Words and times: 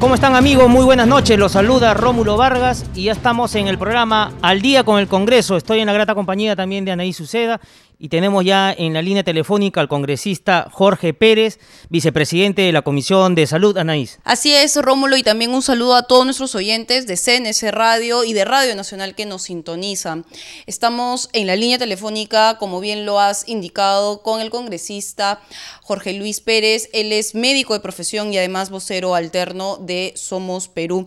¿Cómo 0.00 0.14
están 0.14 0.34
amigos? 0.34 0.66
Muy 0.70 0.82
buenas 0.82 1.06
noches. 1.06 1.38
Los 1.38 1.52
saluda 1.52 1.92
Rómulo 1.92 2.38
Vargas 2.38 2.86
y 2.94 3.04
ya 3.04 3.12
estamos 3.12 3.54
en 3.54 3.68
el 3.68 3.76
programa 3.76 4.32
Al 4.40 4.62
día 4.62 4.82
con 4.82 4.98
el 4.98 5.08
Congreso. 5.08 5.58
Estoy 5.58 5.80
en 5.80 5.86
la 5.86 5.92
grata 5.92 6.14
compañía 6.14 6.56
también 6.56 6.86
de 6.86 6.92
Anaí 6.92 7.12
Suceda 7.12 7.60
y 8.02 8.08
tenemos 8.08 8.46
ya 8.46 8.72
en 8.72 8.94
la 8.94 9.02
línea 9.02 9.22
telefónica 9.22 9.78
al 9.78 9.86
congresista 9.88 10.68
Jorge 10.72 11.12
Pérez, 11.12 11.60
vicepresidente 11.90 12.62
de 12.62 12.72
la 12.72 12.80
Comisión 12.80 13.34
de 13.34 13.46
Salud, 13.46 13.76
Anaís. 13.76 14.20
Así 14.24 14.54
es, 14.54 14.74
Rómulo, 14.76 15.18
y 15.18 15.22
también 15.22 15.52
un 15.52 15.60
saludo 15.60 15.94
a 15.94 16.04
todos 16.04 16.24
nuestros 16.24 16.54
oyentes 16.54 17.06
de 17.06 17.18
CNS 17.18 17.70
Radio 17.72 18.24
y 18.24 18.32
de 18.32 18.46
Radio 18.46 18.74
Nacional 18.74 19.14
que 19.14 19.26
nos 19.26 19.42
sintonizan. 19.42 20.24
Estamos 20.64 21.28
en 21.34 21.46
la 21.46 21.56
línea 21.56 21.76
telefónica, 21.76 22.56
como 22.56 22.80
bien 22.80 23.04
lo 23.04 23.20
has 23.20 23.46
indicado, 23.46 24.22
con 24.22 24.40
el 24.40 24.48
congresista 24.48 25.42
Jorge 25.82 26.14
Luis 26.14 26.40
Pérez. 26.40 26.88
Él 26.94 27.12
es 27.12 27.34
médico 27.34 27.74
de 27.74 27.80
profesión 27.80 28.32
y 28.32 28.38
además 28.38 28.70
vocero 28.70 29.14
alterno 29.14 29.76
de 29.76 30.14
Somos 30.16 30.68
Perú. 30.68 31.06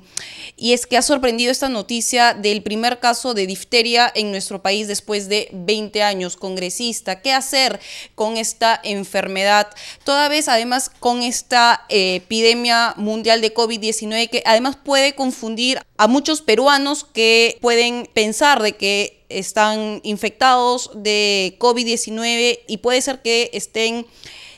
Y 0.58 0.74
es 0.74 0.86
que 0.86 0.98
ha 0.98 1.02
sorprendido 1.02 1.52
esta 1.52 1.70
noticia 1.70 2.36
del 2.36 2.62
primer 2.62 3.00
caso 3.00 3.34
de 3.34 3.48
difteria 3.48 4.12
en 4.14 4.30
nuestro 4.30 4.62
país 4.62 4.88
después 4.88 5.28
de 5.28 5.50
20 5.54 6.04
años. 6.04 6.38
Congresista 6.38 6.83
qué 7.22 7.32
hacer 7.32 7.80
con 8.16 8.38
esta 8.38 8.80
enfermedad, 8.84 9.68
toda 10.04 10.28
vez 10.30 10.48
además 10.48 10.90
con 10.90 11.22
esta 11.22 11.86
eh, 11.90 12.16
epidemia 12.16 12.94
mundial 12.98 13.42
de 13.42 13.54
COVID-19 13.54 14.30
que 14.30 14.44
además 14.46 14.76
puede 14.76 15.16
confundir 15.16 15.80
a 15.98 16.08
muchos 16.08 16.42
peruanos 16.42 17.06
que 17.06 17.58
pueden 17.62 18.08
pensar 18.14 18.62
de 18.62 18.74
que 18.74 19.24
están 19.30 20.02
infectados 20.04 20.92
de 20.96 21.56
COVID-19 21.60 22.60
y 22.68 22.78
puede 22.78 23.02
ser 23.02 23.22
que 23.22 23.50
estén 23.54 24.06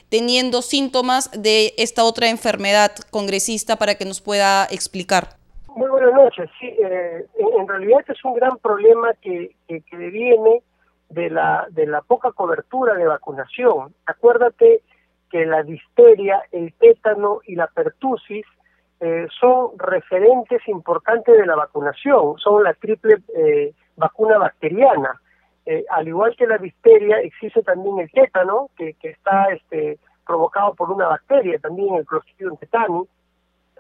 teniendo 0.10 0.62
síntomas 0.62 1.30
de 1.32 1.74
esta 1.78 2.04
otra 2.04 2.30
enfermedad 2.30 2.92
congresista 3.12 3.76
para 3.76 3.96
que 3.96 4.06
nos 4.06 4.22
pueda 4.22 4.66
explicar. 4.66 5.38
Muy 5.76 5.90
buenas 5.90 6.14
noches. 6.14 6.50
Sí, 6.60 6.68
eh, 6.68 7.26
en, 7.38 7.68
realidad 7.68 8.00
este 8.00 8.14
es 8.14 8.24
un 8.24 8.34
gran 8.36 8.58
problema 8.60 9.14
que, 9.22 9.52
que, 9.68 9.82
que 9.82 9.98
viene 9.98 10.62
de 11.10 11.30
la, 11.30 11.68
de 11.70 11.86
la 11.86 12.02
poca 12.02 12.32
cobertura 12.32 12.96
de 12.96 13.06
vacunación. 13.06 13.94
Acuérdate 14.06 14.82
que 15.30 15.46
la 15.46 15.64
disteria, 15.64 16.44
el 16.52 16.74
tétano 16.74 17.40
y 17.46 17.56
la 17.56 17.68
pertusis 17.68 18.46
eh, 19.00 19.28
son 19.40 19.78
referentes 19.78 20.68
importantes 20.68 21.38
de 21.38 21.46
la 21.46 21.56
vacunación, 21.56 22.38
son 22.38 22.64
la 22.64 22.74
triple 22.74 23.18
eh, 23.36 23.74
vacuna 23.98 24.38
bacteriana. 24.38 25.22
Eh, 25.66 25.84
al 25.90 26.08
igual 26.08 26.36
que 26.36 26.48
la 26.48 26.58
disteria, 26.58 27.20
existe 27.20 27.64
también 27.64 28.00
el 28.00 28.12
tétano, 28.12 28.70
que, 28.78 28.94
que 28.94 29.10
está 29.10 29.46
este, 29.52 29.98
provocado 30.26 30.74
por 30.76 30.92
una 30.92 31.08
bacteria, 31.08 31.60
también 31.60 31.96
el 31.96 32.06
Clostridium 32.06 32.58
tetani. 32.58 33.04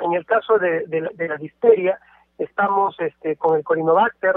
En 0.02 0.14
el 0.14 0.26
caso 0.26 0.58
de, 0.58 0.86
de, 0.88 1.10
de 1.14 1.28
la 1.28 1.38
disteria, 1.38 2.00
estamos 2.38 3.00
este, 3.00 3.36
con 3.38 3.56
el 3.56 3.64
Corinobacter, 3.64 4.36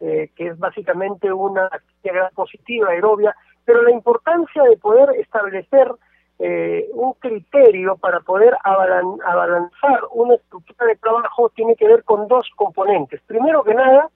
eh, 0.00 0.30
que 0.36 0.48
es 0.48 0.58
básicamente 0.58 1.32
una 1.32 1.66
actividad 1.66 2.32
positiva, 2.32 2.90
aerobia, 2.90 3.34
pero 3.64 3.82
la 3.82 3.90
importancia 3.90 4.62
de 4.62 4.76
poder 4.76 5.10
establecer 5.18 5.90
eh, 6.38 6.88
un 6.92 7.14
criterio 7.14 7.96
para 7.96 8.20
poder 8.20 8.56
abalanzar 8.62 10.00
una 10.12 10.36
estructura 10.36 10.86
de 10.86 10.96
trabajo 10.96 11.48
tiene 11.50 11.74
que 11.74 11.88
ver 11.88 12.04
con 12.04 12.28
dos 12.28 12.48
componentes. 12.54 13.20
Primero 13.26 13.64
que 13.64 13.74
nada, 13.74 14.08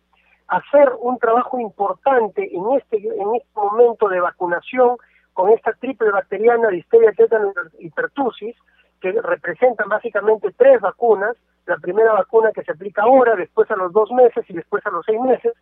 hacer 0.46 0.92
un 1.00 1.18
trabajo 1.18 1.58
importante 1.58 2.48
en 2.54 2.64
este, 2.76 2.98
en 2.98 3.34
este 3.34 3.50
momento 3.54 4.08
de 4.08 4.20
vacunación 4.20 4.96
con 5.32 5.50
esta 5.50 5.72
triple 5.72 6.10
bacteriana, 6.10 6.68
disteria, 6.68 7.10
tétano 7.12 7.52
y 7.78 7.90
pertusis, 7.90 8.54
que 9.02 9.12
representan 9.20 9.88
básicamente 9.88 10.54
tres 10.56 10.80
vacunas, 10.80 11.36
la 11.66 11.76
primera 11.76 12.12
vacuna 12.12 12.52
que 12.52 12.62
se 12.62 12.72
aplica 12.72 13.02
ahora, 13.02 13.34
después 13.34 13.70
a 13.70 13.76
los 13.76 13.92
dos 13.92 14.10
meses 14.12 14.44
y 14.48 14.54
después 14.54 14.86
a 14.86 14.90
los 14.90 15.04
seis 15.04 15.20
meses, 15.20 15.52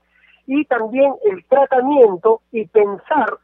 y 0.47 0.65
también 0.67 1.15
el 1.25 1.45
tratamiento 1.47 2.43
y 2.53 2.67
pensar 2.67 3.39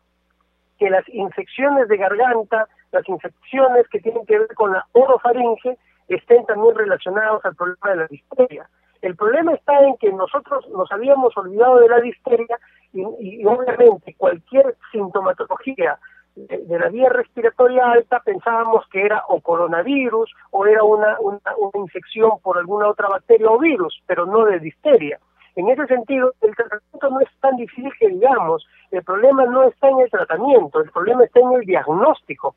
que 0.78 0.90
las 0.90 1.08
infecciones 1.08 1.88
de 1.88 1.96
garganta, 1.96 2.68
las 2.92 3.08
infecciones 3.08 3.88
que 3.88 4.00
tienen 4.00 4.26
que 4.26 4.38
ver 4.38 4.54
con 4.54 4.72
la 4.72 4.86
orofaringe, 4.92 5.78
estén 6.08 6.44
también 6.46 6.76
relacionadas 6.76 7.44
al 7.44 7.56
problema 7.56 7.90
de 7.90 7.96
la 7.96 8.06
disteria. 8.06 8.68
El 9.02 9.16
problema 9.16 9.54
está 9.54 9.78
en 9.80 9.96
que 9.96 10.12
nosotros 10.12 10.68
nos 10.70 10.90
habíamos 10.92 11.36
olvidado 11.36 11.80
de 11.80 11.88
la 11.88 12.00
disteria 12.00 12.58
y, 12.92 13.44
obviamente 13.44 14.14
cualquier 14.16 14.76
sintomatología 14.92 15.98
de, 16.36 16.78
la 16.78 16.88
vía 16.90 17.08
respiratoria 17.08 17.90
alta 17.90 18.20
pensábamos 18.20 18.86
que 18.90 19.02
era 19.02 19.24
o 19.28 19.40
coronavirus 19.40 20.32
o 20.50 20.66
era 20.66 20.84
una, 20.84 21.18
una, 21.20 21.40
infección 21.74 22.32
por 22.42 22.58
alguna 22.58 22.88
otra 22.88 23.08
bacteria 23.08 23.50
o 23.50 23.58
virus, 23.58 24.02
pero 24.06 24.26
no 24.26 24.44
de 24.44 24.60
disteria. 24.60 25.18
En 25.56 25.70
ese 25.70 25.86
sentido, 25.86 26.34
el 26.42 26.54
tratamiento 26.54 27.10
no 27.10 27.20
es 27.20 27.28
tan 27.40 27.56
difícil 27.56 27.90
que 27.98 28.08
digamos, 28.08 28.66
el 28.90 29.02
problema 29.02 29.46
no 29.46 29.64
está 29.64 29.88
en 29.88 30.00
el 30.00 30.10
tratamiento, 30.10 30.80
el 30.80 30.90
problema 30.90 31.24
está 31.24 31.40
en 31.40 31.52
el 31.52 31.62
diagnóstico, 31.62 32.54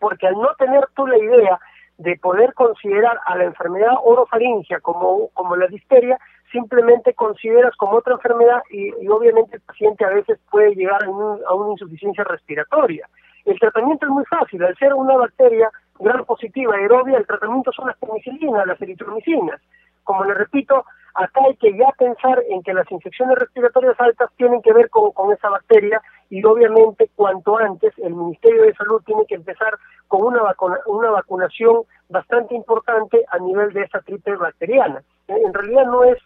porque 0.00 0.26
al 0.26 0.34
no 0.34 0.52
tener 0.58 0.84
tú 0.96 1.06
la 1.06 1.16
idea 1.16 1.60
de 1.98 2.16
poder 2.16 2.52
considerar 2.54 3.20
a 3.24 3.36
la 3.36 3.44
enfermedad 3.44 3.92
orofaringia 4.02 4.80
como, 4.80 5.28
como 5.28 5.54
la 5.54 5.68
disteria, 5.68 6.18
simplemente 6.50 7.14
consideras 7.14 7.74
como 7.76 7.96
otra 7.96 8.14
enfermedad 8.14 8.62
y, 8.70 8.90
obviamente 9.08 9.56
el 9.56 9.62
paciente 9.62 10.04
a 10.04 10.10
veces 10.10 10.38
puede 10.50 10.74
llegar 10.74 11.04
a, 11.04 11.08
una 11.08 11.72
insuficiencia 11.72 12.24
respiratoria. 12.24 13.08
El 13.44 13.58
tratamiento 13.58 14.06
es 14.06 14.12
muy 14.12 14.24
fácil, 14.24 14.62
al 14.64 14.76
ser 14.76 14.94
una 14.94 15.16
bacteria 15.16 15.70
gran 15.98 16.24
positiva 16.24 16.74
aerobia, 16.74 17.18
el 17.18 17.26
tratamiento 17.26 17.72
son 17.72 17.88
las 17.88 17.96
penicilinas, 17.98 18.66
las 18.66 18.80
eritromicinas. 18.80 19.60
Como 20.02 20.24
le 20.24 20.34
repito, 20.34 20.84
acá 21.14 21.40
hay 21.46 21.56
que 21.56 21.76
ya 21.76 21.88
pensar 21.98 22.42
en 22.48 22.62
que 22.62 22.74
las 22.74 22.90
infecciones 22.90 23.38
respiratorias 23.38 23.98
altas 23.98 24.30
tienen 24.36 24.60
que 24.62 24.72
ver 24.72 24.90
con, 24.90 25.32
esa 25.32 25.48
bacteria 25.48 26.00
y 26.30 26.44
obviamente 26.44 27.10
cuanto 27.14 27.58
antes 27.58 27.92
el 27.98 28.14
Ministerio 28.14 28.62
de 28.62 28.74
Salud 28.74 29.02
tiene 29.04 29.24
que 29.26 29.36
empezar 29.36 29.78
con 30.08 30.22
una, 30.22 30.42
una 30.86 31.10
vacunación 31.10 31.82
bastante 32.08 32.54
importante 32.54 33.24
a 33.30 33.38
nivel 33.38 33.72
de 33.72 33.82
esa 33.82 34.00
triple 34.00 34.36
bacteriana. 34.36 35.02
En 35.28 35.54
realidad 35.54 35.86
no 35.86 36.04
es 36.04 36.18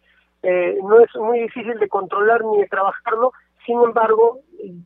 eh, 0.43 0.79
no 0.83 1.01
es 1.01 1.15
muy 1.17 1.41
difícil 1.41 1.79
de 1.79 1.89
controlar 1.89 2.45
ni 2.45 2.59
de 2.59 2.69
trabajarlo, 2.69 3.33
sin 3.67 3.83
embargo, 3.83 4.41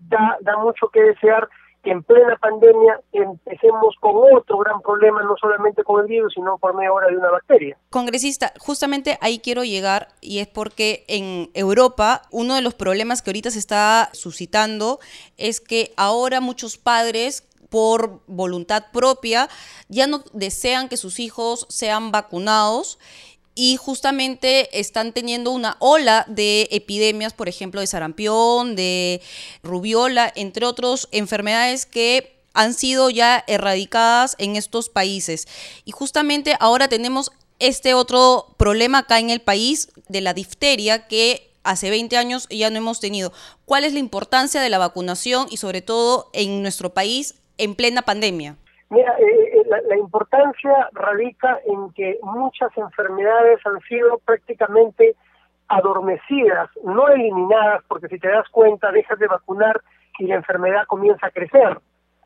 da, 0.09 0.37
da 0.41 0.57
mucho 0.59 0.89
que 0.89 1.03
desear 1.03 1.49
que 1.83 1.91
en 1.91 2.03
plena 2.03 2.37
pandemia 2.37 3.01
empecemos 3.13 3.97
con 4.01 4.13
otro 4.37 4.59
gran 4.59 4.81
problema, 4.83 5.23
no 5.23 5.35
solamente 5.41 5.83
con 5.83 6.01
el 6.01 6.07
virus, 6.07 6.33
sino 6.35 6.57
por 6.59 6.75
medio 6.75 6.93
ahora 6.93 7.09
de 7.09 7.17
una 7.17 7.31
bacteria. 7.31 7.77
Congresista, 7.91 8.53
justamente 8.59 9.19
ahí 9.21 9.41
quiero 9.41 9.65
llegar 9.65 10.09
y 10.21 10.39
es 10.39 10.47
porque 10.47 11.05
en 11.09 11.51
Europa 11.55 12.23
uno 12.31 12.55
de 12.55 12.63
los 12.63 12.75
problemas 12.75 13.21
que 13.21 13.31
ahorita 13.31 13.51
se 13.51 13.59
está 13.59 14.11
suscitando 14.13 15.01
es 15.37 15.61
que 15.61 15.93
ahora 15.97 16.41
muchos 16.41 16.79
padres 16.79 17.49
por 17.69 18.21
voluntad 18.27 18.85
propia 18.93 19.49
ya 19.89 20.07
no 20.07 20.23
desean 20.35 20.89
que 20.89 20.97
sus 20.97 21.19
hijos 21.19 21.67
sean 21.69 22.13
vacunados 22.13 22.99
y 23.55 23.77
justamente 23.77 24.79
están 24.79 25.13
teniendo 25.13 25.51
una 25.51 25.77
ola 25.79 26.25
de 26.29 26.69
epidemias, 26.71 27.35
por 27.35 27.49
ejemplo, 27.49 27.81
de 27.81 27.87
sarampión, 27.87 28.77
de 28.77 29.21
rubiola, 29.63 30.33
entre 30.35 30.67
otras 30.67 31.09
enfermedades 31.13 31.87
que 31.87 32.37
han 32.55 32.75
sido 32.75 33.11
ya 33.11 33.45
erradicadas 33.47 34.37
en 34.39 34.57
estos 34.57 34.89
países. 34.89 35.49
Y 35.85 35.93
justamente 35.93 36.55
ahora 36.61 36.89
tenemos 36.89 37.33
este 37.59 37.95
otro 37.95 38.55
problema 38.57 38.99
acá 38.99 39.19
en 39.19 39.31
el 39.31 39.41
país 39.41 39.93
de 40.09 40.21
la 40.21 40.35
difteria 40.35 41.07
que 41.07 41.51
hace 41.63 41.91
20 41.91 42.17
años 42.17 42.49
ya 42.51 42.71
no 42.71 42.79
hemos 42.79 43.01
tenido. 43.01 43.33
¿Cuál 43.65 43.85
es 43.85 43.93
la 43.93 44.01
importancia 44.01 44.61
de 44.61 44.69
la 44.69 44.79
vacunación 44.79 45.47
y 45.51 45.59
sobre 45.59 45.81
todo 45.81 46.29
en 46.33 46.63
nuestro 46.63 46.91
país 46.91 47.41
en 47.59 47.75
plena 47.75 48.03
pandemia? 48.03 48.57
Mira, 48.91 49.15
eh, 49.19 49.52
eh, 49.77 49.83
la, 49.89 49.97
importancia 49.97 50.89
radica 50.93 51.59
en 51.67 51.93
que 51.93 52.19
muchas 52.23 52.77
enfermedades 52.77 53.61
han 53.67 53.81
sido 53.81 54.19
prácticamente 54.19 55.15
adormecidas, 55.69 56.71
no 56.85 57.09
eliminadas, 57.09 57.83
porque 57.89 58.09
si 58.09 58.19
te 58.19 58.29
das 58.29 58.49
cuenta 58.51 58.93
dejas 58.93 59.19
de 59.19 59.27
vacunar 59.27 59.81
y 60.19 60.27
la 60.27 60.37
enfermedad 60.37 60.87
comienza 60.87 61.27
a 61.27 61.31
crecer. 61.31 61.79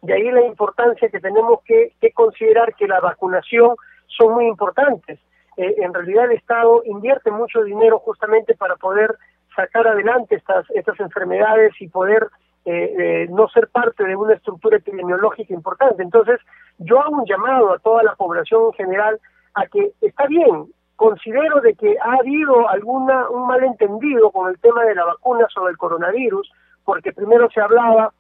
De 0.03 0.15
ahí 0.15 0.31
la 0.31 0.43
importancia 0.43 1.09
que 1.09 1.21
tenemos 1.21 1.63
que, 1.65 1.93
que 2.01 2.13
considerar 2.13 2.75
que 2.75 2.87
la 2.87 3.01
vacunación 3.01 3.77
son 4.07 4.35
muy 4.35 4.47
importantes. 4.47 5.19
eh, 5.57 5.75
en 5.79 5.95
realidad 5.95 6.27
el 6.27 6.33
Estado 6.33 6.83
invierte 6.85 7.31
mucho 7.31 7.63
dinero 7.63 7.99
justamente 8.01 8.55
para 8.55 8.77
poder 8.77 9.17
sacar 9.55 9.87
adelante 9.89 10.37
estas, 10.37 10.69
estas 10.71 11.01
enfermedades 11.01 11.73
y 11.81 11.89
poder 11.89 12.29
eh, 12.69 12.95
eh, 12.99 13.27
no 13.31 13.47
ser 13.49 13.69
parte 13.69 14.03
de 14.03 14.17
una 14.17 14.35
estructura 14.35 14.79
epidemiológica 14.79 15.55
importante. 15.55 16.03
Entonces, 16.03 16.41
yo 16.79 17.01
hago 17.01 17.19
un 17.19 17.25
llamado 17.25 17.73
a 17.73 17.79
toda 17.79 18.03
la 18.03 18.17
población 18.17 18.61
en 18.67 18.73
general 18.73 19.21
a 19.55 19.67
que 19.67 19.93
está 20.01 20.27
bien, 20.27 20.67
considero 20.97 21.61
de 21.61 21.75
que 21.75 21.97
ha 22.03 22.15
habido 22.15 22.69
alguna 22.69 23.31
un 23.31 23.47
malentendido 23.47 24.33
con 24.33 24.51
el 24.51 24.59
tema 24.59 24.83
de 24.83 24.97
la 24.97 25.05
vacuna 25.05 25.47
sobre 25.55 25.71
el 25.71 25.79
coronavirus, 25.79 26.51
porque 26.85 27.13
primero 27.13 27.49
se 27.51 27.61
hablaba 27.61 28.13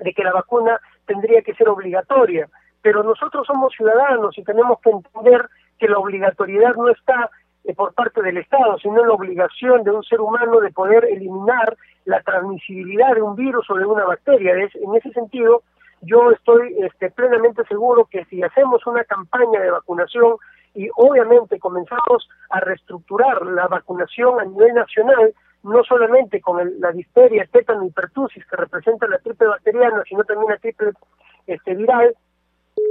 de 0.00 0.12
que 0.12 0.24
la 0.24 0.32
vacuna 0.32 0.80
tendría 1.06 1.42
que 1.42 1.54
ser 1.54 1.68
obligatoria, 1.68 2.48
pero 2.82 3.04
nosotros 3.04 3.46
somos 3.46 3.72
ciudadanos 3.72 4.36
y 4.36 4.42
tenemos 4.42 4.80
que 4.80 4.90
entender 4.90 5.48
que 5.78 5.86
la 5.86 5.98
obligatoriedad 5.98 6.74
no 6.74 6.88
está 6.88 7.30
por 7.74 7.94
parte 7.94 8.22
del 8.22 8.38
Estado, 8.38 8.78
sino 8.78 9.04
la 9.04 9.12
obligación 9.12 9.82
de 9.82 9.90
un 9.90 10.02
ser 10.04 10.20
humano 10.20 10.60
de 10.60 10.70
poder 10.70 11.04
eliminar 11.04 11.76
la 12.04 12.20
transmisibilidad 12.22 13.14
de 13.14 13.22
un 13.22 13.34
virus 13.34 13.68
o 13.70 13.74
de 13.74 13.86
una 13.86 14.04
bacteria. 14.04 14.54
en 14.54 14.94
ese 14.94 15.10
sentido, 15.12 15.62
yo 16.02 16.30
estoy 16.30 16.76
este, 16.80 17.10
plenamente 17.10 17.64
seguro 17.64 18.06
que 18.10 18.24
si 18.26 18.42
hacemos 18.42 18.86
una 18.86 19.04
campaña 19.04 19.60
de 19.60 19.70
vacunación 19.70 20.36
y 20.74 20.88
obviamente 20.94 21.58
comenzamos 21.58 22.28
a 22.50 22.60
reestructurar 22.60 23.44
la 23.46 23.66
vacunación 23.66 24.38
a 24.38 24.44
nivel 24.44 24.74
nacional, 24.74 25.34
no 25.62 25.82
solamente 25.84 26.40
con 26.40 26.80
la 26.80 26.92
difteria, 26.92 27.48
tétano 27.50 27.84
y 27.84 27.90
pertusis 27.90 28.44
que 28.46 28.56
representa 28.56 29.08
la 29.08 29.18
triple 29.18 29.48
bacteriana, 29.48 30.02
sino 30.08 30.22
también 30.24 30.50
la 30.50 30.58
triple 30.58 30.92
este, 31.46 31.74
viral, 31.74 32.14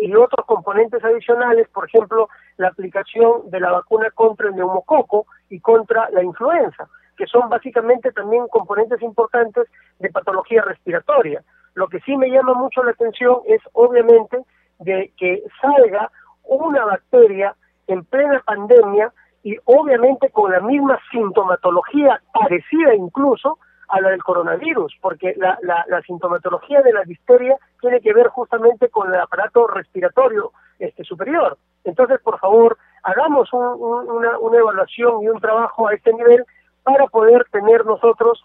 y 0.01 0.13
otros 0.15 0.45
componentes 0.45 1.03
adicionales, 1.03 1.67
por 1.69 1.87
ejemplo, 1.87 2.29
la 2.57 2.69
aplicación 2.69 3.49
de 3.49 3.59
la 3.59 3.71
vacuna 3.71 4.09
contra 4.11 4.49
el 4.49 4.55
neumococo 4.55 5.25
y 5.49 5.59
contra 5.59 6.09
la 6.11 6.23
influenza, 6.23 6.87
que 7.17 7.25
son 7.27 7.49
básicamente 7.49 8.11
también 8.11 8.47
componentes 8.49 9.01
importantes 9.01 9.67
de 9.99 10.09
patología 10.09 10.61
respiratoria. 10.63 11.43
Lo 11.73 11.87
que 11.87 11.99
sí 12.01 12.15
me 12.17 12.29
llama 12.29 12.53
mucho 12.53 12.83
la 12.83 12.91
atención 12.91 13.39
es 13.45 13.61
obviamente 13.73 14.39
de 14.79 15.11
que 15.17 15.43
salga 15.61 16.11
una 16.43 16.85
bacteria 16.85 17.55
en 17.87 18.03
plena 18.05 18.41
pandemia 18.45 19.11
y 19.43 19.57
obviamente 19.65 20.29
con 20.29 20.51
la 20.51 20.59
misma 20.59 20.99
sintomatología 21.11 22.21
parecida 22.33 22.95
incluso 22.95 23.59
a 23.89 24.01
la 24.01 24.09
del 24.09 24.23
coronavirus, 24.23 24.95
porque 25.01 25.35
la, 25.37 25.59
la, 25.61 26.01
sintomatología 26.01 26.81
de 26.81 26.91
la 26.91 27.03
difteria 27.03 27.55
tiene 27.85 28.01
que 28.01 28.13
ver 28.13 28.29
justamente 28.29 28.89
con 28.89 29.13
el 29.13 29.19
aparato 29.19 29.67
respiratorio 29.67 30.51
este, 30.79 31.03
superior. 31.03 31.55
Entonces, 31.83 32.19
por 32.21 32.39
favor, 32.39 32.79
hagamos 33.03 33.53
una, 33.53 34.39
una, 34.39 34.57
evaluación 34.57 35.21
y 35.21 35.29
un 35.29 35.39
trabajo 35.39 35.87
a 35.87 35.93
este 35.93 36.11
nivel 36.13 36.43
para 36.81 37.05
poder 37.05 37.45
tener 37.51 37.85
nosotros, 37.85 38.43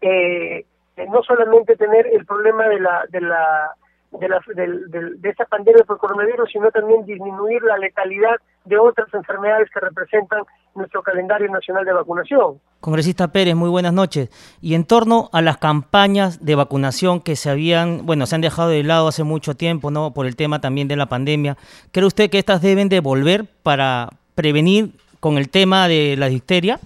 eh, 0.00 0.66
no 1.08 1.22
solamente 1.22 1.76
tener 1.76 2.08
el 2.08 2.26
problema 2.26 2.66
de 2.66 2.80
la, 2.80 3.04
de 3.08 3.20
la 3.20 3.70
de, 4.12 4.28
la, 4.28 4.40
de, 4.54 5.28
esta 5.28 5.44
pandemia 5.44 5.84
por 5.84 5.98
coronavirus, 5.98 6.50
sino 6.50 6.70
también 6.70 7.04
disminuir 7.04 7.62
la 7.62 7.76
letalidad 7.78 8.36
de 8.64 8.78
otras 8.78 9.12
enfermedades 9.12 9.68
que 9.72 9.80
representan 9.80 10.42
nuestro 10.74 11.02
calendario 11.02 11.50
nacional 11.50 11.84
de 11.84 11.92
vacunación. 11.92 12.60
Congresista 12.80 13.28
Pérez, 13.28 13.54
muy 13.54 13.68
buenas 13.68 13.92
noches. 13.92 14.30
Y 14.60 14.74
en 14.74 14.84
torno 14.84 15.28
a 15.32 15.42
las 15.42 15.58
campañas 15.58 16.44
de 16.44 16.54
vacunación 16.54 17.20
que 17.20 17.36
se 17.36 17.50
habían, 17.50 18.06
bueno, 18.06 18.26
se 18.26 18.34
han 18.34 18.40
dejado 18.40 18.70
de 18.70 18.82
lado 18.82 19.08
hace 19.08 19.24
mucho 19.24 19.54
tiempo, 19.54 19.90
¿no? 19.90 20.12
Por 20.12 20.26
el 20.26 20.36
tema 20.36 20.60
también 20.60 20.88
de 20.88 20.96
la 20.96 21.06
pandemia, 21.06 21.56
¿cree 21.92 22.06
usted 22.06 22.30
que 22.30 22.38
estas 22.38 22.62
deben 22.62 22.88
de 22.88 23.00
volver 23.00 23.44
para 23.62 24.08
prevenir 24.34 24.92
con 25.20 25.38
el 25.38 25.50
tema 25.50 25.88
de 25.88 26.16
la 26.16 26.28
difteria? 26.28 26.78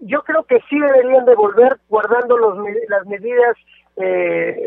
Yo 0.00 0.22
creo 0.22 0.44
que 0.44 0.58
sí 0.68 0.78
deberían 0.78 1.24
de 1.26 1.34
volver 1.34 1.78
guardando 1.88 2.36
los, 2.36 2.58
las 2.88 3.06
medidas 3.06 3.56
eh, 3.96 4.04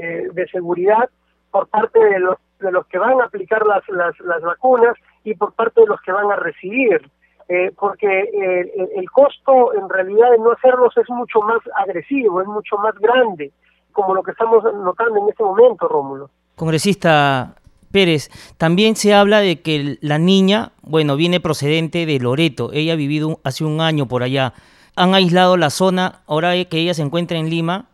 eh, 0.02 0.28
de 0.34 0.48
seguridad 0.48 1.10
por 1.56 1.70
parte 1.70 2.00
de 2.00 2.20
los, 2.20 2.36
de 2.60 2.70
los 2.70 2.86
que 2.88 2.98
van 2.98 3.22
a 3.22 3.26
aplicar 3.28 3.66
las, 3.66 3.88
las, 3.88 4.20
las 4.20 4.42
vacunas 4.42 4.94
y 5.24 5.36
por 5.36 5.54
parte 5.54 5.80
de 5.80 5.88
los 5.88 6.02
que 6.02 6.12
van 6.12 6.30
a 6.30 6.36
recibir. 6.36 7.10
Eh, 7.48 7.72
porque 7.80 8.08
eh, 8.08 8.90
el 8.98 9.10
costo 9.10 9.74
en 9.74 9.88
realidad 9.88 10.32
de 10.32 10.40
no 10.40 10.52
hacerlos 10.52 10.98
es 10.98 11.10
mucho 11.10 11.40
más 11.40 11.60
agresivo, 11.78 12.42
es 12.42 12.48
mucho 12.48 12.76
más 12.76 12.94
grande, 12.96 13.54
como 13.94 14.14
lo 14.14 14.22
que 14.22 14.32
estamos 14.32 14.66
notando 14.66 15.18
en 15.22 15.30
este 15.30 15.44
momento, 15.44 15.88
Rómulo. 15.88 16.30
Congresista 16.58 17.56
Pérez, 17.90 18.30
también 18.58 18.98
se 18.98 19.14
habla 19.14 19.40
de 19.40 19.62
que 19.62 19.98
la 20.02 20.18
niña, 20.18 20.74
bueno, 20.82 21.16
viene 21.16 21.40
procedente 21.40 22.06
de 22.06 22.20
Loreto, 22.20 22.72
ella 22.74 22.94
ha 22.94 22.98
vivido 22.98 23.40
hace 23.46 23.64
un 23.64 23.80
año 23.80 24.08
por 24.08 24.24
allá, 24.24 24.52
han 24.98 25.14
aislado 25.14 25.56
la 25.56 25.70
zona, 25.70 26.20
ahora 26.28 26.52
que 26.66 26.80
ella 26.80 26.94
se 26.94 27.04
encuentra 27.04 27.38
en 27.38 27.50
Lima, 27.50 27.86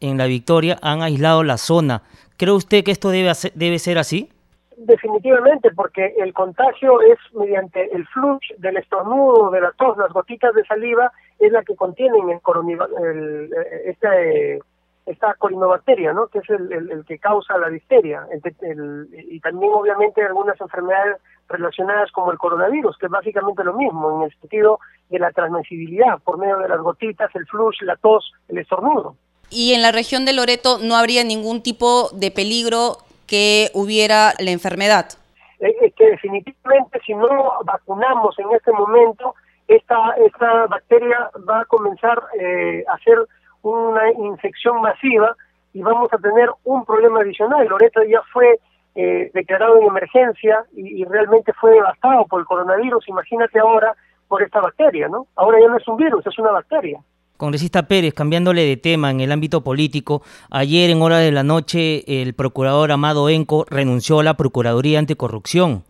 en 0.00 0.16
La 0.16 0.24
Victoria, 0.24 0.78
han 0.80 1.02
aislado 1.02 1.42
la 1.42 1.58
zona. 1.58 2.02
¿Cree 2.40 2.54
usted 2.54 2.82
que 2.82 2.90
esto 2.90 3.10
debe, 3.10 3.32
debe 3.54 3.78
ser 3.78 3.98
así? 3.98 4.30
Definitivamente, 4.78 5.70
porque 5.72 6.14
el 6.16 6.32
contagio 6.32 7.02
es 7.02 7.18
mediante 7.34 7.94
el 7.94 8.06
flush 8.06 8.54
del 8.56 8.78
estornudo, 8.78 9.50
de 9.50 9.60
la 9.60 9.72
tos, 9.72 9.98
las 9.98 10.10
gotitas 10.10 10.54
de 10.54 10.64
saliva, 10.64 11.12
es 11.38 11.52
la 11.52 11.62
que 11.62 11.76
contienen 11.76 12.30
el, 12.30 12.40
el 13.04 13.50
esta, 13.84 14.08
esta 15.04 15.34
corinobacteria, 15.34 16.14
¿no? 16.14 16.28
que 16.28 16.38
es 16.38 16.48
el, 16.48 17.04
que 17.06 17.18
causa 17.18 17.58
la 17.58 17.68
difteria, 17.68 18.26
y 18.32 19.38
también 19.40 19.72
obviamente 19.74 20.24
algunas 20.24 20.58
enfermedades 20.58 21.18
relacionadas 21.46 22.10
como 22.10 22.32
el 22.32 22.38
coronavirus, 22.38 22.96
que 22.96 23.04
es 23.04 23.12
básicamente 23.12 23.64
lo 23.64 23.74
mismo, 23.74 24.16
en 24.16 24.30
el 24.30 24.40
sentido 24.40 24.78
de 25.10 25.18
la 25.18 25.30
transmisibilidad 25.32 26.18
por 26.24 26.38
medio 26.38 26.56
de 26.56 26.70
las 26.70 26.80
gotitas, 26.80 27.30
el 27.36 27.44
flush, 27.44 27.82
la 27.82 27.96
tos, 27.96 28.32
el 28.48 28.56
estornudo 28.56 29.14
y 29.50 29.74
en 29.74 29.82
la 29.82 29.92
región 29.92 30.24
de 30.24 30.32
Loreto 30.32 30.78
no 30.78 30.96
habría 30.96 31.24
ningún 31.24 31.62
tipo 31.62 32.10
de 32.12 32.30
peligro 32.30 32.98
que 33.26 33.70
hubiera 33.74 34.32
la 34.38 34.50
enfermedad. 34.50 35.06
Es 35.58 35.94
que 35.94 36.10
definitivamente 36.10 37.00
si 37.04 37.14
no 37.14 37.28
vacunamos 37.64 38.38
en 38.38 38.46
este 38.54 38.72
momento, 38.72 39.34
esta, 39.68 40.14
esta 40.24 40.66
bacteria 40.66 41.30
va 41.48 41.60
a 41.60 41.64
comenzar 41.66 42.20
eh, 42.40 42.82
a 42.88 42.94
hacer 42.94 43.18
una 43.62 44.10
infección 44.12 44.80
masiva 44.80 45.36
y 45.72 45.82
vamos 45.82 46.12
a 46.12 46.18
tener 46.18 46.50
un 46.64 46.84
problema 46.84 47.20
adicional. 47.20 47.66
Loreto 47.68 48.02
ya 48.02 48.20
fue 48.32 48.58
eh, 48.94 49.30
declarado 49.32 49.78
en 49.78 49.86
emergencia 49.86 50.64
y, 50.74 51.04
realmente 51.04 51.52
fue 51.52 51.72
devastado 51.72 52.26
por 52.26 52.40
el 52.40 52.46
coronavirus. 52.46 53.08
Imagínate 53.08 53.58
ahora 53.60 53.94
por 54.26 54.42
esta 54.42 54.60
bacteria, 54.60 55.08
¿no? 55.08 55.26
Ahora 55.36 55.60
ya 55.60 55.68
no 55.68 55.76
es 55.76 55.86
un 55.86 55.96
virus, 55.96 56.26
es 56.26 56.38
una 56.38 56.50
bacteria. 56.50 57.00
Congresista 57.40 57.84
Pérez, 57.84 58.12
cambiándole 58.12 58.66
de 58.66 58.76
tema 58.76 59.10
en 59.10 59.22
el 59.22 59.32
ámbito 59.32 59.64
político, 59.64 60.20
ayer 60.50 60.90
en 60.90 61.00
hora 61.00 61.16
de 61.16 61.32
la 61.32 61.42
noche 61.42 62.04
el 62.06 62.34
procurador 62.34 62.92
Amado 62.92 63.30
Enco 63.30 63.64
renunció 63.70 64.20
a 64.20 64.24
la 64.24 64.34
Procuraduría 64.34 64.98
Anticorrupción. 64.98 65.84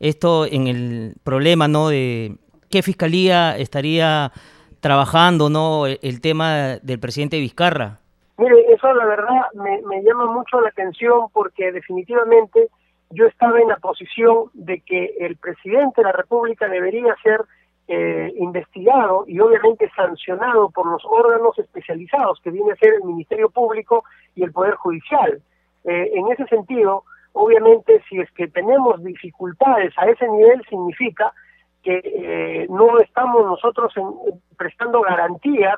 Esto 0.00 0.46
en 0.46 0.66
el 0.66 1.14
problema 1.22 1.68
¿no? 1.68 1.90
de 1.90 2.34
qué 2.70 2.82
fiscalía 2.82 3.56
estaría 3.56 4.32
trabajando 4.80 5.48
¿no? 5.48 5.86
el 5.86 6.20
tema 6.20 6.78
del 6.82 6.98
presidente 6.98 7.38
Vizcarra. 7.38 8.00
Mire, 8.36 8.56
eso 8.74 8.92
la 8.92 9.06
verdad 9.06 9.46
me, 9.54 9.80
me 9.82 10.02
llama 10.02 10.26
mucho 10.26 10.60
la 10.60 10.70
atención 10.70 11.28
porque 11.32 11.70
definitivamente 11.70 12.68
yo 13.10 13.26
estaba 13.26 13.60
en 13.60 13.68
la 13.68 13.76
posición 13.76 14.50
de 14.54 14.80
que 14.80 15.14
el 15.20 15.36
presidente 15.36 16.00
de 16.00 16.02
la 16.02 16.12
República 16.12 16.66
debería 16.66 17.14
ser 17.22 17.42
eh, 17.88 18.32
investigado 18.36 19.24
y 19.28 19.38
obviamente 19.38 19.88
sancionado 19.94 20.70
por 20.70 20.86
los 20.86 21.04
órganos 21.04 21.58
especializados 21.58 22.40
que 22.40 22.50
viene 22.50 22.72
a 22.72 22.76
ser 22.76 22.94
el 22.94 23.04
Ministerio 23.04 23.48
Público 23.48 24.04
y 24.34 24.42
el 24.42 24.52
Poder 24.52 24.74
Judicial. 24.74 25.40
Eh, 25.84 26.10
en 26.14 26.26
ese 26.32 26.46
sentido, 26.46 27.04
obviamente, 27.32 28.02
si 28.08 28.18
es 28.18 28.30
que 28.32 28.48
tenemos 28.48 29.02
dificultades 29.04 29.94
a 29.98 30.06
ese 30.06 30.26
nivel, 30.28 30.62
significa 30.68 31.32
que 31.84 32.00
eh, 32.04 32.66
no 32.68 32.98
estamos 32.98 33.44
nosotros 33.46 33.92
prestando 34.56 35.00
garantías 35.02 35.76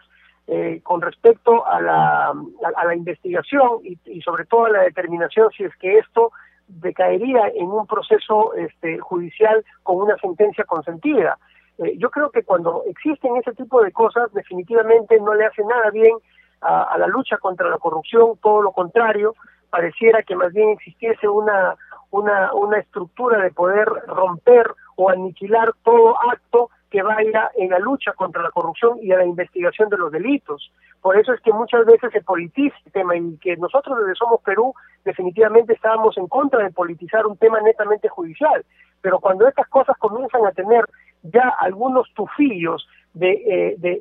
con 0.82 1.02
respecto 1.02 1.66
a 1.66 1.78
la, 1.78 2.28
a, 2.28 2.84
la 2.86 2.94
investigación 2.94 3.80
y, 3.84 3.98
y, 4.06 4.22
sobre 4.22 4.46
todo 4.46 4.64
a 4.64 4.70
la 4.70 4.82
determinación 4.84 5.50
si 5.50 5.64
es 5.64 5.76
que 5.76 5.98
esto 5.98 6.32
decaería 6.68 7.48
en 7.54 7.66
un 7.66 7.86
proceso 7.86 8.54
este, 8.54 8.98
judicial 8.98 9.64
con 9.82 9.96
una 9.96 10.16
sentencia 10.16 10.64
consentida. 10.64 11.36
Eh, 11.78 11.96
yo 11.96 12.10
creo 12.10 12.30
que 12.30 12.42
cuando 12.42 12.82
existen 12.86 13.36
ese 13.36 13.52
tipo 13.54 13.82
de 13.82 13.92
cosas, 13.92 14.32
definitivamente 14.32 15.18
no 15.20 15.34
le 15.34 15.46
hace 15.46 15.62
nada 15.64 15.90
bien 15.90 16.16
a, 16.60 16.96
la 16.98 17.06
lucha 17.06 17.38
contra 17.38 17.68
la 17.68 17.78
corrupción, 17.78 18.36
todo 18.42 18.62
lo 18.62 18.72
contrario, 18.72 19.34
pareciera 19.70 20.22
que 20.22 20.34
más 20.34 20.52
bien 20.52 20.70
existiese 20.70 21.28
una, 21.28 21.76
una, 22.10 22.52
una 22.52 22.78
estructura 22.78 23.42
de 23.42 23.52
poder 23.52 23.86
romper 24.06 24.74
o 24.96 25.08
aniquilar 25.08 25.72
todo 25.84 26.16
acto 26.30 26.70
que 26.90 27.02
vaya 27.02 27.50
en 27.56 27.70
la 27.70 27.78
lucha 27.78 28.12
contra 28.14 28.42
la 28.42 28.50
corrupción 28.50 28.98
y 29.02 29.12
a 29.12 29.18
la 29.18 29.26
investigación 29.26 29.88
de 29.90 29.98
los 29.98 30.10
delitos. 30.10 30.72
Por 31.02 31.18
eso 31.18 31.32
es 31.32 31.40
que 31.42 31.52
muchas 31.52 31.84
veces 31.84 32.10
se 32.12 32.22
politiza 32.22 32.74
el 32.86 32.92
tema 32.92 33.16
y 33.16 33.36
que 33.38 33.56
nosotros 33.56 33.98
desde 33.98 34.14
Somos 34.14 34.40
Perú 34.42 34.74
definitivamente 35.08 35.72
estábamos 35.72 36.18
en 36.18 36.28
contra 36.28 36.62
de 36.62 36.70
politizar 36.70 37.26
un 37.26 37.36
tema 37.38 37.60
netamente 37.60 38.08
judicial. 38.08 38.64
Pero 39.00 39.18
cuando 39.20 39.48
estas 39.48 39.66
cosas 39.68 39.96
comienzan 39.98 40.44
a 40.44 40.52
tener 40.52 40.84
ya 41.22 41.48
algunos 41.60 42.12
tufillos 42.14 42.86
de, 43.14 43.30
eh, 43.30 43.74
de, 43.78 44.00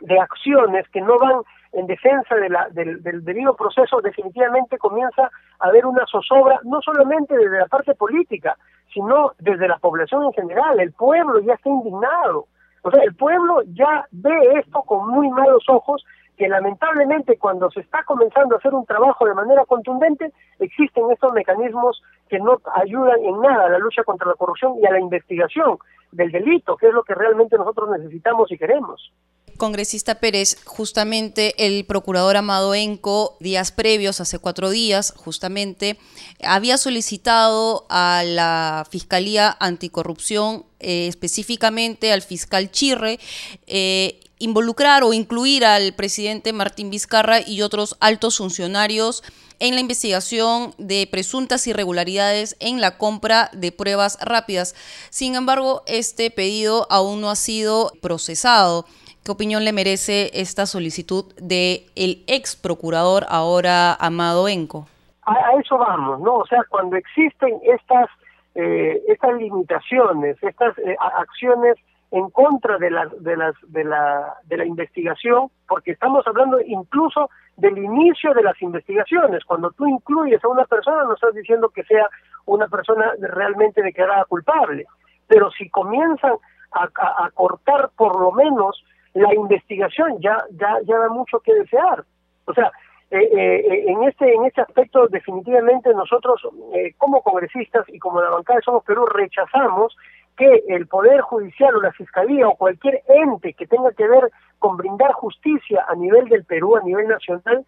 de, 0.00 0.20
acciones 0.20 0.88
que 0.90 1.00
no 1.00 1.18
van 1.18 1.42
en 1.72 1.86
defensa 1.86 2.36
de 2.36 2.48
la, 2.48 2.68
del, 2.70 3.02
del, 3.02 3.24
debido 3.24 3.56
proceso, 3.56 4.00
definitivamente 4.00 4.78
comienza 4.78 5.24
a 5.58 5.66
haber 5.66 5.84
una 5.86 6.06
zozobra, 6.06 6.60
no 6.62 6.80
solamente 6.80 7.36
desde 7.36 7.58
la 7.58 7.66
parte 7.66 7.94
política, 7.94 8.56
sino 8.94 9.32
desde 9.40 9.66
la 9.66 9.78
población 9.78 10.24
en 10.24 10.32
general. 10.32 10.78
El 10.78 10.92
pueblo 10.92 11.40
ya 11.40 11.54
está 11.54 11.68
indignado. 11.68 12.46
O 12.82 12.90
sea, 12.90 13.02
el 13.02 13.14
pueblo 13.16 13.62
ya 13.74 14.06
ve 14.12 14.60
esto 14.60 14.82
con 14.82 15.08
muy 15.08 15.28
malos 15.30 15.64
ojos 15.68 16.04
que 16.38 16.48
lamentablemente 16.48 17.36
cuando 17.36 17.70
se 17.70 17.80
está 17.80 18.04
comenzando 18.04 18.54
a 18.54 18.58
hacer 18.58 18.72
un 18.72 18.86
trabajo 18.86 19.26
de 19.26 19.34
manera 19.34 19.66
contundente, 19.66 20.32
existen 20.60 21.10
estos 21.10 21.32
mecanismos 21.32 22.00
que 22.28 22.38
no 22.38 22.60
ayudan 22.76 23.22
en 23.24 23.40
nada 23.40 23.66
a 23.66 23.70
la 23.70 23.78
lucha 23.78 24.04
contra 24.04 24.28
la 24.28 24.34
corrupción 24.34 24.74
y 24.80 24.86
a 24.86 24.92
la 24.92 25.00
investigación 25.00 25.78
del 26.12 26.30
delito, 26.30 26.76
que 26.76 26.86
es 26.86 26.94
lo 26.94 27.02
que 27.02 27.14
realmente 27.14 27.58
nosotros 27.58 27.90
necesitamos 27.90 28.50
y 28.52 28.56
queremos. 28.56 29.12
Congresista 29.56 30.20
Pérez, 30.20 30.64
justamente 30.64 31.66
el 31.66 31.84
procurador 31.84 32.36
Amado 32.36 32.76
Enco, 32.76 33.36
días 33.40 33.72
previos, 33.72 34.20
hace 34.20 34.38
cuatro 34.38 34.70
días, 34.70 35.12
justamente, 35.16 35.98
había 36.44 36.78
solicitado 36.78 37.84
a 37.90 38.22
la 38.24 38.86
Fiscalía 38.88 39.56
Anticorrupción, 39.58 40.64
eh, 40.78 41.08
específicamente 41.08 42.12
al 42.12 42.22
fiscal 42.22 42.70
Chirre, 42.70 43.18
eh, 43.66 44.20
involucrar 44.38 45.04
o 45.04 45.12
incluir 45.12 45.64
al 45.64 45.92
presidente 45.94 46.52
Martín 46.52 46.90
Vizcarra 46.90 47.40
y 47.46 47.62
otros 47.62 47.96
altos 48.00 48.38
funcionarios 48.38 49.22
en 49.60 49.74
la 49.74 49.80
investigación 49.80 50.72
de 50.78 51.08
presuntas 51.10 51.66
irregularidades 51.66 52.56
en 52.60 52.80
la 52.80 52.96
compra 52.96 53.50
de 53.52 53.72
pruebas 53.72 54.18
rápidas. 54.24 54.74
Sin 55.10 55.34
embargo, 55.34 55.82
este 55.86 56.30
pedido 56.30 56.86
aún 56.90 57.20
no 57.20 57.30
ha 57.30 57.36
sido 57.36 57.90
procesado. 58.00 58.84
¿Qué 59.24 59.32
opinión 59.32 59.64
le 59.64 59.72
merece 59.72 60.30
esta 60.32 60.64
solicitud 60.64 61.24
de 61.36 61.86
el 61.96 62.22
ex 62.28 62.56
procurador 62.56 63.26
ahora 63.28 63.94
Amado 63.94 64.48
Enco? 64.48 64.86
A, 65.22 65.34
eso 65.60 65.76
vamos, 65.76 66.20
¿no? 66.20 66.36
O 66.36 66.46
sea, 66.46 66.62
cuando 66.70 66.96
existen 66.96 67.58
estas 67.64 68.08
eh, 68.54 69.02
estas 69.06 69.34
limitaciones, 69.34 70.36
estas 70.42 70.76
eh, 70.78 70.96
acciones 70.98 71.76
en 72.10 72.30
contra 72.30 72.78
de 72.78 72.90
las 72.90 73.22
de 73.22 73.36
las 73.36 73.54
de 73.68 73.84
la 73.84 74.34
de 74.44 74.56
la 74.56 74.64
investigación 74.64 75.50
porque 75.68 75.92
estamos 75.92 76.26
hablando 76.26 76.58
incluso 76.60 77.28
del 77.56 77.76
inicio 77.76 78.32
de 78.34 78.42
las 78.42 78.60
investigaciones. 78.62 79.44
Cuando 79.44 79.70
tú 79.72 79.86
incluyes 79.86 80.42
a 80.42 80.48
una 80.48 80.64
persona 80.64 81.04
no 81.04 81.14
estás 81.14 81.34
diciendo 81.34 81.68
que 81.68 81.82
sea 81.84 82.08
una 82.46 82.66
persona 82.68 83.12
realmente 83.20 83.82
declarada 83.82 84.24
culpable 84.24 84.86
pero 85.26 85.50
si 85.50 85.68
comienzan 85.68 86.34
a, 86.72 86.88
a, 87.24 87.30
cortar 87.32 87.90
por 87.96 88.18
lo 88.18 88.32
menos 88.32 88.82
la 89.12 89.34
investigación 89.34 90.18
ya 90.20 90.42
ya 90.52 90.78
ya 90.84 90.98
da 90.98 91.08
mucho 91.10 91.40
que 91.40 91.54
desear. 91.54 92.04
O 92.46 92.54
sea 92.54 92.72
eh, 93.10 93.20
eh, 93.22 93.84
en 93.86 94.02
este 94.04 94.34
en 94.34 94.44
este 94.44 94.60
aspecto 94.60 95.08
definitivamente 95.08 95.94
nosotros 95.94 96.42
eh, 96.74 96.92
como 96.98 97.22
congresistas 97.22 97.88
y 97.88 97.98
como 97.98 98.20
la 98.20 98.28
bancada 98.28 98.58
de 98.58 98.64
Somos 98.64 98.84
Perú 98.84 99.06
rechazamos 99.06 99.96
que 100.38 100.62
el 100.68 100.86
Poder 100.86 101.20
Judicial 101.22 101.74
o 101.74 101.82
la 101.82 101.92
Fiscalía 101.92 102.48
o 102.48 102.54
cualquier 102.54 103.02
ente 103.08 103.54
que 103.54 103.66
tenga 103.66 103.90
que 103.92 104.06
ver 104.06 104.30
con 104.60 104.76
brindar 104.76 105.12
justicia 105.12 105.84
a 105.88 105.96
nivel 105.96 106.28
del 106.28 106.44
Perú, 106.44 106.76
a 106.76 106.82
nivel 106.82 107.08
nacional, 107.08 107.66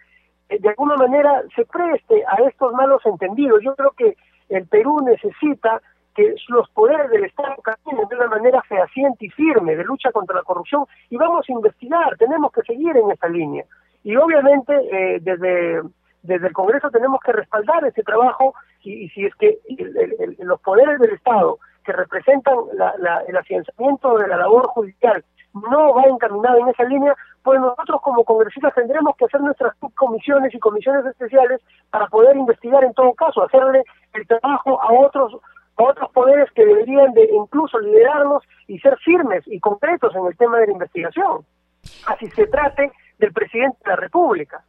eh, 0.49 0.59
de 0.61 0.69
alguna 0.69 0.97
manera 0.97 1.43
se 1.57 1.65
preste 1.65 2.23
a 2.27 2.37
estos 2.49 2.73
malos 2.73 3.05
entendidos. 3.05 3.61
Yo 3.65 3.75
creo 3.75 3.91
que 3.91 4.17
el 4.49 4.67
Perú 4.69 5.01
necesita 5.05 5.83
que 6.15 6.35
los 6.49 6.71
poderes 6.71 7.11
del 7.11 7.25
Estado 7.25 7.57
caminen 7.63 8.09
de 8.09 8.17
una 8.17 8.29
manera 8.29 8.63
fehaciente 8.63 9.27
y 9.27 9.31
firme 9.31 9.75
de 9.75 9.85
lucha 9.85 10.13
contra 10.13 10.37
la 10.37 10.43
corrupción 10.43 10.85
y 11.09 11.17
vamos 11.17 11.49
a 11.49 11.53
investigar, 11.53 12.17
tenemos 12.19 12.53
que 12.53 12.63
seguir 12.63 12.97
en 12.97 13.11
esa 13.11 13.29
línea. 13.29 13.65
Y 14.05 14.15
obviamente 14.15 14.75
eh, 14.75 15.19
desde, 15.21 15.83
desde 16.23 16.47
el 16.47 16.53
Congreso 16.53 16.89
tenemos 16.91 17.21
que 17.25 17.33
respaldar 17.33 17.85
ese 17.85 18.05
trabajo 18.05 18.55
y, 18.83 19.09
si 19.11 19.27
es 19.27 19.35
que 19.35 19.59
los 20.39 20.61
poderes 20.61 21.01
del 21.01 21.15
Estado 21.15 21.59
que 21.91 21.97
representan 21.97 22.55
el 23.27 23.37
afianzamiento 23.37 24.17
de 24.19 24.29
la 24.29 24.37
labor 24.37 24.67
judicial 24.69 25.25
no 25.53 25.95
va 25.95 26.05
encaminado 26.05 26.59
en 26.59 26.69
esa 26.69 26.85
línea, 26.85 27.17
pues 27.43 27.61
nosotros 27.61 28.01
como 28.03 28.25
congresistas 28.25 28.73
tendremos 28.75 29.17
que 29.17 29.25
hacer 29.25 29.41
nuestras 29.41 29.75
comisiones 29.97 30.55
y 30.55 30.61
comisiones 30.61 31.05
especiales 31.07 31.61
para 31.91 32.07
poder 32.07 32.37
investigar 32.37 32.85
en 32.85 32.95
todo 32.95 33.13
caso, 33.15 33.43
hacerle 33.43 33.83
el 34.15 34.27
trabajo 34.29 34.81
a 34.81 34.93
otros 34.93 35.37
a 35.77 35.83
otros 35.83 36.11
poderes 36.13 36.51
que 36.55 36.65
deberían 36.65 37.13
de 37.15 37.25
incluso 37.33 37.79
liderarnos 37.81 38.45
y 38.69 38.79
ser 38.81 38.97
firmes 38.99 39.43
y 39.47 39.59
concretos 39.59 40.15
en 40.15 40.27
el 40.27 40.37
tema 40.37 40.59
de 40.59 40.67
la 40.67 40.73
investigación. 40.73 41.45
Así 42.07 42.29
se 42.31 42.47
trate 42.47 42.93
del 43.19 43.33
presidente 43.33 43.79
de 43.85 43.91
la 43.91 43.97
República. 43.97 44.63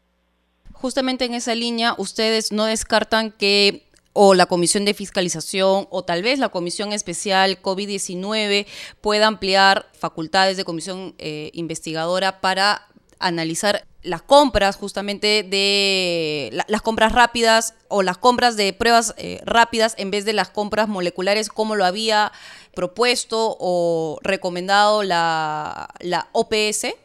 Justamente 0.73 1.25
en 1.25 1.33
esa 1.33 1.53
línea, 1.53 1.93
ustedes 1.97 2.53
no 2.53 2.63
descartan 2.63 3.31
que 3.31 3.90
o 4.13 4.33
la 4.33 4.45
Comisión 4.45 4.85
de 4.85 4.93
Fiscalización 4.93 5.87
o 5.89 6.03
tal 6.03 6.23
vez 6.23 6.39
la 6.39 6.49
Comisión 6.49 6.93
Especial 6.93 7.61
COVID-19 7.61 8.67
pueda 9.01 9.27
ampliar 9.27 9.85
facultades 9.93 10.57
de 10.57 10.65
comisión 10.65 11.13
eh, 11.17 11.51
investigadora 11.53 12.41
para 12.41 12.87
analizar 13.19 13.83
las 14.03 14.23
compras 14.23 14.77
justamente 14.77 15.43
de 15.43 16.49
las 16.67 16.81
compras 16.81 17.13
rápidas 17.13 17.77
o 17.87 18.01
las 18.01 18.17
compras 18.17 18.57
de 18.57 18.73
pruebas 18.73 19.13
eh, 19.17 19.39
rápidas 19.45 19.95
en 19.99 20.09
vez 20.09 20.25
de 20.25 20.33
las 20.33 20.49
compras 20.49 20.87
moleculares 20.87 21.49
como 21.49 21.75
lo 21.75 21.85
había 21.85 22.31
propuesto 22.73 23.55
o 23.59 24.17
recomendado 24.23 25.03
la, 25.03 25.89
la 25.99 26.27
OPS? 26.31 26.95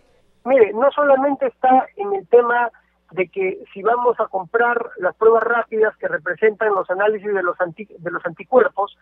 Mire, 0.44 0.72
no 0.72 0.90
solamente 0.92 1.46
está 1.46 1.86
en 1.96 2.14
el 2.14 2.26
tema 2.28 2.70
de 3.12 3.28
que 3.28 3.62
si 3.72 3.82
vamos 3.82 4.18
a 4.18 4.26
comprar 4.26 4.90
las 4.98 5.14
pruebas 5.16 5.42
rápidas 5.42 5.96
que 5.96 6.08
representan 6.08 6.74
los 6.74 6.90
análisis 6.90 7.32
de 7.32 7.42
los, 7.42 7.56
de 7.58 8.10
los 8.10 8.26
anticuerpos 8.26 8.96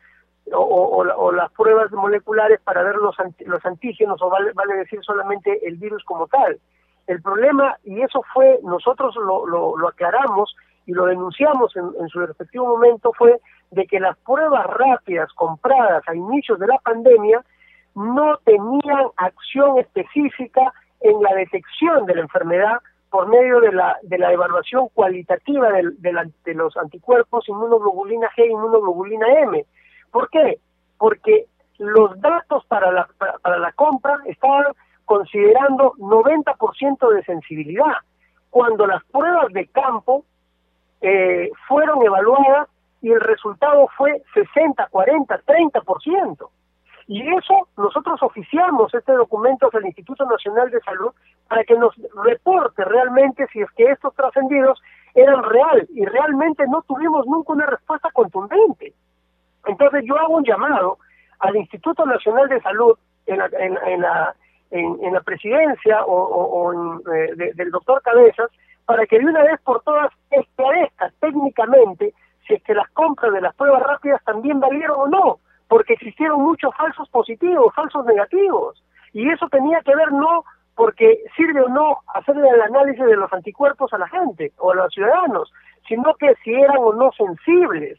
o, 0.52 1.32
las 1.32 1.50
pruebas 1.52 1.90
moleculares 1.92 2.60
para 2.60 2.82
ver 2.82 2.96
los, 2.96 3.16
los 3.46 3.64
antígenos 3.64 4.20
o 4.20 4.28
vale, 4.28 4.52
vale 4.52 4.74
decir 4.76 5.00
solamente 5.02 5.66
el 5.66 5.76
virus 5.76 6.04
como 6.04 6.26
tal. 6.26 6.60
El 7.06 7.22
problema, 7.22 7.76
y 7.84 8.00
eso 8.02 8.22
fue, 8.32 8.60
nosotros 8.62 9.14
lo, 9.16 9.46
lo, 9.46 9.88
aclaramos 9.88 10.54
y 10.86 10.92
lo 10.92 11.06
denunciamos 11.06 11.74
en, 11.76 11.90
en 11.98 12.08
su 12.08 12.20
respectivo 12.20 12.66
momento, 12.66 13.12
fue 13.16 13.40
de 13.70 13.86
que 13.86 14.00
las 14.00 14.16
pruebas 14.18 14.66
rápidas 14.66 15.32
compradas 15.34 16.02
a 16.06 16.14
inicios 16.14 16.58
de 16.58 16.66
la 16.66 16.78
pandemia 16.78 17.44
no 17.94 18.38
tenían 18.44 19.08
acción 19.16 19.78
específica 19.78 20.72
en 21.00 21.22
la 21.22 21.34
detección 21.34 22.06
de 22.06 22.14
la 22.16 22.22
enfermedad 22.22 22.80
por 23.14 23.28
medio 23.28 23.60
de 23.60 23.70
la, 23.70 23.96
de 24.02 24.18
la 24.18 24.32
evaluación 24.32 24.88
cualitativa 24.92 25.70
del, 25.70 25.94
de, 26.02 26.54
los 26.54 26.76
anticuerpos 26.76 27.48
inmunoglobulina 27.48 28.28
G 28.36 28.44
y 28.44 28.50
inmunoglobulina 28.50 29.24
M. 29.42 29.64
¿Por 30.10 30.28
qué? 30.30 30.58
Porque 30.98 31.46
los 31.78 32.20
datos 32.20 32.66
para 32.66 32.90
la, 32.90 33.08
para, 33.40 33.58
la 33.58 33.70
compra 33.70 34.18
estaban 34.26 34.64
considerando 35.04 35.92
90% 35.92 37.14
de 37.14 37.22
sensibilidad, 37.22 37.98
cuando 38.50 38.84
las 38.84 39.04
pruebas 39.04 39.52
de 39.52 39.68
campo 39.68 40.24
eh, 41.00 41.52
fueron 41.68 42.02
evaluadas 42.02 42.68
y 43.00 43.12
el 43.12 43.20
resultado 43.20 43.86
fue 43.96 44.24
60, 44.34 44.88
40, 44.90 45.40
30%. 45.40 46.48
Y 47.06 47.20
eso 47.34 47.68
nosotros 47.76 48.22
oficiamos 48.22 48.94
este 48.94 49.12
documento 49.12 49.68
al 49.72 49.84
Instituto 49.86 50.24
Nacional 50.24 50.70
de 50.70 50.80
Salud 50.80 51.12
para 51.48 51.64
que 51.64 51.76
nos 51.76 51.94
reporte 52.24 52.84
realmente 52.84 53.46
si 53.52 53.60
es 53.60 53.70
que 53.72 53.84
estos 53.84 54.14
trascendidos 54.14 54.80
eran 55.14 55.42
real 55.42 55.86
y 55.90 56.04
realmente 56.06 56.66
no 56.66 56.82
tuvimos 56.82 57.26
nunca 57.26 57.52
una 57.52 57.66
respuesta 57.66 58.10
contundente. 58.12 58.94
Entonces 59.66 60.04
yo 60.06 60.18
hago 60.18 60.36
un 60.36 60.44
llamado 60.44 60.98
al 61.40 61.56
Instituto 61.56 62.06
Nacional 62.06 62.48
de 62.48 62.60
Salud 62.62 62.96
en 63.26 63.38
la, 63.38 63.46
en, 63.58 64.00
la, 64.00 64.34
en, 64.70 65.12
la 65.12 65.20
presidencia 65.20 66.04
o, 66.06 66.72
eh, 67.12 67.52
del 67.54 67.70
doctor 67.70 68.02
Cabezas 68.02 68.50
para 68.86 69.06
que 69.06 69.18
de 69.18 69.26
una 69.26 69.42
vez 69.42 69.60
por 69.62 69.82
todas 69.82 70.12
esclarezca 70.30 71.10
técnicamente 71.20 72.12
si 72.46 72.54
es 72.54 72.62
que 72.62 72.74
las 72.74 72.90
compras 72.90 73.32
de 73.32 73.40
las 73.40 73.54
pruebas 73.54 73.82
rápidas 73.82 74.22
también 74.24 74.60
valieron 74.60 74.96
o 74.98 75.06
no, 75.08 75.38
porque 75.68 75.94
existieron 75.94 76.42
muchos 76.42 76.74
falsos 76.76 77.08
positivos, 77.08 77.74
falsos 77.74 78.04
negativos, 78.04 78.82
y 79.12 79.30
eso 79.30 79.48
tenía 79.48 79.80
que 79.80 79.94
ver 79.94 80.12
no 80.12 80.44
porque 80.74 81.20
sirve 81.36 81.60
o 81.60 81.68
no 81.68 81.98
hacerle 82.14 82.48
el 82.48 82.60
análisis 82.60 83.04
de 83.04 83.16
los 83.16 83.32
anticuerpos 83.32 83.92
a 83.92 83.98
la 83.98 84.08
gente 84.08 84.52
o 84.58 84.72
a 84.72 84.74
los 84.74 84.92
ciudadanos, 84.92 85.52
sino 85.86 86.14
que 86.14 86.34
si 86.42 86.52
eran 86.52 86.78
o 86.78 86.92
no 86.92 87.12
sensibles, 87.12 87.98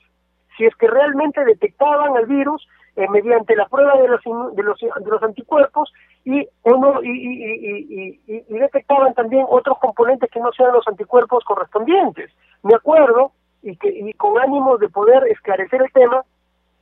si 0.57 0.65
es 0.65 0.75
que 0.75 0.88
realmente 0.88 1.43
detectaban 1.45 2.15
el 2.17 2.25
virus 2.25 2.67
eh, 2.98 3.07
mediante 3.10 3.55
la 3.55 3.67
prueba 3.67 3.98
de 3.98 4.07
los, 4.07 4.22
de 4.55 4.63
los, 4.63 4.79
de 4.79 5.12
los 5.12 5.24
anticuerpos 5.24 5.91
y, 6.24 6.48
uno, 6.63 7.03
y, 7.03 7.10
y, 7.10 8.22
y, 8.25 8.57
detectaban 8.57 9.13
también 9.13 9.45
otros 9.50 9.77
componentes 9.79 10.29
que 10.31 10.39
no 10.39 10.51
sean 10.53 10.72
los 10.72 10.88
anticuerpos 10.88 11.43
correspondientes. 11.43 12.31
Me 12.63 12.74
acuerdo, 12.74 13.34
y, 13.62 13.75
que, 13.75 13.89
y 13.89 14.13
con 14.13 14.39
ánimo 14.39 14.77
de 14.77 14.88
poder 14.89 15.27
esclarecer 15.27 15.81
el 15.81 15.91
tema, 15.91 16.24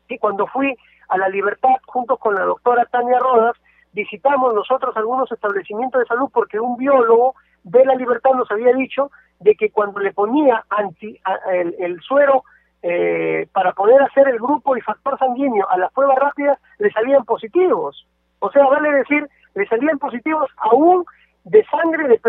que 0.08 0.20
cuando 0.20 0.48
fui 0.48 0.76
a 1.10 1.18
la 1.18 1.30
libertad, 1.30 1.76
junto 1.86 2.18
con 2.18 2.36
la 2.36 2.44
doctora 2.44 2.86
Tania 2.86 3.20
Rodas, 3.20 3.56
visitamos 3.94 4.54
nosotros 4.54 4.96
algunos 4.98 5.32
establecimientos 5.32 6.02
de 6.02 6.08
salud 6.08 6.30
porque 6.34 6.60
un 6.60 6.78
biólogo 6.78 7.36
de 7.64 7.86
la 7.86 7.96
libertad 7.96 8.32
nos 8.32 8.50
había 8.52 8.74
dicho 8.74 9.12
de 9.40 9.56
que 9.56 9.70
cuando 9.70 10.00
le 10.00 10.14
ponía 10.14 10.64
anti, 10.70 11.20
el, 11.80 12.00
suero 12.02 12.44
eh, 12.82 13.48
para 13.52 13.74
poder 13.74 14.02
hacer 14.02 14.28
el 14.28 14.40
grupo 14.40 14.76
y 14.76 14.82
factor 14.82 15.18
sanguíneo 15.20 15.70
a 15.70 15.78
las 15.78 15.92
pruebas 15.94 16.18
rápidas, 16.18 16.60
le 16.80 16.92
salían 16.92 17.24
positivos. 17.26 18.08
O 18.40 18.52
sea, 18.52 18.66
vale 18.66 18.92
decir, 18.92 19.28
le 19.56 19.66
salían 19.68 20.00
positivos 20.00 20.50
aún 20.58 21.06
de 21.46 21.64
sangre 21.66 22.08
de, 22.08 22.20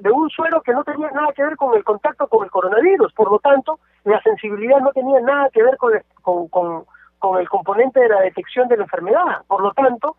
de, 0.00 0.10
un 0.10 0.28
suero 0.30 0.60
que 0.62 0.72
no 0.72 0.82
tenía 0.82 1.10
nada 1.12 1.32
que 1.32 1.44
ver 1.44 1.56
con 1.56 1.76
el 1.76 1.84
contacto 1.84 2.26
con 2.26 2.44
el 2.44 2.50
coronavirus. 2.50 3.12
Por 3.12 3.30
lo 3.30 3.38
tanto, 3.38 3.78
la 4.04 4.20
sensibilidad 4.22 4.80
no 4.80 4.90
tenía 4.92 5.20
nada 5.20 5.48
que 5.50 5.62
ver 5.62 5.76
con, 5.76 6.48
con, 6.48 6.84
con 7.18 7.40
el 7.40 7.48
componente 7.48 8.00
de 8.00 8.08
la 8.08 8.20
detección 8.20 8.68
de 8.68 8.76
la 8.76 8.84
enfermedad. 8.84 9.42
Por 9.46 9.62
lo 9.62 9.72
tanto, 9.72 10.16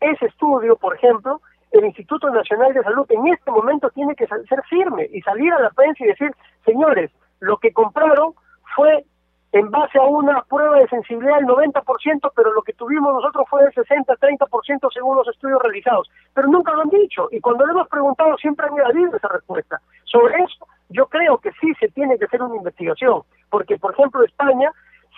ese 0.00 0.26
estudio, 0.26 0.76
por 0.76 0.94
ejemplo, 0.94 1.40
el 1.70 1.84
Instituto 1.84 2.28
Nacional 2.30 2.74
de 2.74 2.82
Salud 2.82 3.06
en 3.08 3.26
este 3.28 3.50
momento 3.50 3.90
tiene 3.90 4.14
que 4.14 4.26
ser 4.26 4.62
firme 4.68 5.08
y 5.12 5.22
salir 5.22 5.52
a 5.52 5.60
la 5.60 5.70
prensa 5.70 6.04
y 6.04 6.08
decir, 6.08 6.30
señores, 6.64 7.10
lo 7.40 7.56
que 7.56 7.72
compraron 7.72 8.34
fue 8.76 9.04
en 9.52 9.70
base 9.70 9.98
a 9.98 10.02
una 10.02 10.42
prueba 10.44 10.78
de 10.78 10.88
sensibilidad 10.88 11.36
del 11.36 11.46
90%, 11.46 12.32
pero 12.34 12.52
lo 12.52 12.62
que 12.62 12.72
tuvimos 12.72 13.12
nosotros 13.12 13.46
fue 13.50 13.62
del 13.62 13.72
60-30% 13.74 14.88
según 14.92 15.16
los 15.16 15.28
estudios 15.28 15.60
realizados. 15.62 16.10
Pero 16.34 16.48
nunca 16.48 16.72
lo 16.72 16.82
han 16.82 16.88
dicho, 16.88 17.28
y 17.30 17.40
cuando 17.40 17.66
le 17.66 17.72
hemos 17.72 17.88
preguntado 17.88 18.36
siempre 18.38 18.66
han 18.66 18.78
evadido 18.78 19.14
esa 19.14 19.28
respuesta. 19.28 19.80
Sobre 20.04 20.42
eso, 20.42 20.66
yo 20.88 21.06
creo 21.06 21.38
que 21.38 21.52
sí 21.60 21.72
se 21.78 21.88
tiene 21.88 22.18
que 22.18 22.24
hacer 22.24 22.42
una 22.42 22.56
investigación, 22.56 23.22
porque, 23.50 23.76
por 23.76 23.92
ejemplo, 23.92 24.24
España 24.24 24.72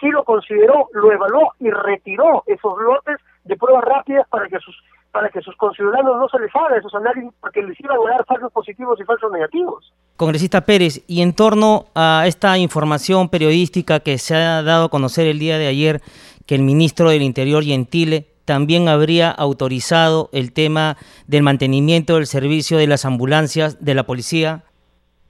sí 0.04 0.10
lo 0.10 0.22
consideró, 0.22 0.88
lo 0.92 1.10
evaluó 1.10 1.54
y 1.58 1.70
retiró 1.70 2.44
esos 2.46 2.78
lotes 2.78 3.16
de 3.44 3.56
pruebas 3.56 3.84
rápidas 3.84 4.28
para 4.28 4.48
que 4.48 4.58
sus 4.58 4.76
para 5.12 5.28
que 5.28 5.40
sus 5.42 5.56
conciudadanos 5.56 6.18
no 6.18 6.28
se 6.28 6.40
les 6.40 6.50
haga 6.56 6.76
esos 6.76 6.92
análisis 6.92 7.32
porque 7.40 7.62
les 7.62 7.78
iban 7.78 7.96
a 7.96 8.10
dar 8.10 8.24
falsos 8.26 8.52
positivos 8.52 8.98
y 9.00 9.04
falsos 9.04 9.30
negativos. 9.30 9.94
Congresista 10.16 10.62
Pérez, 10.62 11.04
y 11.06 11.22
en 11.22 11.34
torno 11.34 11.86
a 11.94 12.24
esta 12.26 12.58
información 12.58 13.28
periodística 13.28 14.00
que 14.00 14.18
se 14.18 14.34
ha 14.34 14.60
dado 14.64 14.86
a 14.86 14.88
conocer 14.88 15.28
el 15.28 15.38
día 15.38 15.56
de 15.56 15.68
ayer, 15.68 16.00
que 16.46 16.56
el 16.56 16.62
ministro 16.62 17.10
del 17.10 17.22
Interior, 17.22 17.62
Gentile, 17.62 18.26
también 18.44 18.88
habría 18.88 19.30
autorizado 19.30 20.30
el 20.32 20.52
tema 20.52 20.96
del 21.28 21.44
mantenimiento 21.44 22.16
del 22.16 22.26
servicio 22.26 22.76
de 22.76 22.88
las 22.88 23.04
ambulancias 23.04 23.84
de 23.84 23.94
la 23.94 24.02
policía. 24.02 24.64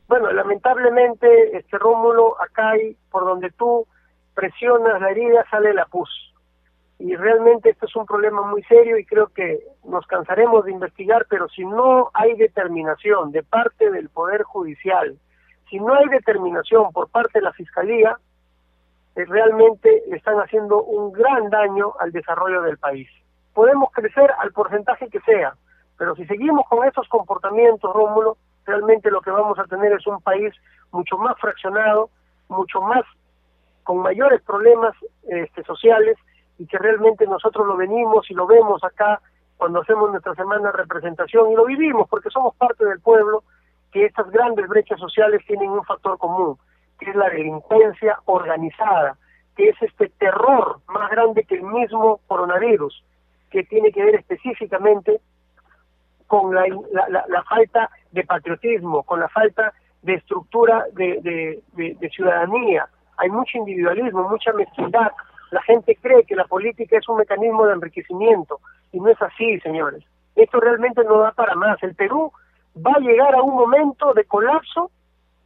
Bueno, 0.08 0.32
lamentablemente, 0.32 1.58
este 1.58 1.76
Rómulo, 1.76 2.40
acá 2.40 2.70
hay, 2.70 2.96
por 3.10 3.26
donde 3.26 3.50
tú 3.50 3.86
presionas 4.34 5.00
la 5.00 5.10
herida, 5.10 5.44
sale 5.50 5.72
la 5.74 5.86
pus 5.86 6.10
y 6.98 7.16
realmente 7.16 7.70
esto 7.70 7.86
es 7.86 7.96
un 7.96 8.06
problema 8.06 8.42
muy 8.42 8.62
serio 8.64 8.96
y 8.98 9.04
creo 9.04 9.26
que 9.28 9.60
nos 9.84 10.06
cansaremos 10.06 10.64
de 10.64 10.72
investigar, 10.72 11.26
pero 11.28 11.48
si 11.48 11.64
no 11.64 12.10
hay 12.14 12.34
determinación 12.34 13.32
de 13.32 13.42
parte 13.42 13.90
del 13.90 14.08
Poder 14.08 14.42
Judicial, 14.44 15.18
si 15.68 15.80
no 15.80 15.94
hay 15.94 16.08
determinación 16.08 16.92
por 16.92 17.08
parte 17.08 17.40
de 17.40 17.44
la 17.44 17.52
Fiscalía, 17.52 18.16
eh, 19.16 19.24
realmente 19.24 20.04
están 20.14 20.36
haciendo 20.38 20.82
un 20.82 21.12
gran 21.12 21.50
daño 21.50 21.94
al 21.98 22.12
desarrollo 22.12 22.62
del 22.62 22.78
país. 22.78 23.08
Podemos 23.52 23.90
crecer 23.92 24.30
al 24.38 24.52
porcentaje 24.52 25.08
que 25.08 25.20
sea, 25.20 25.54
pero 25.98 26.14
si 26.14 26.24
seguimos 26.26 26.66
con 26.68 26.86
esos 26.86 27.08
comportamientos, 27.08 27.92
Rómulo, 27.92 28.36
realmente 28.64 29.10
lo 29.10 29.20
que 29.20 29.30
vamos 29.30 29.58
a 29.58 29.64
tener 29.64 29.92
es 29.92 30.06
un 30.06 30.20
país 30.20 30.54
mucho 30.92 31.18
más 31.18 31.38
fraccionado, 31.40 32.08
mucho 32.48 32.80
más 32.80 33.02
con 33.84 33.98
mayores 33.98 34.42
problemas 34.42 34.94
este, 35.28 35.62
sociales 35.62 36.16
y 36.58 36.66
que 36.66 36.78
realmente 36.78 37.26
nosotros 37.26 37.66
lo 37.66 37.76
venimos 37.76 38.30
y 38.30 38.34
lo 38.34 38.46
vemos 38.46 38.82
acá 38.82 39.20
cuando 39.56 39.82
hacemos 39.82 40.10
nuestra 40.10 40.34
semana 40.34 40.70
de 40.70 40.78
representación 40.78 41.52
y 41.52 41.54
lo 41.54 41.64
vivimos 41.64 42.08
porque 42.08 42.30
somos 42.30 42.54
parte 42.56 42.84
del 42.84 43.00
pueblo, 43.00 43.44
que 43.92 44.06
estas 44.06 44.28
grandes 44.30 44.66
brechas 44.68 44.98
sociales 44.98 45.42
tienen 45.46 45.70
un 45.70 45.84
factor 45.84 46.18
común, 46.18 46.56
que 46.98 47.10
es 47.10 47.16
la 47.16 47.28
delincuencia 47.30 48.18
organizada, 48.24 49.16
que 49.56 49.68
es 49.68 49.82
este 49.82 50.08
terror 50.18 50.80
más 50.88 51.10
grande 51.10 51.44
que 51.44 51.56
el 51.56 51.62
mismo 51.62 52.20
coronavirus, 52.26 53.04
que 53.50 53.62
tiene 53.64 53.92
que 53.92 54.04
ver 54.04 54.16
específicamente 54.16 55.20
con 56.26 56.52
la, 56.54 56.64
la, 57.28 57.42
falta 57.44 57.88
de 58.10 58.24
patriotismo, 58.24 59.04
con 59.04 59.20
la 59.20 59.28
falta 59.28 59.72
de 60.02 60.14
estructura 60.14 60.86
de, 60.92 61.62
de 61.76 62.10
ciudadanía. 62.10 62.88
Hay 63.16 63.30
mucho 63.30 63.58
individualismo, 63.58 64.28
mucha 64.28 64.52
mezquindad, 64.52 65.12
la 65.50 65.62
gente 65.62 65.96
cree 66.00 66.24
que 66.24 66.34
la 66.34 66.44
política 66.44 66.98
es 66.98 67.08
un 67.08 67.18
mecanismo 67.18 67.66
de 67.66 67.74
enriquecimiento 67.74 68.60
y 68.92 68.98
no 68.98 69.08
es 69.08 69.22
así, 69.22 69.60
señores. 69.60 70.02
Esto 70.34 70.58
realmente 70.58 71.04
no 71.04 71.18
da 71.18 71.30
para 71.30 71.54
más. 71.54 71.80
El 71.82 71.94
Perú 71.94 72.32
va 72.76 72.92
a 72.96 73.00
llegar 73.00 73.34
a 73.34 73.42
un 73.42 73.54
momento 73.54 74.12
de 74.14 74.24
colapso 74.24 74.90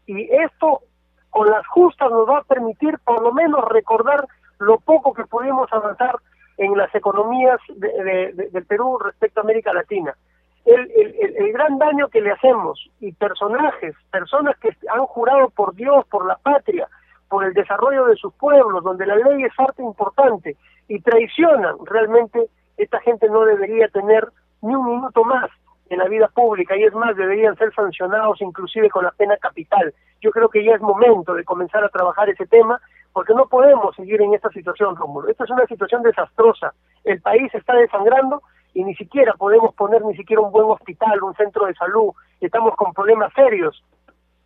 y 0.07 0.23
esto 0.33 0.81
con 1.29 1.51
las 1.51 1.67
justas 1.67 2.11
nos 2.11 2.27
va 2.27 2.39
a 2.39 2.45
permitir 2.45 2.99
por 3.05 3.23
lo 3.23 3.33
menos 3.33 3.63
recordar 3.67 4.27
lo 4.59 4.79
poco 4.79 5.13
que 5.13 5.25
pudimos 5.25 5.71
avanzar 5.73 6.17
en 6.57 6.77
las 6.77 6.93
economías 6.95 7.61
del 7.77 8.65
Perú 8.67 8.99
respecto 8.99 9.41
a 9.41 9.45
América 9.45 9.73
Latina. 9.73 10.17
El, 10.65 10.91
el, 10.97 11.37
el, 11.37 11.53
gran 11.53 11.79
daño 11.79 12.09
que 12.09 12.21
le 12.21 12.33
hacemos 12.33 12.91
y 13.01 13.13
personajes, 13.13 13.95
personas 14.11 14.57
que 14.59 14.71
han 14.91 15.07
jurado 15.07 15.51
por 15.51 15.75
Dios, 15.75 16.07
por 16.07 16.27
la 16.27 16.37
patria, 16.37 16.89
por 17.29 17.45
el 17.45 17.53
desarrollo 17.53 18.07
de 18.07 18.17
sus 18.17 18.33
pueblos, 18.35 18.83
donde 18.83 19.07
la 19.07 19.17
ley 19.17 19.45
es 19.45 19.55
parte 19.55 19.83
importante 19.83 20.57
y 20.89 21.01
traicionan, 21.01 21.77
realmente 21.85 22.49
esta 22.77 23.01
gente 23.01 23.29
no 23.29 23.45
debería 23.45 23.89
tener 23.89 24.29
ni 24.63 24.75
un 24.75 24.87
minuto 24.87 25.25
más 25.25 25.51
en 25.91 25.99
la 25.99 26.09
vida 26.09 26.29
pública 26.29 26.77
y 26.77 26.85
es 26.85 26.95
más, 26.95 27.17
deberían 27.17 27.57
ser 27.57 27.73
sancionados 27.75 28.41
inclusive 28.41 28.91
con 28.91 29.05
la 29.05 29.11
pena 29.13 29.37
capital. 29.39 29.95
Yo 30.21 30.31
creo 30.31 30.49
que 30.49 30.65
ya 30.65 30.75
es 30.75 30.81
momento 30.81 31.35
de 31.35 31.45
comenzar 31.45 31.85
a 31.85 31.89
trabajar 31.89 32.29
ese 32.29 32.47
tema 32.47 32.81
porque 33.13 33.35
no 33.35 33.47
podemos 33.47 33.97
seguir 33.97 34.21
en 34.21 34.35
esta 34.35 34.51
situación, 34.51 34.97
Rómulo. 34.97 35.29
Esta 35.29 35.45
es 35.45 35.51
una 35.51 35.67
situación 35.67 36.03
desastrosa. 36.03 36.75
El 37.05 37.21
país 37.21 37.53
está 37.55 37.75
desangrando 37.75 38.43
y 38.75 38.85
ni 38.85 38.95
siquiera 38.95 39.33
podemos 39.33 39.75
poner 39.75 40.05
ni 40.05 40.15
siquiera 40.15 40.43
un 40.43 40.53
buen 40.53 40.67
hospital, 40.67 41.23
un 41.23 41.35
centro 41.35 41.67
de 41.67 41.75
salud. 41.75 42.13
Estamos 42.41 42.77
con 42.77 42.93
problemas 42.93 43.33
serios 43.33 43.83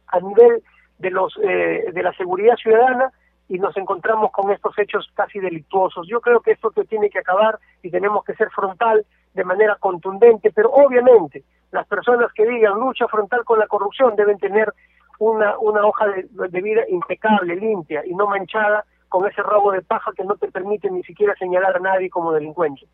a 0.08 0.20
nivel 0.20 0.62
de 1.02 1.10
los 1.10 1.36
eh, 1.42 1.90
de 1.92 2.02
la 2.02 2.12
seguridad 2.14 2.56
ciudadana 2.56 3.12
y 3.48 3.58
nos 3.58 3.76
encontramos 3.76 4.30
con 4.30 4.50
estos 4.50 4.78
hechos 4.78 5.10
casi 5.14 5.40
delictuosos. 5.40 6.06
Yo 6.08 6.20
creo 6.20 6.40
que 6.40 6.52
esto 6.52 6.70
tiene 6.88 7.10
que 7.10 7.18
acabar 7.18 7.58
y 7.82 7.90
tenemos 7.90 8.24
que 8.24 8.34
ser 8.34 8.48
frontal 8.50 9.04
de 9.34 9.44
manera 9.44 9.76
contundente, 9.80 10.52
pero 10.52 10.70
obviamente 10.70 11.42
las 11.72 11.86
personas 11.86 12.32
que 12.32 12.46
digan 12.46 12.78
lucha 12.78 13.08
frontal 13.08 13.44
con 13.44 13.58
la 13.58 13.66
corrupción 13.66 14.14
deben 14.14 14.38
tener 14.38 14.72
una, 15.18 15.58
una 15.58 15.84
hoja 15.84 16.06
de, 16.06 16.28
de 16.48 16.60
vida 16.60 16.82
impecable, 16.88 17.56
limpia 17.56 18.06
y 18.06 18.14
no 18.14 18.26
manchada 18.26 18.84
con 19.08 19.28
ese 19.28 19.42
robo 19.42 19.72
de 19.72 19.82
paja 19.82 20.12
que 20.16 20.24
no 20.24 20.36
te 20.36 20.50
permite 20.50 20.90
ni 20.90 21.02
siquiera 21.02 21.34
señalar 21.34 21.76
a 21.76 21.80
nadie 21.80 22.08
como 22.08 22.32
delincuente. 22.32 22.86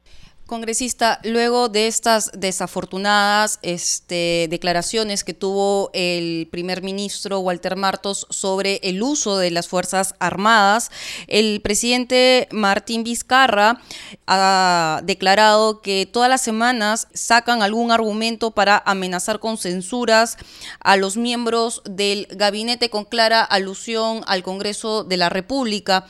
Congresista, 0.49 1.21
luego 1.25 1.69
de 1.69 1.89
estas 1.89 2.31
desafortunadas 2.33 3.59
este, 3.61 4.47
declaraciones 4.49 5.23
que 5.23 5.35
tuvo 5.35 5.91
el 5.93 6.49
primer 6.51 6.83
ministro 6.83 7.41
Walter 7.41 7.77
Martos 7.77 8.27
sobre 8.31 8.81
el 8.83 9.03
uso 9.03 9.37
de 9.37 9.51
las 9.51 9.69
Fuerzas 9.69 10.15
Armadas, 10.21 10.91
el 11.27 11.61
presidente 11.61 12.49
Martín 12.51 13.05
Vizcarra 13.05 13.83
ha 14.27 15.03
declarado 15.05 15.83
que 15.83 16.09
todas 16.11 16.31
las 16.31 16.41
semanas 16.41 17.09
sacan 17.13 17.63
algún 17.63 17.93
argumento 17.93 18.51
para 18.53 18.83
amenazar 18.87 19.41
con 19.41 19.59
censuras 19.59 20.39
a 20.81 20.97
los 20.97 21.19
miembros 21.19 21.83
del 21.85 22.27
gabinete 22.31 22.89
con 22.89 23.05
clara 23.05 23.43
alusión 23.43 24.23
al 24.27 24.43
Congreso 24.43 25.05
de 25.05 25.19
la 25.19 25.29
República. 25.29 26.07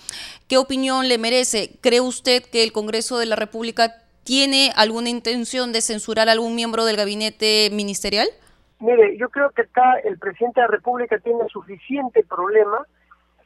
¿Qué 0.47 0.59
opinión 0.59 1.09
le 1.09 1.19
merece? 1.19 1.77
¿Cree 1.81 2.01
usted 2.01 2.45
que 2.45 2.63
el 2.63 2.71
Congreso 2.71 3.19
de 3.19 3.27
la 3.27 3.35
República 3.35 4.05
¿Tiene 4.29 4.73
alguna 4.77 5.09
intención 5.09 5.73
de 5.73 5.81
censurar 5.81 6.29
algún 6.29 6.55
miembro 6.55 6.85
del 6.85 6.99
gabinete 6.99 7.71
ministerial? 7.73 8.29
Mire, 8.79 9.17
yo 9.17 9.31
creo 9.31 9.49
que 9.53 9.63
acá 9.63 9.95
el 10.05 10.19
presidente 10.19 10.61
de 10.61 10.67
la 10.67 10.71
República 10.71 11.19
tiene 11.19 11.49
suficiente 11.49 12.23
problema 12.25 12.85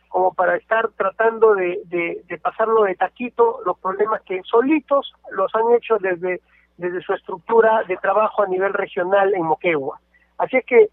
como 0.09 0.35
para 0.35 0.57
estar 0.57 0.89
tratando 0.97 1.55
de, 1.55 1.79
de, 1.87 2.39
pasarlo 2.39 2.83
de 2.83 2.97
taquito 2.97 3.61
los 3.65 3.79
problemas 3.79 4.23
que 4.23 4.41
solitos 4.43 5.15
los 5.31 5.55
han 5.55 5.73
hecho 5.77 5.99
desde, 6.01 6.41
desde 6.79 7.01
su 7.03 7.15
estructura 7.15 7.85
de 7.87 7.97
trabajo 7.99 8.43
a 8.43 8.49
nivel 8.49 8.73
regional 8.73 9.33
en 9.35 9.45
Moquegua. 9.45 10.01
Así 10.39 10.57
es 10.57 10.67
que 10.67 10.89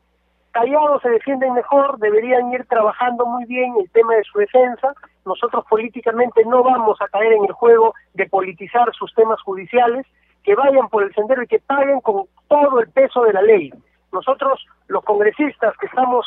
callados 0.52 1.02
se 1.02 1.10
defienden 1.10 1.54
mejor, 1.54 1.98
deberían 1.98 2.54
ir 2.54 2.64
trabajando 2.66 3.26
muy 3.26 3.46
bien 3.46 3.74
el 3.80 3.90
tema 3.90 4.14
de 4.14 4.24
su 4.24 4.38
defensa. 4.38 4.94
Nosotros 5.30 5.64
políticamente 5.70 6.44
no 6.44 6.64
vamos 6.64 7.00
a 7.02 7.08
caer 7.08 7.34
en 7.34 7.46
el 7.46 7.52
juego 7.52 7.94
de 8.16 8.26
politizar 8.26 8.92
sus 8.96 9.14
temas 9.14 9.40
judiciales, 9.44 10.08
que 10.44 10.56
vayan 10.56 10.90
por 10.90 11.04
el 11.04 11.14
sendero 11.14 11.44
y 11.44 11.48
que 11.48 11.60
paguen 11.60 12.02
con 12.02 12.26
todo 12.48 12.80
el 12.80 12.90
peso 12.90 13.22
de 13.22 13.34
la 13.34 13.44
ley. 13.44 13.72
Nosotros, 14.12 14.66
los 14.88 15.04
congresistas 15.04 15.78
que 15.78 15.86
estamos 15.86 16.26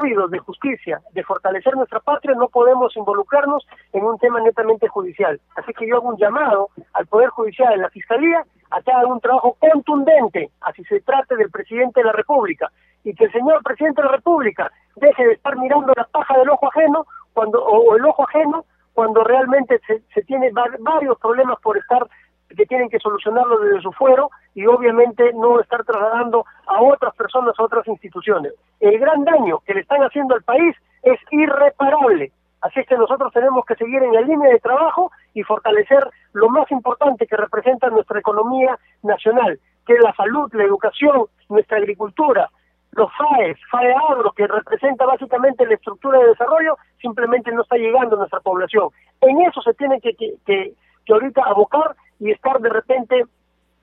ávidos 0.00 0.30
de 0.30 0.38
justicia, 0.38 0.98
de 1.12 1.24
fortalecer 1.24 1.76
nuestra 1.76 2.00
patria, 2.00 2.34
no 2.36 2.48
podemos 2.48 2.96
involucrarnos 2.96 3.66
en 3.92 4.04
un 4.04 4.16
tema 4.16 4.40
netamente 4.40 4.88
judicial. 4.88 5.38
Así 5.56 5.74
que 5.74 5.86
yo 5.86 5.96
hago 5.96 6.08
un 6.08 6.16
llamado 6.16 6.70
al 6.94 7.06
Poder 7.06 7.28
Judicial, 7.28 7.74
a 7.74 7.76
la 7.76 7.90
Fiscalía, 7.90 8.44
a 8.70 8.80
que 8.80 8.90
haga 8.90 9.08
un 9.08 9.20
trabajo 9.20 9.58
contundente, 9.60 10.50
así 10.62 10.82
se 10.84 11.00
trate 11.00 11.36
del 11.36 11.50
presidente 11.50 12.00
de 12.00 12.06
la 12.06 12.12
República, 12.12 12.72
y 13.04 13.14
que 13.14 13.24
el 13.24 13.32
señor 13.32 13.62
presidente 13.62 14.00
de 14.00 14.06
la 14.06 14.16
República 14.16 14.72
deje 14.96 15.26
de 15.26 15.34
estar 15.34 15.54
mirando 15.58 15.92
la 15.94 16.04
paja 16.04 16.36
del 16.38 16.48
ojo 16.48 16.66
ajeno 16.68 17.06
cuando 17.38 17.64
o, 17.64 17.94
el 17.94 18.04
ojo 18.04 18.24
ajeno 18.28 18.64
cuando 18.94 19.22
realmente 19.22 19.80
se, 19.86 20.00
se 20.12 20.22
tiene 20.22 20.50
varios 20.80 21.16
problemas 21.20 21.56
por 21.60 21.78
estar 21.78 22.04
que 22.48 22.66
tienen 22.66 22.88
que 22.88 22.98
solucionarlo 22.98 23.60
desde 23.60 23.80
su 23.80 23.92
fuero 23.92 24.30
y 24.56 24.66
obviamente 24.66 25.32
no 25.34 25.60
estar 25.60 25.84
trasladando 25.84 26.44
a 26.66 26.82
otras 26.82 27.14
personas, 27.14 27.54
a 27.56 27.62
otras 27.62 27.86
instituciones. 27.86 28.54
El 28.80 28.98
gran 28.98 29.24
daño 29.24 29.60
que 29.64 29.74
le 29.74 29.82
están 29.82 30.02
haciendo 30.02 30.34
al 30.34 30.42
país 30.42 30.74
es 31.04 31.20
irreparable. 31.30 32.32
Así 32.60 32.80
es 32.80 32.88
que 32.88 32.96
nosotros 32.96 33.32
tenemos 33.32 33.64
que 33.66 33.76
seguir 33.76 34.02
en 34.02 34.14
la 34.14 34.22
línea 34.22 34.50
de 34.50 34.58
trabajo 34.58 35.12
y 35.32 35.44
fortalecer 35.44 36.10
lo 36.32 36.48
más 36.48 36.68
importante 36.72 37.28
que 37.28 37.36
representa 37.36 37.90
nuestra 37.90 38.18
economía 38.18 38.76
nacional, 39.04 39.60
que 39.86 39.92
es 39.92 40.02
la 40.02 40.12
salud, 40.14 40.52
la 40.54 40.64
educación, 40.64 41.26
nuestra 41.48 41.76
agricultura, 41.76 42.50
los 42.98 43.10
FAES, 43.16 43.56
FAE 43.70 43.94
Agro, 43.94 44.32
que 44.32 44.46
representa 44.46 45.06
básicamente 45.06 45.64
la 45.64 45.74
estructura 45.74 46.18
de 46.18 46.28
desarrollo, 46.28 46.76
simplemente 47.00 47.52
no 47.52 47.62
está 47.62 47.76
llegando 47.76 48.16
a 48.16 48.18
nuestra 48.18 48.40
población. 48.40 48.88
En 49.20 49.40
eso 49.42 49.62
se 49.62 49.72
tiene 49.74 50.00
que, 50.00 50.14
que, 50.14 50.34
que, 50.44 50.72
que 51.06 51.12
ahorita 51.12 51.42
abocar 51.44 51.94
y 52.18 52.32
estar 52.32 52.60
de 52.60 52.68
repente 52.68 53.24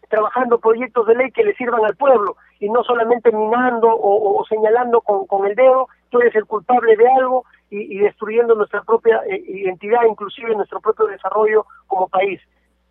trabajando 0.09 0.59
proyectos 0.59 1.07
de 1.07 1.15
ley 1.15 1.31
que 1.31 1.43
le 1.43 1.55
sirvan 1.55 1.83
al 1.85 1.95
pueblo 1.95 2.35
y 2.59 2.69
no 2.69 2.83
solamente 2.83 3.31
minando 3.31 3.87
o, 3.89 4.45
señalando 4.47 5.01
con, 5.01 5.25
con, 5.25 5.47
el 5.47 5.55
dedo 5.55 5.87
tú 6.09 6.19
eres 6.19 6.35
el 6.35 6.45
culpable 6.45 6.95
de 6.95 7.07
algo 7.07 7.45
y, 7.69 7.97
destruyendo 7.97 8.53
nuestra 8.55 8.83
propia 8.83 9.21
eh, 9.27 9.43
identidad, 9.47 10.01
inclusive 10.07 10.55
nuestro 10.55 10.79
propio 10.79 11.07
desarrollo 11.07 11.65
como 11.87 12.07
país. 12.07 12.39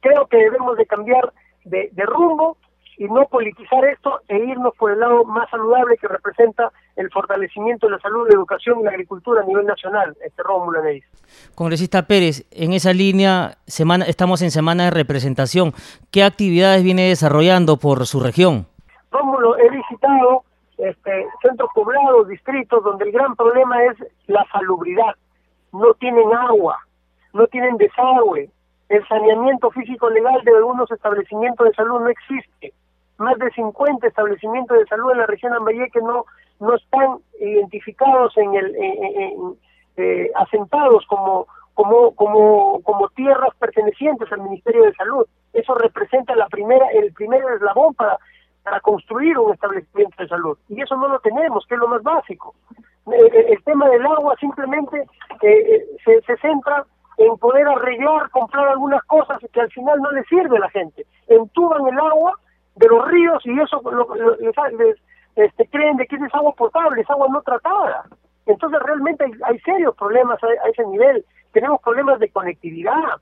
Creo 0.00 0.26
que 0.26 0.36
debemos 0.36 0.76
de 0.76 0.86
cambiar 0.86 1.32
de, 1.64 1.88
de 1.92 2.02
rumbo 2.04 2.58
y 2.96 3.04
no 3.04 3.26
politizar 3.26 3.84
esto 3.86 4.20
e 4.28 4.38
irnos 4.38 4.74
por 4.76 4.92
el 4.92 5.00
lado 5.00 5.24
más 5.24 5.48
saludable 5.50 5.96
que 5.96 6.08
representa 6.08 6.70
el 6.96 7.10
fortalecimiento 7.10 7.86
de 7.86 7.92
la 7.92 7.98
salud, 7.98 8.28
la 8.28 8.34
educación 8.34 8.80
y 8.80 8.84
la 8.84 8.90
agricultura 8.90 9.42
a 9.42 9.44
nivel 9.44 9.66
nacional, 9.66 10.16
este 10.24 10.42
Rómulo 10.42 10.82
Neis. 10.82 11.04
Congresista 11.54 12.02
Pérez, 12.02 12.46
en 12.52 12.72
esa 12.72 12.92
línea 12.92 13.56
semana, 13.66 14.04
estamos 14.04 14.42
en 14.42 14.50
semana 14.50 14.84
de 14.84 14.90
representación. 14.90 15.72
¿Qué 16.12 16.22
actividades 16.22 16.84
viene 16.84 17.08
desarrollando 17.08 17.78
por 17.78 18.06
su 18.06 18.20
región? 18.20 18.66
Rómulo, 19.10 19.58
he 19.58 19.70
visitado 19.70 20.44
este, 20.78 21.26
centros 21.42 21.70
poblados, 21.74 22.28
distritos, 22.28 22.82
donde 22.84 23.06
el 23.06 23.12
gran 23.12 23.34
problema 23.34 23.82
es 23.84 23.96
la 24.26 24.44
salubridad. 24.52 25.14
No 25.72 25.94
tienen 25.94 26.32
agua, 26.32 26.78
no 27.32 27.46
tienen 27.48 27.76
desagüe, 27.76 28.50
el 28.88 29.08
saneamiento 29.08 29.70
físico 29.70 30.08
legal 30.10 30.40
de 30.44 30.56
algunos 30.56 30.90
establecimientos 30.90 31.66
de 31.66 31.74
salud 31.74 32.00
no 32.00 32.08
existe 32.08 32.72
más 33.18 33.38
de 33.38 33.50
50 33.50 34.06
establecimientos 34.06 34.78
de 34.78 34.86
salud 34.86 35.12
en 35.12 35.18
la 35.18 35.26
región 35.26 35.52
Ambayé 35.52 35.88
que 35.90 36.00
no, 36.00 36.24
no 36.60 36.74
están 36.74 37.18
identificados 37.40 38.36
en 38.36 38.54
el, 38.54 38.76
eh, 39.96 40.30
asentados 40.34 41.04
como, 41.06 41.46
como, 41.74 42.14
como, 42.14 42.82
como 42.82 43.08
tierras 43.10 43.54
pertenecientes 43.58 44.30
al 44.32 44.42
Ministerio 44.42 44.84
de 44.84 44.94
Salud. 44.94 45.26
Eso 45.52 45.74
representa 45.74 46.34
la 46.34 46.48
primera, 46.48 46.86
el 46.88 47.12
primer 47.12 47.42
eslabón 47.56 47.94
para, 47.94 48.18
para 48.62 48.80
construir 48.80 49.38
un 49.38 49.52
establecimiento 49.52 50.16
de 50.18 50.28
salud. 50.28 50.58
Y 50.68 50.80
eso 50.80 50.96
no 50.96 51.08
lo 51.08 51.20
tenemos, 51.20 51.64
que 51.66 51.74
es 51.74 51.80
lo 51.80 51.88
más 51.88 52.02
básico. 52.02 52.54
Eh, 53.12 53.30
eh, 53.32 53.46
el, 53.50 53.62
tema 53.64 53.88
del 53.88 54.04
agua 54.06 54.34
simplemente 54.40 55.06
se, 55.40 56.20
se 56.22 56.36
centra 56.38 56.84
en 57.18 57.36
poder 57.36 57.68
arreglar, 57.68 58.30
comprar 58.30 58.68
algunas 58.68 59.02
cosas 59.04 59.38
que 59.52 59.60
al 59.60 59.70
final 59.70 60.00
no 60.00 60.10
le 60.10 60.24
sirve 60.24 60.56
a 60.56 60.60
la 60.60 60.70
gente. 60.70 61.06
Entuban 61.28 61.86
el 61.86 61.98
agua 61.98 62.34
de 62.76 62.88
los 62.88 63.06
ríos 63.08 63.44
y 63.44 63.58
eso 63.60 63.82
les, 64.78 64.96
este, 65.36 65.66
creen 65.68 65.96
de 65.96 66.06
que 66.06 66.16
es 66.16 66.34
agua 66.34 66.52
potable, 66.52 67.02
es 67.02 67.10
agua 67.10 67.28
no 67.30 67.42
tratada. 67.42 68.04
Entonces 68.46 68.80
realmente 68.82 69.24
hay, 69.44 69.58
serios 69.60 69.96
problemas 69.96 70.38
a, 70.42 70.68
ese 70.68 70.84
nivel. 70.86 71.24
Tenemos 71.52 71.80
problemas 71.80 72.18
de 72.18 72.28
conectividad. 72.30 73.20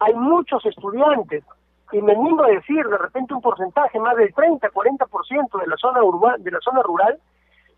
Hay 0.00 0.14
muchos 0.14 0.64
estudiantes 0.66 1.44
y 1.92 2.02
me 2.02 2.12
animo 2.12 2.42
a 2.42 2.48
decir 2.48 2.84
de 2.86 2.98
repente 2.98 3.34
un 3.34 3.40
porcentaje 3.40 3.98
más 4.00 4.16
del 4.16 4.34
30, 4.34 4.70
40% 4.70 5.60
de 5.60 5.66
la 5.66 5.76
zona 5.76 6.02
urbana, 6.02 6.36
de 6.38 6.50
la 6.50 6.60
zona 6.60 6.82
rural 6.82 7.18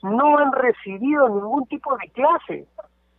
no 0.02 0.38
han 0.38 0.52
recibido 0.52 1.28
ningún 1.28 1.66
tipo 1.66 1.96
de 1.96 2.08
clase 2.10 2.66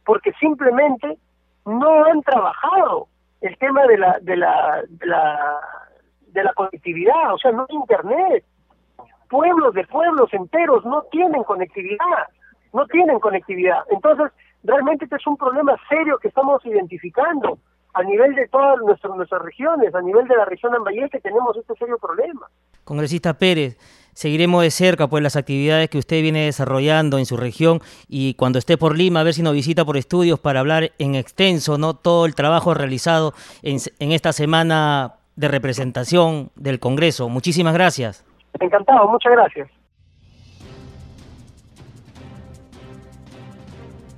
porque 0.05 0.31
simplemente 0.33 1.17
no 1.65 2.05
han 2.05 2.21
trabajado 2.21 3.07
el 3.41 3.57
tema 3.57 3.85
de 3.87 3.97
la, 3.97 4.19
de 4.21 4.37
la 4.37 4.83
de 6.37 6.43
la 6.43 6.53
conectividad, 6.53 7.33
o 7.33 7.37
sea, 7.39 7.51
no 7.51 7.65
hay 7.67 7.75
internet. 7.75 8.45
Pueblos 9.27 9.73
de 9.73 9.85
pueblos 9.87 10.31
enteros 10.33 10.85
no 10.85 11.01
tienen 11.11 11.43
conectividad, 11.43 12.27
no 12.73 12.85
tienen 12.85 13.19
conectividad. 13.19 13.79
Entonces, 13.89 14.31
realmente 14.63 15.05
este 15.05 15.15
es 15.15 15.27
un 15.27 15.35
problema 15.35 15.75
serio 15.89 16.19
que 16.19 16.27
estamos 16.27 16.63
identificando 16.65 17.57
a 17.95 18.03
nivel 18.03 18.35
de 18.35 18.47
todas 18.49 18.77
nuestras, 18.85 19.41
regiones, 19.41 19.95
a 19.95 20.01
nivel 20.01 20.27
de 20.27 20.35
la 20.35 20.45
región 20.45 20.75
Ambayete 20.75 21.19
tenemos 21.19 21.57
este 21.57 21.73
serio 21.73 21.97
problema. 21.97 22.47
Congresista 22.83 23.33
Pérez, 23.33 23.77
seguiremos 24.13 24.61
de 24.61 24.69
cerca 24.69 25.07
pues 25.07 25.23
las 25.23 25.35
actividades 25.35 25.89
que 25.89 25.97
usted 25.97 26.21
viene 26.21 26.45
desarrollando 26.45 27.17
en 27.17 27.25
su 27.25 27.37
región 27.37 27.81
y 28.07 28.35
cuando 28.35 28.59
esté 28.59 28.77
por 28.77 28.95
Lima 28.95 29.21
a 29.21 29.23
ver 29.23 29.33
si 29.33 29.41
nos 29.41 29.53
visita 29.53 29.83
por 29.83 29.97
estudios 29.97 30.39
para 30.39 30.59
hablar 30.59 30.91
en 30.99 31.15
extenso 31.15 31.79
no 31.79 31.95
todo 31.95 32.27
el 32.27 32.35
trabajo 32.35 32.75
realizado 32.75 33.33
en 33.63 34.11
esta 34.11 34.31
semana 34.31 35.17
de 35.37 35.47
representación 35.47 36.51
del 36.55 36.79
Congreso. 36.79 37.29
Muchísimas 37.29 37.73
gracias. 37.73 38.25
Encantado, 38.59 39.07
muchas 39.07 39.31
gracias. 39.31 39.69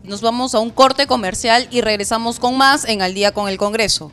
Nos 0.03 0.23
vamos 0.23 0.55
a 0.55 0.59
un 0.59 0.71
corte 0.71 1.05
comercial 1.05 1.67
y 1.69 1.81
regresamos 1.81 2.39
con 2.39 2.57
más 2.57 2.87
en 2.89 3.03
Al 3.03 3.13
día 3.13 3.31
con 3.31 3.47
el 3.47 3.57
Congreso. 3.57 4.11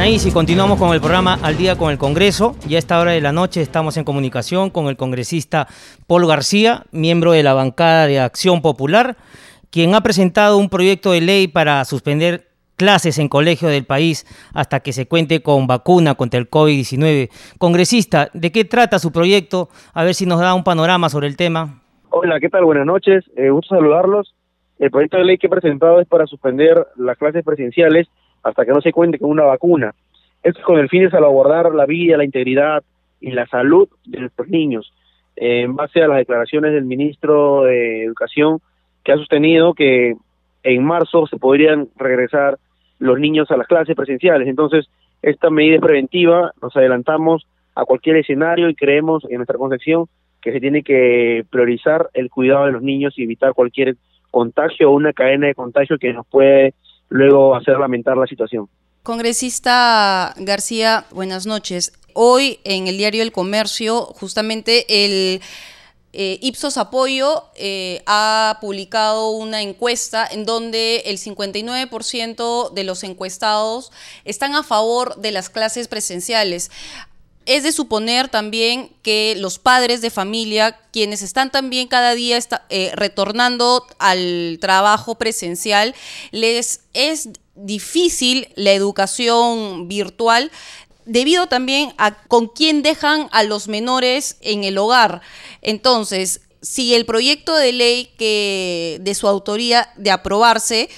Anaís, 0.00 0.24
y 0.24 0.32
continuamos 0.32 0.78
con 0.78 0.94
el 0.94 1.00
programa 1.02 1.38
Al 1.42 1.58
día 1.58 1.76
con 1.76 1.90
el 1.90 1.98
Congreso. 1.98 2.56
Ya 2.66 2.76
a 2.76 2.78
esta 2.78 2.98
hora 2.98 3.10
de 3.10 3.20
la 3.20 3.32
noche 3.32 3.60
estamos 3.60 3.98
en 3.98 4.04
comunicación 4.04 4.70
con 4.70 4.86
el 4.86 4.96
congresista 4.96 5.66
Paul 6.06 6.26
García, 6.26 6.84
miembro 6.90 7.32
de 7.32 7.42
la 7.42 7.52
bancada 7.52 8.06
de 8.06 8.18
Acción 8.18 8.62
Popular, 8.62 9.16
quien 9.70 9.94
ha 9.94 10.00
presentado 10.00 10.56
un 10.56 10.70
proyecto 10.70 11.12
de 11.12 11.20
ley 11.20 11.48
para 11.48 11.84
suspender 11.84 12.46
clases 12.76 13.18
en 13.18 13.28
colegios 13.28 13.70
del 13.70 13.84
país 13.84 14.24
hasta 14.54 14.80
que 14.80 14.94
se 14.94 15.06
cuente 15.06 15.42
con 15.42 15.66
vacuna 15.66 16.14
contra 16.14 16.40
el 16.40 16.48
COVID-19. 16.48 17.28
Congresista, 17.58 18.30
¿de 18.32 18.50
qué 18.50 18.64
trata 18.64 18.98
su 18.98 19.12
proyecto? 19.12 19.68
A 19.92 20.02
ver 20.02 20.14
si 20.14 20.24
nos 20.24 20.40
da 20.40 20.54
un 20.54 20.64
panorama 20.64 21.10
sobre 21.10 21.26
el 21.26 21.36
tema. 21.36 21.82
Hola, 22.08 22.40
¿qué 22.40 22.48
tal? 22.48 22.64
Buenas 22.64 22.86
noches. 22.86 23.22
Eh, 23.36 23.50
gusto 23.50 23.74
saludarlos. 23.74 24.34
El 24.78 24.90
proyecto 24.90 25.18
de 25.18 25.24
ley 25.24 25.36
que 25.36 25.48
he 25.48 25.50
presentado 25.50 26.00
es 26.00 26.08
para 26.08 26.26
suspender 26.26 26.86
las 26.96 27.18
clases 27.18 27.44
presenciales 27.44 28.08
hasta 28.42 28.64
que 28.64 28.72
no 28.72 28.80
se 28.80 28.92
cuente 28.92 29.18
con 29.18 29.30
una 29.30 29.44
vacuna. 29.44 29.94
Esto 30.42 30.62
con 30.62 30.78
el 30.78 30.88
fin 30.88 31.02
de 31.02 31.10
salvaguardar 31.10 31.74
la 31.74 31.86
vida, 31.86 32.16
la 32.16 32.24
integridad 32.24 32.82
y 33.20 33.30
la 33.32 33.46
salud 33.46 33.88
de 34.06 34.20
nuestros 34.20 34.48
niños. 34.48 34.92
en 35.36 35.74
base 35.74 36.02
a 36.02 36.08
las 36.08 36.18
declaraciones 36.18 36.72
del 36.72 36.84
ministro 36.84 37.62
de 37.62 38.04
Educación, 38.04 38.60
que 39.02 39.12
ha 39.12 39.16
sostenido 39.16 39.72
que 39.72 40.14
en 40.62 40.84
marzo 40.84 41.26
se 41.26 41.38
podrían 41.38 41.88
regresar 41.96 42.58
los 42.98 43.18
niños 43.18 43.50
a 43.50 43.56
las 43.56 43.66
clases 43.66 43.96
presenciales. 43.96 44.46
Entonces, 44.48 44.90
esta 45.22 45.48
medida 45.48 45.76
es 45.76 45.80
preventiva, 45.80 46.52
nos 46.60 46.76
adelantamos 46.76 47.46
a 47.74 47.84
cualquier 47.84 48.16
escenario 48.16 48.68
y 48.68 48.74
creemos 48.74 49.24
en 49.30 49.36
nuestra 49.36 49.56
concepción 49.56 50.06
que 50.42 50.52
se 50.52 50.60
tiene 50.60 50.82
que 50.82 51.44
priorizar 51.50 52.08
el 52.14 52.30
cuidado 52.30 52.66
de 52.66 52.72
los 52.72 52.82
niños 52.82 53.14
y 53.16 53.24
evitar 53.24 53.54
cualquier 53.54 53.96
contagio 54.30 54.90
o 54.90 54.94
una 54.94 55.12
cadena 55.12 55.48
de 55.48 55.54
contagio 55.54 55.98
que 55.98 56.12
nos 56.12 56.26
puede 56.26 56.74
luego 57.10 57.54
hacer 57.54 57.78
lamentar 57.78 58.16
la 58.16 58.26
situación. 58.26 58.68
Congresista 59.02 60.34
García, 60.38 61.04
buenas 61.10 61.46
noches. 61.46 61.92
Hoy 62.14 62.60
en 62.64 62.86
el 62.86 62.96
diario 62.96 63.22
El 63.22 63.32
Comercio, 63.32 64.06
justamente 64.06 65.04
el 65.04 65.40
eh, 66.12 66.38
Ipsos 66.42 66.76
Apoyo 66.76 67.44
eh, 67.54 68.02
ha 68.06 68.58
publicado 68.60 69.30
una 69.30 69.62
encuesta 69.62 70.26
en 70.26 70.44
donde 70.44 71.04
el 71.06 71.18
59% 71.18 72.72
de 72.72 72.84
los 72.84 73.04
encuestados 73.04 73.92
están 74.24 74.56
a 74.56 74.64
favor 74.64 75.16
de 75.16 75.30
las 75.30 75.50
clases 75.50 75.86
presenciales. 75.86 76.72
Es 77.50 77.64
de 77.64 77.72
suponer 77.72 78.28
también 78.28 78.92
que 79.02 79.34
los 79.36 79.58
padres 79.58 80.00
de 80.02 80.10
familia, 80.10 80.78
quienes 80.92 81.20
están 81.20 81.50
también 81.50 81.88
cada 81.88 82.14
día 82.14 82.38
eh, 82.68 82.92
retornando 82.94 83.88
al 83.98 84.58
trabajo 84.60 85.16
presencial, 85.16 85.96
les 86.30 86.82
es 86.94 87.30
difícil 87.56 88.48
la 88.54 88.70
educación 88.70 89.88
virtual 89.88 90.52
debido 91.06 91.48
también 91.48 91.92
a 91.98 92.22
con 92.22 92.46
quién 92.46 92.82
dejan 92.82 93.28
a 93.32 93.42
los 93.42 93.66
menores 93.66 94.36
en 94.42 94.62
el 94.62 94.78
hogar. 94.78 95.20
Entonces, 95.60 96.42
si 96.62 96.94
el 96.94 97.04
proyecto 97.04 97.56
de 97.56 97.72
ley 97.72 98.12
que 98.16 98.98
de 99.00 99.14
su 99.16 99.26
autoría 99.26 99.92
de 99.96 100.12
aprobarse 100.12 100.88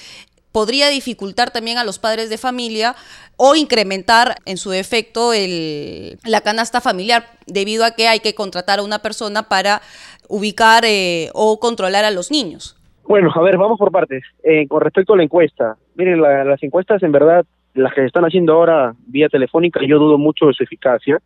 podría 0.51 0.89
dificultar 0.89 1.49
también 1.49 1.79
a 1.79 1.83
los 1.83 1.97
padres 1.97 2.29
de 2.29 2.37
familia 2.37 2.95
o 3.37 3.55
incrementar 3.55 4.35
en 4.45 4.57
su 4.57 4.69
defecto 4.69 5.33
el, 5.33 6.17
la 6.25 6.41
canasta 6.41 6.81
familiar 6.81 7.23
debido 7.47 7.85
a 7.85 7.91
que 7.91 8.07
hay 8.07 8.19
que 8.19 8.35
contratar 8.35 8.79
a 8.79 8.83
una 8.83 8.99
persona 8.99 9.43
para 9.43 9.81
ubicar 10.29 10.83
eh, 10.85 11.29
o 11.33 11.59
controlar 11.59 12.05
a 12.05 12.11
los 12.11 12.31
niños. 12.31 12.77
Bueno, 13.05 13.31
a 13.35 13.41
ver, 13.41 13.57
vamos 13.57 13.77
por 13.77 13.91
partes. 13.91 14.23
Eh, 14.43 14.67
con 14.67 14.81
respecto 14.81 15.13
a 15.13 15.17
la 15.17 15.23
encuesta, 15.23 15.75
miren, 15.95 16.21
las 16.21 16.61
encuestas 16.63 17.03
en 17.03 17.11
verdad, 17.11 17.45
las 17.73 17.93
que 17.93 18.01
se 18.01 18.07
están 18.07 18.23
haciendo 18.23 18.53
ahora 18.53 18.93
vía 19.07 19.29
telefónica, 19.29 19.81
yo 19.85 19.99
dudo 19.99 20.17
mucho 20.17 20.47
de 20.47 20.53
su 20.53 20.63
eficacia. 20.63 21.19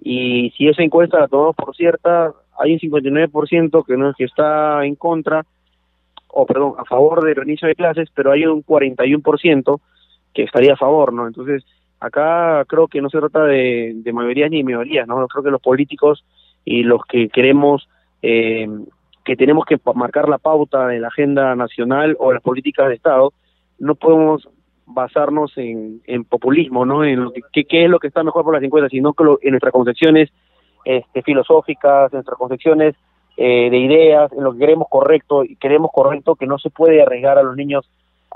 Y 0.00 0.52
si 0.56 0.68
esa 0.68 0.82
encuesta 0.82 1.18
la 1.18 1.28
tomamos 1.28 1.56
por 1.56 1.74
cierta, 1.74 2.32
hay 2.58 2.74
un 2.74 2.78
59% 2.78 3.86
que 3.86 3.96
no 3.96 4.12
que 4.14 4.24
está 4.24 4.84
en 4.84 4.96
contra, 4.96 5.46
o 6.28 6.44
perdón, 6.44 6.74
a 6.78 6.84
favor 6.84 7.24
del 7.24 7.36
reinicio 7.36 7.68
de 7.68 7.74
clases, 7.74 8.10
pero 8.14 8.32
hay 8.32 8.44
un 8.44 8.62
41% 8.64 9.80
que 10.34 10.42
estaría 10.42 10.74
a 10.74 10.76
favor, 10.76 11.12
¿no? 11.12 11.26
Entonces, 11.26 11.64
acá 12.00 12.64
creo 12.66 12.88
que 12.88 13.00
no 13.00 13.08
se 13.08 13.18
trata 13.18 13.44
de, 13.44 13.92
de 13.94 14.12
mayorías 14.12 14.50
ni 14.50 14.64
minorías, 14.64 15.06
¿no? 15.06 15.26
Creo 15.28 15.44
que 15.44 15.50
los 15.50 15.62
políticos 15.62 16.24
y 16.64 16.82
los 16.82 17.02
que 17.06 17.28
queremos, 17.28 17.88
eh, 18.22 18.68
que 19.24 19.36
tenemos 19.36 19.64
que 19.64 19.78
marcar 19.94 20.28
la 20.28 20.38
pauta 20.38 20.88
de 20.88 20.98
la 20.98 21.08
agenda 21.08 21.54
nacional 21.54 22.16
o 22.18 22.32
las 22.32 22.42
políticas 22.42 22.88
de 22.88 22.94
Estado, 22.94 23.32
no 23.78 23.94
podemos 23.94 24.48
basarnos 24.86 25.52
en, 25.56 26.24
populismo, 26.28 26.84
¿no? 26.84 27.04
En 27.04 27.24
lo 27.24 27.32
que, 27.32 27.64
qué 27.64 27.84
es 27.84 27.90
lo 27.90 27.98
que 27.98 28.08
está 28.08 28.22
mejor 28.22 28.44
por 28.44 28.54
las 28.54 28.62
encuestas, 28.62 28.90
sino 28.90 29.14
que 29.14 29.24
en 29.42 29.50
nuestras 29.50 29.72
concepciones 29.72 30.30
este, 30.84 31.22
filosóficas, 31.22 32.12
en 32.12 32.18
nuestras 32.18 32.38
concepciones 32.38 32.94
eh, 33.36 33.70
de 33.70 33.78
ideas, 33.78 34.32
en 34.32 34.44
lo 34.44 34.52
que 34.52 34.58
queremos 34.58 34.88
correcto 34.90 35.42
y 35.42 35.56
queremos 35.56 35.90
correcto 35.92 36.36
que 36.36 36.46
no 36.46 36.58
se 36.58 36.70
puede 36.70 37.02
arriesgar 37.02 37.38
a 37.38 37.42
los 37.42 37.56
niños 37.56 37.88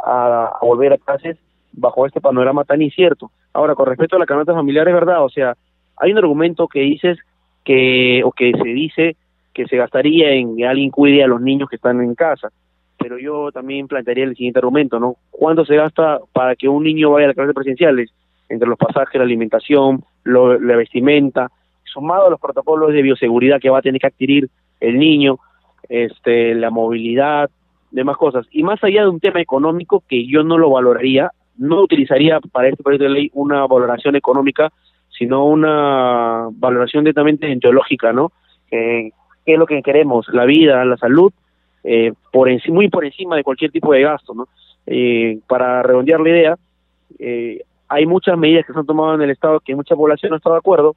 a, 0.02 0.58
volver 0.62 0.94
a 0.94 0.98
clases 0.98 1.36
bajo 1.78 2.06
este 2.06 2.20
panorama 2.20 2.64
tan 2.64 2.82
incierto. 2.82 3.30
Ahora, 3.52 3.74
con 3.74 3.86
respecto 3.86 4.16
a 4.16 4.18
la 4.18 4.26
canasta 4.26 4.54
familiar, 4.54 4.86
es 4.88 4.94
verdad, 4.94 5.24
o 5.24 5.28
sea, 5.28 5.54
hay 5.96 6.12
un 6.12 6.18
argumento 6.18 6.68
que 6.68 6.80
dices 6.80 7.18
que, 7.64 8.22
o 8.24 8.32
que 8.32 8.52
se 8.52 8.68
dice 8.68 9.16
que 9.52 9.66
se 9.66 9.76
gastaría 9.76 10.30
en 10.32 10.56
que 10.56 10.66
alguien 10.66 10.90
cuide 10.90 11.24
a 11.24 11.26
los 11.26 11.40
niños 11.40 11.68
que 11.68 11.76
están 11.76 12.00
en 12.00 12.14
casa, 12.14 12.50
pero 12.98 13.18
yo 13.18 13.50
también 13.52 13.88
plantearía 13.88 14.24
el 14.24 14.36
siguiente 14.36 14.58
argumento, 14.58 15.00
¿no? 15.00 15.16
¿Cuánto 15.30 15.64
se 15.64 15.76
gasta 15.76 16.18
para 16.32 16.54
que 16.56 16.68
un 16.68 16.84
niño 16.84 17.10
vaya 17.10 17.26
a 17.26 17.28
las 17.28 17.36
clases 17.36 17.54
presenciales? 17.54 18.10
Entre 18.48 18.68
los 18.68 18.78
pasajes, 18.78 19.18
la 19.18 19.24
alimentación, 19.24 20.04
la 20.24 20.76
vestimenta, 20.76 21.50
sumado 21.84 22.26
a 22.26 22.30
los 22.30 22.40
protocolos 22.40 22.92
de 22.92 23.02
bioseguridad 23.02 23.60
que 23.60 23.70
va 23.70 23.78
a 23.78 23.82
tener 23.82 24.00
que 24.00 24.06
adquirir 24.06 24.48
el 24.80 24.98
niño, 24.98 25.38
este, 25.88 26.54
la 26.54 26.70
movilidad, 26.70 27.50
demás 27.90 28.16
cosas. 28.16 28.46
Y 28.50 28.62
más 28.62 28.82
allá 28.82 29.02
de 29.02 29.08
un 29.08 29.20
tema 29.20 29.40
económico 29.40 30.02
que 30.08 30.26
yo 30.26 30.42
no 30.42 30.58
lo 30.58 30.70
valoraría, 30.70 31.32
no 31.58 31.82
utilizaría 31.82 32.40
para 32.40 32.68
este 32.68 32.82
proyecto 32.82 33.04
de 33.04 33.10
ley 33.10 33.30
una 33.34 33.66
valoración 33.66 34.16
económica, 34.16 34.72
sino 35.10 35.44
una 35.44 36.48
valoración 36.52 37.04
directamente 37.04 37.48
ideológica, 37.50 38.12
¿no? 38.12 38.32
¿Qué 38.70 39.12
es 39.44 39.58
lo 39.58 39.66
que 39.66 39.82
queremos? 39.82 40.28
La 40.28 40.44
vida, 40.44 40.84
la 40.84 40.96
salud, 40.96 41.32
eh, 41.84 42.12
por 42.32 42.50
muy 42.68 42.88
por 42.88 43.04
encima 43.04 43.36
de 43.36 43.44
cualquier 43.44 43.70
tipo 43.70 43.92
de 43.92 44.02
gasto, 44.02 44.34
¿no? 44.34 44.48
Eh, 44.86 45.38
para 45.46 45.82
redondear 45.82 46.20
la 46.20 46.28
idea, 46.28 46.58
eh, 47.18 47.62
hay 47.88 48.06
muchas 48.06 48.36
medidas 48.36 48.66
que 48.66 48.72
se 48.72 48.78
han 48.78 48.86
tomado 48.86 49.14
en 49.14 49.22
el 49.22 49.30
Estado 49.30 49.60
que 49.60 49.74
mucha 49.74 49.96
población 49.96 50.30
no 50.30 50.36
está 50.36 50.50
de 50.50 50.58
acuerdo 50.58 50.96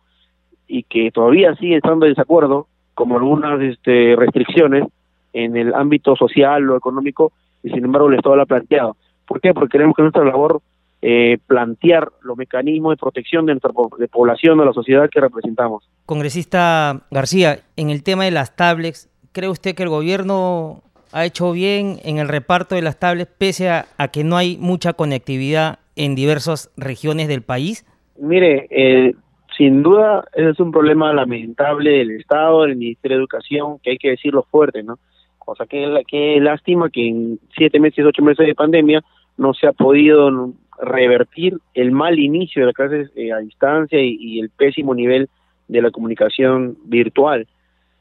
y 0.67 0.83
que 0.83 1.11
todavía 1.11 1.55
sigue 1.55 1.77
estando 1.77 2.05
en 2.05 2.11
desacuerdo, 2.11 2.67
como 2.93 3.15
algunas 3.15 3.61
este, 3.61 4.15
restricciones 4.17 4.85
en 5.33 5.55
el 5.55 5.73
ámbito 5.73 6.15
social 6.15 6.69
o 6.69 6.77
económico, 6.77 7.31
y 7.63 7.69
sin 7.69 7.85
embargo 7.85 8.09
el 8.09 8.15
Estado 8.15 8.35
lo 8.35 8.41
ha 8.41 8.45
planteado. 8.45 8.97
¿Por 9.31 9.39
qué? 9.39 9.53
Porque 9.53 9.71
queremos 9.71 9.95
que 9.95 10.01
nuestra 10.01 10.25
labor 10.25 10.61
eh, 11.01 11.37
plantear 11.47 12.09
los 12.21 12.35
mecanismos 12.35 12.91
de 12.91 12.97
protección 12.97 13.45
de 13.45 13.53
nuestra 13.53 13.71
población, 14.11 14.57
de 14.57 14.65
la 14.65 14.73
sociedad 14.73 15.09
que 15.09 15.21
representamos. 15.21 15.89
Congresista 16.05 17.03
García, 17.11 17.59
en 17.77 17.91
el 17.91 18.03
tema 18.03 18.25
de 18.25 18.31
las 18.31 18.57
tablets, 18.57 19.09
¿cree 19.31 19.47
usted 19.47 19.73
que 19.73 19.83
el 19.83 19.89
gobierno 19.89 20.81
ha 21.13 21.23
hecho 21.23 21.53
bien 21.53 21.99
en 22.03 22.17
el 22.17 22.27
reparto 22.27 22.75
de 22.75 22.81
las 22.81 22.99
tablets 22.99 23.31
pese 23.37 23.69
a, 23.69 23.85
a 23.97 24.09
que 24.09 24.25
no 24.25 24.35
hay 24.35 24.57
mucha 24.57 24.91
conectividad 24.91 25.79
en 25.95 26.13
diversas 26.13 26.69
regiones 26.75 27.29
del 27.29 27.41
país? 27.41 27.85
Mire, 28.19 28.67
eh, 28.69 29.13
sin 29.57 29.81
duda, 29.81 30.25
ese 30.33 30.49
es 30.49 30.59
un 30.59 30.73
problema 30.73 31.13
lamentable 31.13 31.89
del 31.89 32.11
Estado, 32.19 32.63
del 32.63 32.75
Ministerio 32.75 33.15
de 33.15 33.21
Educación, 33.21 33.79
que 33.81 33.91
hay 33.91 33.97
que 33.97 34.09
decirlo 34.09 34.45
fuerte, 34.51 34.83
¿no? 34.83 34.99
O 35.45 35.55
sea, 35.55 35.65
que, 35.65 36.03
que 36.07 36.39
lástima 36.39 36.89
que 36.89 37.07
en 37.07 37.39
siete 37.55 37.79
meses, 37.79 38.05
ocho 38.05 38.21
meses 38.21 38.45
de 38.45 38.55
pandemia 38.55 39.03
no 39.37 39.53
se 39.53 39.67
ha 39.67 39.73
podido 39.73 40.51
revertir 40.81 41.57
el 41.73 41.91
mal 41.91 42.19
inicio 42.19 42.61
de 42.61 42.65
las 42.67 42.75
clases 42.75 43.11
eh, 43.15 43.31
a 43.31 43.37
distancia 43.37 43.99
y, 44.01 44.39
el 44.39 44.49
pésimo 44.49 44.95
nivel 44.95 45.29
de 45.67 45.81
la 45.81 45.91
comunicación 45.91 46.77
virtual. 46.85 47.47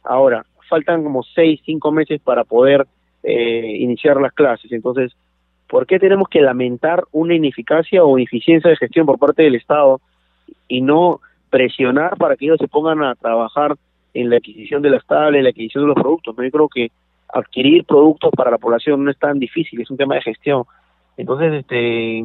Ahora, 0.02 0.44
faltan 0.68 1.02
como 1.04 1.22
seis, 1.22 1.60
cinco 1.64 1.92
meses 1.92 2.20
para 2.20 2.44
poder 2.44 2.86
eh, 3.22 3.76
iniciar 3.78 4.20
las 4.20 4.32
clases. 4.32 4.72
Entonces, 4.72 5.12
¿por 5.68 5.86
qué 5.86 5.98
tenemos 5.98 6.28
que 6.28 6.40
lamentar 6.40 7.04
una 7.12 7.34
ineficacia 7.34 8.02
o 8.02 8.18
ineficiencia 8.18 8.70
de 8.70 8.76
gestión 8.76 9.06
por 9.06 9.18
parte 9.18 9.42
del 9.42 9.56
Estado 9.56 10.00
y 10.68 10.80
no 10.80 11.20
presionar 11.50 12.16
para 12.16 12.36
que 12.36 12.46
ellos 12.46 12.58
se 12.58 12.68
pongan 12.68 13.02
a 13.02 13.14
trabajar 13.14 13.76
en 14.14 14.30
la 14.30 14.36
adquisición 14.36 14.82
de 14.82 14.90
las 14.90 15.04
tablas, 15.06 15.36
en 15.36 15.44
la 15.44 15.50
adquisición 15.50 15.84
de 15.84 15.88
los 15.88 15.96
productos. 15.96 16.34
Yo 16.36 16.50
creo 16.50 16.68
que 16.68 16.90
adquirir 17.32 17.84
productos 17.84 18.30
para 18.36 18.50
la 18.50 18.58
población 18.58 19.04
no 19.04 19.10
es 19.10 19.18
tan 19.18 19.38
difícil, 19.38 19.80
es 19.80 19.90
un 19.90 19.96
tema 19.96 20.14
de 20.14 20.22
gestión. 20.22 20.64
Entonces, 21.20 21.52
este, 21.54 22.24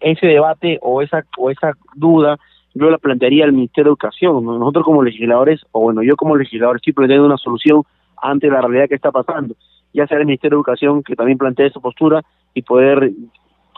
ese 0.00 0.26
debate 0.26 0.78
o 0.82 1.02
esa 1.02 1.24
o 1.36 1.50
esa 1.50 1.72
duda 1.94 2.38
yo 2.72 2.88
la 2.88 2.98
plantearía 2.98 3.44
al 3.44 3.52
Ministerio 3.52 3.90
de 3.90 3.90
Educación. 3.90 4.44
Nosotros 4.44 4.84
como 4.84 5.02
legisladores, 5.02 5.60
o 5.72 5.80
bueno, 5.80 6.02
yo 6.02 6.16
como 6.16 6.36
legislador 6.36 6.76
estoy 6.76 6.92
planteando 6.92 7.26
una 7.26 7.36
solución 7.36 7.82
ante 8.22 8.48
la 8.48 8.60
realidad 8.60 8.88
que 8.88 8.94
está 8.94 9.10
pasando. 9.10 9.56
Ya 9.92 10.06
sea 10.06 10.18
el 10.18 10.26
Ministerio 10.26 10.56
de 10.56 10.60
Educación 10.60 11.02
que 11.02 11.16
también 11.16 11.36
plantee 11.36 11.66
esa 11.66 11.80
postura 11.80 12.22
y 12.54 12.62
poder 12.62 13.10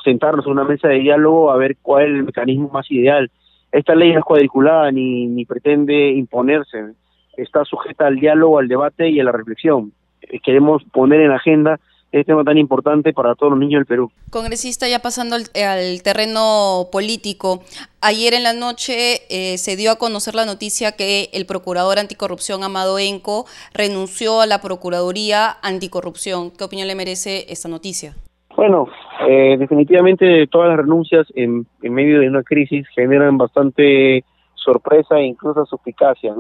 sentarnos 0.04 0.44
en 0.46 0.52
una 0.52 0.64
mesa 0.64 0.88
de 0.88 0.98
diálogo 0.98 1.50
a 1.50 1.56
ver 1.56 1.76
cuál 1.80 2.04
es 2.04 2.08
el 2.10 2.24
mecanismo 2.24 2.68
más 2.68 2.90
ideal 2.90 3.30
esta 3.72 3.94
ley 3.94 4.12
no 4.12 4.18
es 4.18 4.24
cuadriculada 4.24 4.92
ni, 4.92 5.26
ni 5.26 5.46
pretende 5.46 6.10
imponerse, 6.10 6.92
está 7.36 7.64
sujeta 7.64 8.06
al 8.06 8.16
diálogo, 8.16 8.58
al 8.58 8.68
debate 8.68 9.08
y 9.08 9.18
a 9.18 9.24
la 9.24 9.32
reflexión. 9.32 9.92
Eh, 10.20 10.38
queremos 10.40 10.84
poner 10.92 11.22
en 11.22 11.32
agenda 11.32 11.80
este 12.12 12.24
tema 12.24 12.44
tan 12.44 12.58
importante 12.58 13.12
para 13.12 13.34
todos 13.34 13.52
los 13.52 13.58
niños 13.58 13.80
del 13.80 13.86
Perú. 13.86 14.12
Congresista, 14.30 14.86
ya 14.86 15.00
pasando 15.00 15.34
al, 15.34 16.02
terreno 16.02 16.88
político, 16.92 17.62
ayer 18.02 18.34
en 18.34 18.42
la 18.42 18.52
noche 18.52 19.22
eh, 19.30 19.56
se 19.56 19.76
dio 19.76 19.90
a 19.90 19.96
conocer 19.96 20.34
la 20.34 20.44
noticia 20.44 20.92
que 20.92 21.30
el 21.32 21.46
procurador 21.46 21.98
anticorrupción 21.98 22.62
Amado 22.62 22.98
Enco 22.98 23.46
renunció 23.72 24.42
a 24.42 24.46
la 24.46 24.60
Procuraduría 24.60 25.56
Anticorrupción. 25.62 26.50
¿Qué 26.50 26.64
opinión 26.64 26.86
le 26.86 26.94
merece 26.94 27.46
esta 27.48 27.68
noticia? 27.68 28.14
Bueno, 28.56 28.88
eh, 29.26 29.56
definitivamente 29.58 30.46
todas 30.48 30.68
las 30.68 30.78
renuncias 30.78 31.26
en, 31.34 31.66
medio 31.80 32.20
de 32.20 32.28
una 32.28 32.42
crisis 32.42 32.86
generan 32.94 33.38
bastante 33.38 34.24
sorpresa 34.54 35.18
e 35.18 35.24
incluso 35.24 35.64
suspicacia. 35.64 36.34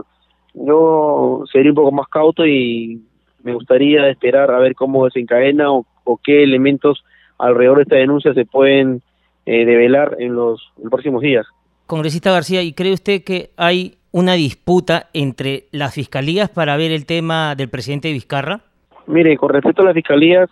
Yo 0.54 1.44
sería 1.50 1.70
un 1.70 1.76
poco 1.76 1.92
más 1.92 2.08
cauto 2.08 2.46
y 2.46 3.02
me 3.42 3.54
gustaría 3.54 4.08
esperar 4.08 4.50
a 4.50 4.58
ver 4.58 4.74
cómo 4.74 5.04
desencadena 5.04 5.70
o, 5.70 5.86
qué 6.22 6.42
elementos 6.42 7.04
alrededor 7.38 7.78
de 7.78 7.82
esta 7.84 7.96
denuncia 7.96 8.34
se 8.34 8.44
pueden 8.44 9.02
eh, 9.46 9.64
develar 9.64 10.16
en 10.18 10.34
los, 10.34 10.72
en 10.76 10.84
los 10.84 10.90
próximos 10.90 11.22
días. 11.22 11.46
Congresista 11.86 12.30
García, 12.32 12.62
¿y 12.62 12.72
cree 12.72 12.92
usted 12.92 13.22
que 13.24 13.50
hay 13.56 13.96
una 14.12 14.34
disputa 14.34 15.08
entre 15.14 15.64
las 15.72 15.94
fiscalías 15.94 16.50
para 16.50 16.76
ver 16.76 16.92
el 16.92 17.06
tema 17.06 17.54
del 17.54 17.68
presidente 17.68 18.12
Vizcarra? 18.12 18.60
Mire, 19.06 19.36
con 19.36 19.48
respecto 19.48 19.82
a 19.82 19.86
las 19.86 19.94
fiscalías, 19.94 20.48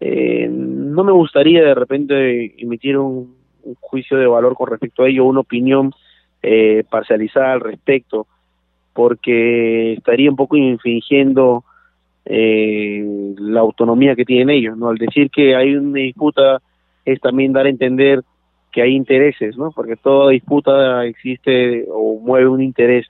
eh, 0.00 0.48
no 0.50 1.04
me 1.04 1.12
gustaría 1.12 1.62
de 1.62 1.74
repente 1.74 2.54
emitir 2.62 2.98
un, 2.98 3.42
juicio 3.80 4.18
de 4.18 4.26
valor 4.26 4.54
con 4.54 4.68
respecto 4.68 5.02
a 5.02 5.08
ello, 5.08 5.24
una 5.24 5.40
opinión 5.40 5.92
eh, 6.42 6.84
parcializada 6.90 7.54
al 7.54 7.60
respecto, 7.60 8.26
porque 8.92 9.94
estaría 9.94 10.28
un 10.28 10.36
poco 10.36 10.56
infringiendo 10.56 11.64
eh, 12.26 13.04
la 13.38 13.60
autonomía 13.60 14.16
que 14.16 14.24
tienen 14.24 14.50
ellos, 14.50 14.76
¿no? 14.76 14.88
Al 14.88 14.96
decir 14.96 15.30
que 15.30 15.54
hay 15.54 15.74
una 15.74 15.98
disputa 15.98 16.60
es 17.04 17.20
también 17.20 17.52
dar 17.52 17.66
a 17.66 17.70
entender 17.70 18.22
que 18.72 18.82
hay 18.82 18.94
intereses, 18.94 19.56
¿no? 19.56 19.70
Porque 19.70 19.96
toda 19.96 20.30
disputa 20.30 21.04
existe 21.04 21.84
o 21.88 22.18
mueve 22.20 22.48
un 22.48 22.62
interés. 22.62 23.06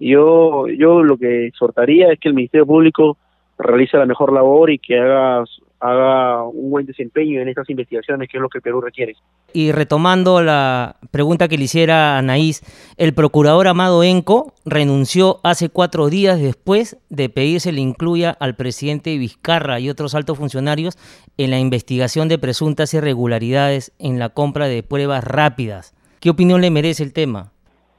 Yo, 0.00 0.66
yo 0.68 1.02
lo 1.02 1.16
que 1.16 1.46
exhortaría 1.46 2.12
es 2.12 2.18
que 2.18 2.28
el 2.28 2.34
Ministerio 2.34 2.66
Público 2.66 3.18
realice 3.58 3.96
la 3.96 4.06
mejor 4.06 4.32
labor 4.32 4.70
y 4.70 4.78
que 4.78 4.98
haga 4.98 5.44
haga 5.84 6.44
un 6.44 6.70
buen 6.70 6.86
desempeño 6.86 7.42
en 7.42 7.48
estas 7.48 7.68
investigaciones, 7.68 8.28
que 8.30 8.38
es 8.38 8.42
lo 8.42 8.48
que 8.48 8.58
el 8.58 8.62
Perú 8.62 8.80
requiere. 8.80 9.14
Y 9.52 9.70
retomando 9.70 10.40
la 10.40 10.96
pregunta 11.10 11.46
que 11.46 11.58
le 11.58 11.64
hiciera 11.64 12.14
a 12.14 12.18
Anaís, 12.18 12.62
el 12.96 13.12
procurador 13.12 13.68
Amado 13.68 14.02
Enco 14.02 14.54
renunció 14.64 15.40
hace 15.44 15.68
cuatro 15.68 16.08
días 16.08 16.40
después 16.40 16.96
de 17.10 17.28
pedir 17.28 17.60
se 17.60 17.70
le 17.70 17.82
incluya 17.82 18.30
al 18.30 18.56
presidente 18.56 19.18
Vizcarra 19.18 19.78
y 19.78 19.90
otros 19.90 20.14
altos 20.14 20.38
funcionarios 20.38 20.96
en 21.36 21.50
la 21.50 21.58
investigación 21.58 22.28
de 22.28 22.38
presuntas 22.38 22.94
irregularidades 22.94 23.92
en 23.98 24.18
la 24.18 24.30
compra 24.30 24.68
de 24.68 24.82
pruebas 24.82 25.22
rápidas. 25.22 25.94
¿Qué 26.18 26.30
opinión 26.30 26.62
le 26.62 26.70
merece 26.70 27.02
el 27.02 27.12
tema? 27.12 27.52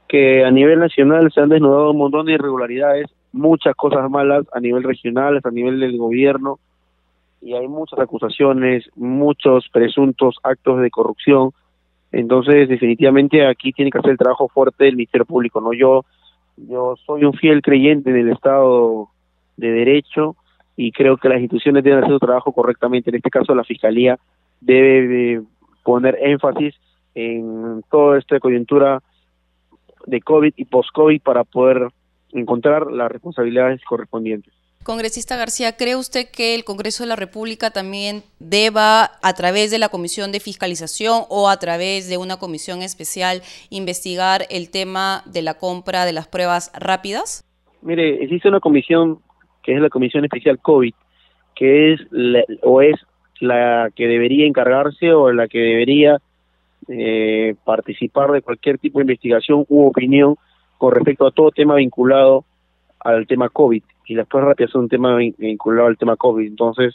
Que 0.08 0.44
a 0.44 0.50
nivel 0.50 0.80
nacional 0.80 1.30
se 1.32 1.40
han 1.40 1.50
desnudado 1.50 1.92
un 1.92 1.98
montón 1.98 2.26
de 2.26 2.32
irregularidades, 2.32 3.06
muchas 3.30 3.76
cosas 3.76 4.10
malas 4.10 4.44
a 4.52 4.58
nivel 4.58 4.82
regional, 4.82 5.40
a 5.42 5.50
nivel 5.50 5.78
del 5.78 5.96
gobierno, 5.96 6.58
y 7.46 7.54
hay 7.54 7.68
muchas 7.68 8.00
acusaciones, 8.00 8.90
muchos 8.96 9.68
presuntos 9.68 10.36
actos 10.42 10.80
de 10.80 10.90
corrupción. 10.90 11.52
Entonces, 12.10 12.68
definitivamente 12.68 13.46
aquí 13.46 13.72
tiene 13.72 13.92
que 13.92 13.98
hacer 13.98 14.10
el 14.10 14.18
trabajo 14.18 14.48
fuerte 14.48 14.82
del 14.84 14.96
Ministerio 14.96 15.24
Público, 15.24 15.60
¿no? 15.60 15.72
Yo 15.72 16.04
yo 16.56 16.96
soy 17.04 17.24
un 17.24 17.34
fiel 17.34 17.62
creyente 17.62 18.12
del 18.12 18.30
Estado 18.30 19.08
de 19.56 19.70
Derecho 19.70 20.34
y 20.76 20.90
creo 20.90 21.16
que 21.18 21.28
las 21.28 21.38
instituciones 21.40 21.84
deben 21.84 22.00
hacer 22.00 22.14
su 22.14 22.18
trabajo 22.18 22.50
correctamente. 22.50 23.10
En 23.10 23.16
este 23.16 23.30
caso, 23.30 23.54
la 23.54 23.62
Fiscalía 23.62 24.18
debe 24.60 25.42
poner 25.84 26.18
énfasis 26.20 26.74
en 27.14 27.82
toda 27.90 28.18
esta 28.18 28.40
coyuntura 28.40 29.02
de 30.06 30.20
COVID 30.20 30.54
y 30.56 30.64
post-COVID 30.64 31.20
para 31.22 31.44
poder 31.44 31.90
encontrar 32.32 32.90
las 32.90 33.10
responsabilidades 33.10 33.84
correspondientes. 33.84 34.52
Congresista 34.86 35.36
García, 35.36 35.76
¿cree 35.76 35.96
usted 35.96 36.28
que 36.30 36.54
el 36.54 36.62
Congreso 36.62 37.02
de 37.02 37.08
la 37.08 37.16
República 37.16 37.72
también 37.72 38.22
deba, 38.38 39.10
a 39.20 39.34
través 39.34 39.72
de 39.72 39.80
la 39.80 39.88
Comisión 39.88 40.30
de 40.30 40.38
Fiscalización 40.38 41.24
o 41.28 41.48
a 41.48 41.56
través 41.56 42.08
de 42.08 42.18
una 42.18 42.36
comisión 42.36 42.82
especial, 42.82 43.42
investigar 43.68 44.42
el 44.48 44.70
tema 44.70 45.24
de 45.26 45.42
la 45.42 45.54
compra 45.54 46.04
de 46.04 46.12
las 46.12 46.28
pruebas 46.28 46.70
rápidas? 46.78 47.42
Mire, 47.82 48.22
existe 48.22 48.48
una 48.48 48.60
comisión 48.60 49.18
que 49.64 49.74
es 49.74 49.80
la 49.80 49.88
Comisión 49.88 50.24
Especial 50.24 50.60
COVID, 50.60 50.94
que 51.56 51.92
es 51.94 52.00
o 52.62 52.80
es 52.80 52.94
la 53.40 53.90
que 53.92 54.06
debería 54.06 54.46
encargarse 54.46 55.12
o 55.12 55.32
la 55.32 55.48
que 55.48 55.58
debería 55.58 56.18
eh, 56.86 57.56
participar 57.64 58.30
de 58.30 58.40
cualquier 58.40 58.78
tipo 58.78 59.00
de 59.00 59.02
investigación 59.02 59.66
u 59.68 59.88
opinión 59.88 60.36
con 60.78 60.94
respecto 60.94 61.26
a 61.26 61.32
todo 61.32 61.50
tema 61.50 61.74
vinculado 61.74 62.44
al 63.00 63.26
tema 63.26 63.48
COVID 63.48 63.82
y 64.06 64.14
pruebas 64.22 64.50
rápidas 64.50 64.70
son 64.70 64.82
un 64.82 64.88
tema 64.88 65.16
vinculado 65.16 65.88
al 65.88 65.98
tema 65.98 66.16
COVID. 66.16 66.46
Entonces, 66.46 66.94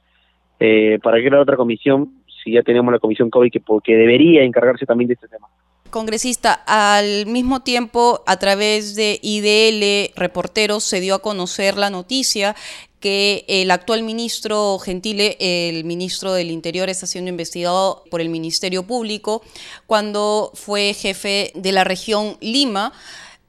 eh, 0.59 0.99
¿para 1.03 1.21
qué 1.21 1.29
la 1.29 1.41
otra 1.41 1.57
comisión 1.57 2.21
si 2.43 2.53
ya 2.53 2.63
tenemos 2.63 2.91
la 2.91 2.99
comisión 2.99 3.29
COVID 3.29 3.51
que, 3.51 3.59
porque 3.59 3.95
debería 3.95 4.43
encargarse 4.43 4.85
también 4.85 5.09
de 5.09 5.13
este 5.15 5.27
tema? 5.27 5.47
Congresista, 5.89 6.53
al 6.65 7.25
mismo 7.25 7.59
tiempo, 7.61 8.23
a 8.25 8.39
través 8.39 8.95
de 8.95 9.19
IDL 9.21 10.13
Reporteros 10.15 10.83
se 10.85 11.01
dio 11.01 11.15
a 11.15 11.21
conocer 11.21 11.77
la 11.77 11.89
noticia 11.89 12.55
que 13.01 13.43
el 13.47 13.71
actual 13.71 14.03
ministro 14.03 14.77
Gentile, 14.79 15.35
el 15.39 15.83
ministro 15.83 16.33
del 16.33 16.51
Interior, 16.51 16.87
está 16.87 17.07
siendo 17.07 17.29
investigado 17.29 18.03
por 18.09 18.21
el 18.21 18.29
Ministerio 18.29 18.83
Público 18.83 19.41
cuando 19.87 20.51
fue 20.53 20.93
jefe 20.93 21.51
de 21.55 21.71
la 21.71 21.83
región 21.83 22.37
Lima 22.39 22.93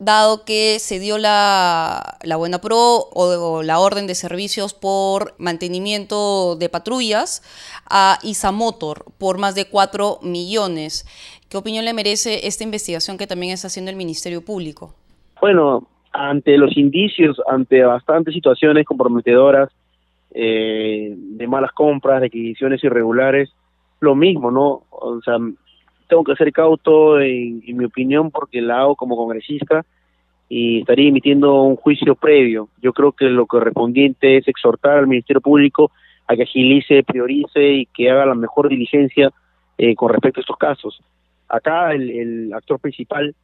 dado 0.05 0.45
que 0.45 0.79
se 0.79 0.99
dio 0.99 1.19
la, 1.19 2.19
buena 2.37 2.59
pro 2.61 3.09
o, 3.13 3.63
la 3.63 3.79
orden 3.79 4.07
de 4.07 4.15
servicios 4.15 4.75
por 4.75 5.35
mantenimiento 5.39 6.57
de 6.57 6.69
patrullas 6.69 7.43
a 7.89 8.19
Isamotor 8.23 9.05
por 9.19 9.39
más 9.39 9.55
de 9.55 9.67
4 9.67 10.19
millones. 10.23 11.07
¿Qué 11.49 11.57
opinión 11.57 11.85
le 11.85 11.95
merece 11.95 12.47
esta 12.47 12.65
investigación 12.65 13.19
que 13.19 13.27
también 13.27 13.53
está 13.53 13.67
haciendo 13.67 13.91
el 13.91 13.97
Ministerio 13.97 14.45
Público? 14.45 14.95
Bueno, 15.41 15.87
ante 16.13 16.57
los 16.57 16.77
indicios, 16.77 17.41
ante 17.49 17.83
bastantes 17.83 18.35
situaciones 18.35 18.87
comprometedoras 18.87 19.71
eh, 20.35 21.15
de 21.15 21.47
malas 21.47 21.73
compras, 21.73 22.21
de 22.21 22.27
adquisiciones 22.27 22.83
irregulares, 22.85 23.51
lo 24.01 24.15
mismo, 24.15 24.51
¿no? 24.51 24.85
O 24.91 25.21
sea, 25.23 25.37
tengo 26.13 26.25
que 26.25 26.37
ser 26.37 26.53
cauto 26.53 27.19
en, 27.23 27.63
mi 27.65 27.87
opinión 27.87 28.31
porque 28.31 28.61
la 28.61 28.81
hago 28.81 28.97
como 28.97 29.17
congresista 29.17 29.83
y 30.47 30.81
estaría 30.81 31.09
emitiendo 31.09 31.63
un 31.63 31.77
juicio 31.77 32.15
previo. 32.15 32.69
Yo 32.83 32.93
creo 32.93 33.13
que 33.13 33.25
lo 33.31 33.47
correspondiente 33.47 34.37
es 34.37 34.47
exhortar 34.47 34.99
al 34.99 35.07
Ministerio 35.07 35.41
Público 35.41 35.91
a 36.29 36.37
que 36.37 36.43
agilice, 36.43 37.03
priorice 37.03 37.67
y 37.67 37.87
que 37.87 38.11
haga 38.11 38.27
la 38.27 38.35
mejor 38.35 38.69
diligencia 38.69 39.31
eh, 39.79 39.95
con 39.95 40.11
respecto 40.11 40.41
a 40.41 40.43
estos 40.43 40.59
casos. 40.59 41.01
Acá 41.49 41.95
el, 41.95 42.53
actor 42.53 42.79
principal 42.79 43.35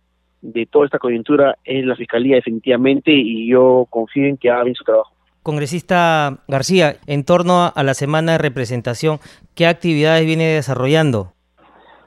de 0.42 0.66
toda 0.66 0.84
esta 0.84 0.98
coyuntura 0.98 1.56
es 1.64 1.86
la 1.86 1.96
Fiscalía 1.96 2.36
definitivamente 2.36 3.12
y 3.12 3.48
yo 3.48 3.86
confío 3.88 4.26
en 4.26 4.36
que 4.36 4.50
haga 4.50 4.64
bien 4.64 4.74
su 4.74 4.84
trabajo. 4.84 5.14
Congresista 5.42 6.40
García, 6.48 6.96
en 7.06 7.24
torno 7.24 7.72
a 7.74 7.82
la 7.82 7.94
semana 7.94 8.32
de 8.32 8.38
representación, 8.38 9.20
¿qué 9.54 9.66
actividades 9.66 10.26
viene 10.26 10.48
desarrollando? 10.48 11.32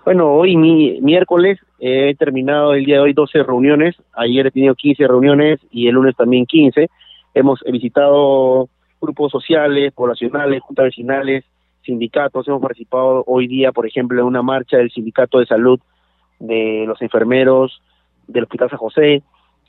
Bueno, 0.04 0.34
hoy 0.34 0.58
mi, 0.58 1.00
miércoles 1.00 1.60
he 1.80 2.16
terminado 2.16 2.74
el 2.74 2.86
día 2.86 2.96
de 2.96 3.02
hoy 3.02 3.14
12 3.14 3.44
reuniones, 3.44 3.96
ayer 4.14 4.48
he 4.48 4.52
tenido 4.52 4.74
15 4.74 5.08
reuniones 5.08 5.60
y 5.70 5.88
el 5.88 5.94
lunes 5.94 6.16
también 6.16 6.48
15. 6.48 6.90
Hemos 7.36 7.60
visitado 7.72 8.68
grupos 9.00 9.32
sociales, 9.32 9.94
poblacionales, 9.94 10.62
juntas 10.64 10.86
vecinales, 10.86 11.46
sindicatos. 11.84 12.48
Hemos 12.48 12.62
participado 12.64 13.24
hoy 13.28 13.48
día, 13.48 13.72
por 13.72 13.86
ejemplo, 13.86 14.20
en 14.20 14.26
una 14.26 14.42
marcha 14.42 14.78
del 14.78 14.90
Sindicato 14.90 15.38
de 15.38 15.46
Salud 15.46 15.80
de 16.40 16.86
los 16.88 17.00
enfermeros 17.04 17.80
del 18.28 18.44
Hospital 18.44 18.72
San 18.72 18.80
José. 18.80 19.22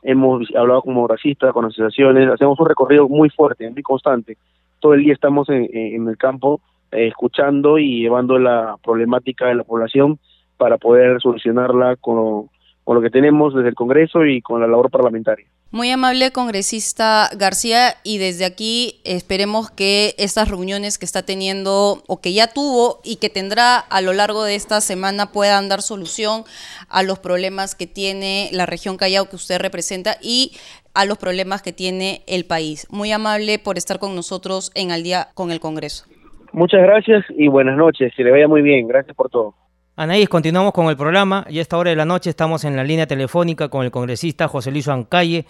Hemos 0.03 0.49
hablado 0.57 0.81
como 0.81 1.07
racistas, 1.07 1.53
con 1.53 1.67
asociaciones. 1.67 2.31
Hacemos 2.31 2.59
un 2.59 2.69
recorrido 2.69 3.07
muy 3.07 3.29
fuerte, 3.29 3.69
muy 3.69 3.83
constante. 3.83 4.39
Todo 4.81 4.95
el 4.95 5.05
día 5.05 5.13
estamos 5.13 5.49
en 5.51 6.09
el 6.09 6.17
campo 6.17 6.61
escuchando 6.93 7.79
y 7.79 8.03
llevando 8.03 8.39
la 8.39 8.77
problemática 8.83 9.47
de 9.47 9.57
la 9.57 9.65
población 9.65 10.19
para 10.57 10.79
poder 10.79 11.21
solucionarla 11.21 11.97
con, 11.97 12.49
con 12.85 12.97
lo 12.97 13.03
que 13.03 13.11
tenemos 13.11 13.55
desde 13.55 13.71
el 13.71 13.75
Congreso 13.75 14.25
y 14.25 14.41
con 14.41 14.61
la 14.61 14.67
labor 14.67 14.91
parlamentaria. 14.91 15.47
Muy 15.73 15.91
amable 15.91 16.33
congresista 16.33 17.31
García 17.35 17.97
y 18.05 18.19
desde 18.19 18.45
aquí 18.45 19.01
esperemos 19.05 19.71
que 19.71 20.15
estas 20.19 20.51
reuniones 20.51 20.99
que 20.99 21.07
está 21.07 21.23
teniendo 21.23 22.03
o 22.07 22.21
que 22.21 22.35
ya 22.35 22.49
tuvo 22.49 23.01
y 23.03 23.17
que 23.17 23.31
tendrá 23.31 23.79
a 23.79 24.03
lo 24.03 24.13
largo 24.13 24.45
de 24.45 24.55
esta 24.55 24.83
semana 24.83 25.33
puedan 25.33 25.71
dar 25.71 25.81
solución 25.81 26.45
a 26.91 27.03
los 27.03 27.21
problemas 27.21 27.75
que 27.75 27.87
tiene 27.87 28.51
la 28.53 28.67
región 28.67 28.99
Callao 28.99 29.31
que 29.31 29.37
usted 29.37 29.59
representa 29.59 30.19
y 30.21 30.53
a 30.93 31.07
los 31.07 31.17
problemas 31.17 31.63
que 31.63 31.73
tiene 31.73 32.23
el 32.27 32.45
país. 32.45 32.87
Muy 32.91 33.11
amable 33.11 33.59
por 33.59 33.79
estar 33.79 33.99
con 33.99 34.15
nosotros 34.15 34.73
en 34.75 34.93
Al 34.93 35.03
día 35.03 35.31
con 35.33 35.51
el 35.51 35.61
Congreso. 35.61 36.05
Muchas 36.53 36.83
gracias 36.83 37.25
y 37.31 37.49
buenas 37.49 37.77
noches. 37.77 38.13
Que 38.17 38.25
le 38.25 38.31
vaya 38.31 38.49
muy 38.49 38.63
bien. 38.63 38.87
Gracias 38.87 39.17
por 39.17 39.31
todo. 39.31 39.55
Anaís, 39.97 40.29
continuamos 40.29 40.73
con 40.73 40.87
el 40.89 40.97
programa 40.97 41.45
y 41.49 41.59
a 41.59 41.63
esta 41.63 41.77
hora 41.77 41.91
de 41.91 41.97
la 41.97 42.05
noche 42.05 42.31
estamos 42.31 42.65
en 42.65 42.77
la 42.77 42.85
línea 42.85 43.07
telefónica 43.07 43.69
con 43.69 43.85
el 43.85 43.91
congresista 43.91 44.49
José 44.49 44.71
Luis 44.71 44.89
Ancalle, 44.89 45.45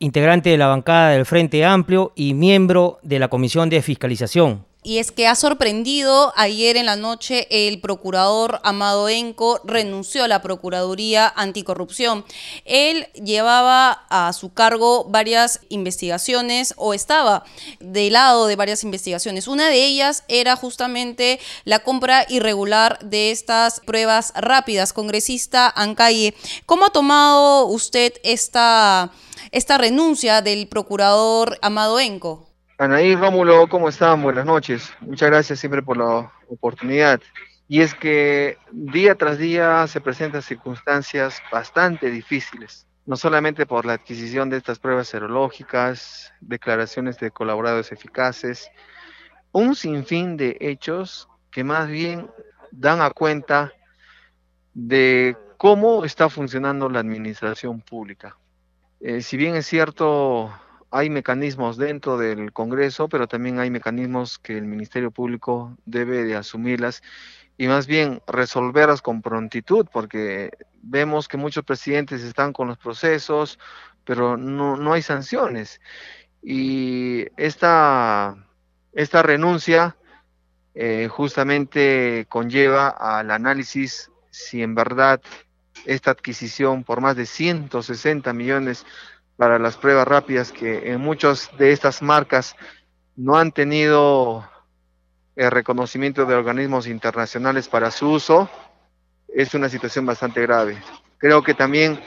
integrante 0.00 0.50
de 0.50 0.58
la 0.58 0.66
bancada 0.66 1.10
del 1.10 1.24
Frente 1.24 1.64
Amplio 1.64 2.12
y 2.16 2.34
miembro 2.34 2.98
de 3.02 3.20
la 3.20 3.28
Comisión 3.28 3.70
de 3.70 3.80
Fiscalización 3.82 4.67
y 4.82 4.98
es 4.98 5.10
que 5.10 5.26
ha 5.26 5.34
sorprendido 5.34 6.32
ayer 6.36 6.76
en 6.76 6.86
la 6.86 6.96
noche 6.96 7.48
el 7.50 7.80
procurador 7.80 8.60
Amado 8.62 9.08
Enco 9.08 9.60
renunció 9.64 10.24
a 10.24 10.28
la 10.28 10.40
Procuraduría 10.40 11.32
Anticorrupción. 11.34 12.24
Él 12.64 13.08
llevaba 13.12 14.06
a 14.08 14.32
su 14.32 14.52
cargo 14.52 15.04
varias 15.04 15.60
investigaciones 15.68 16.74
o 16.76 16.94
estaba 16.94 17.44
del 17.80 18.12
lado 18.12 18.46
de 18.46 18.56
varias 18.56 18.84
investigaciones. 18.84 19.48
Una 19.48 19.68
de 19.68 19.84
ellas 19.84 20.22
era 20.28 20.54
justamente 20.54 21.40
la 21.64 21.80
compra 21.80 22.24
irregular 22.28 22.98
de 23.00 23.32
estas 23.32 23.80
pruebas 23.80 24.32
rápidas. 24.36 24.92
Congresista 24.92 25.68
Ancalle, 25.68 26.34
¿cómo 26.66 26.86
ha 26.86 26.90
tomado 26.90 27.66
usted 27.66 28.14
esta, 28.22 29.10
esta 29.50 29.76
renuncia 29.76 30.40
del 30.40 30.68
procurador 30.68 31.58
Amado 31.62 31.98
Enco? 31.98 32.47
Anaí 32.80 33.16
Rómulo, 33.16 33.68
¿cómo 33.68 33.88
están? 33.88 34.22
Buenas 34.22 34.46
noches. 34.46 34.94
Muchas 35.00 35.30
gracias 35.30 35.58
siempre 35.58 35.82
por 35.82 35.96
la 35.96 36.32
oportunidad. 36.48 37.20
Y 37.66 37.80
es 37.80 37.92
que 37.92 38.56
día 38.70 39.16
tras 39.16 39.36
día 39.36 39.84
se 39.88 40.00
presentan 40.00 40.42
circunstancias 40.42 41.42
bastante 41.50 42.08
difíciles, 42.08 42.86
no 43.04 43.16
solamente 43.16 43.66
por 43.66 43.84
la 43.84 43.94
adquisición 43.94 44.48
de 44.48 44.58
estas 44.58 44.78
pruebas 44.78 45.08
serológicas, 45.08 46.32
declaraciones 46.40 47.18
de 47.18 47.32
colaboradores 47.32 47.90
eficaces, 47.90 48.70
un 49.50 49.74
sinfín 49.74 50.36
de 50.36 50.56
hechos 50.60 51.28
que 51.50 51.64
más 51.64 51.88
bien 51.88 52.30
dan 52.70 53.00
a 53.00 53.10
cuenta 53.10 53.72
de 54.72 55.36
cómo 55.56 56.04
está 56.04 56.28
funcionando 56.28 56.88
la 56.88 57.00
administración 57.00 57.80
pública. 57.80 58.38
Eh, 59.00 59.20
si 59.20 59.36
bien 59.36 59.56
es 59.56 59.66
cierto, 59.66 60.52
hay 60.90 61.10
mecanismos 61.10 61.76
dentro 61.76 62.16
del 62.16 62.52
Congreso, 62.52 63.08
pero 63.08 63.28
también 63.28 63.58
hay 63.58 63.70
mecanismos 63.70 64.38
que 64.38 64.56
el 64.56 64.64
Ministerio 64.64 65.10
Público 65.10 65.76
debe 65.84 66.24
de 66.24 66.36
asumirlas 66.36 67.02
y 67.56 67.66
más 67.66 67.86
bien 67.86 68.22
resolverlas 68.26 69.02
con 69.02 69.20
prontitud, 69.20 69.86
porque 69.92 70.50
vemos 70.82 71.28
que 71.28 71.36
muchos 71.36 71.64
presidentes 71.64 72.22
están 72.22 72.52
con 72.52 72.68
los 72.68 72.78
procesos, 72.78 73.58
pero 74.04 74.36
no, 74.36 74.76
no 74.76 74.92
hay 74.92 75.02
sanciones. 75.02 75.80
Y 76.42 77.26
esta, 77.36 78.36
esta 78.92 79.22
renuncia 79.22 79.96
eh, 80.74 81.08
justamente 81.08 82.26
conlleva 82.28 82.88
al 82.88 83.32
análisis 83.32 84.10
si 84.30 84.62
en 84.62 84.76
verdad 84.76 85.20
esta 85.84 86.12
adquisición 86.12 86.84
por 86.84 87.00
más 87.00 87.16
de 87.16 87.26
160 87.26 88.32
millones 88.32 88.86
para 89.38 89.60
las 89.60 89.76
pruebas 89.76 90.06
rápidas 90.06 90.50
que 90.50 90.90
en 90.90 91.00
muchas 91.00 91.48
de 91.56 91.70
estas 91.70 92.02
marcas 92.02 92.56
no 93.14 93.36
han 93.38 93.52
tenido 93.52 94.44
el 95.36 95.52
reconocimiento 95.52 96.26
de 96.26 96.34
organismos 96.34 96.88
internacionales 96.88 97.68
para 97.68 97.92
su 97.92 98.10
uso, 98.10 98.50
es 99.28 99.54
una 99.54 99.68
situación 99.68 100.04
bastante 100.04 100.42
grave. 100.42 100.82
Creo 101.18 101.44
que 101.44 101.54
también 101.54 102.00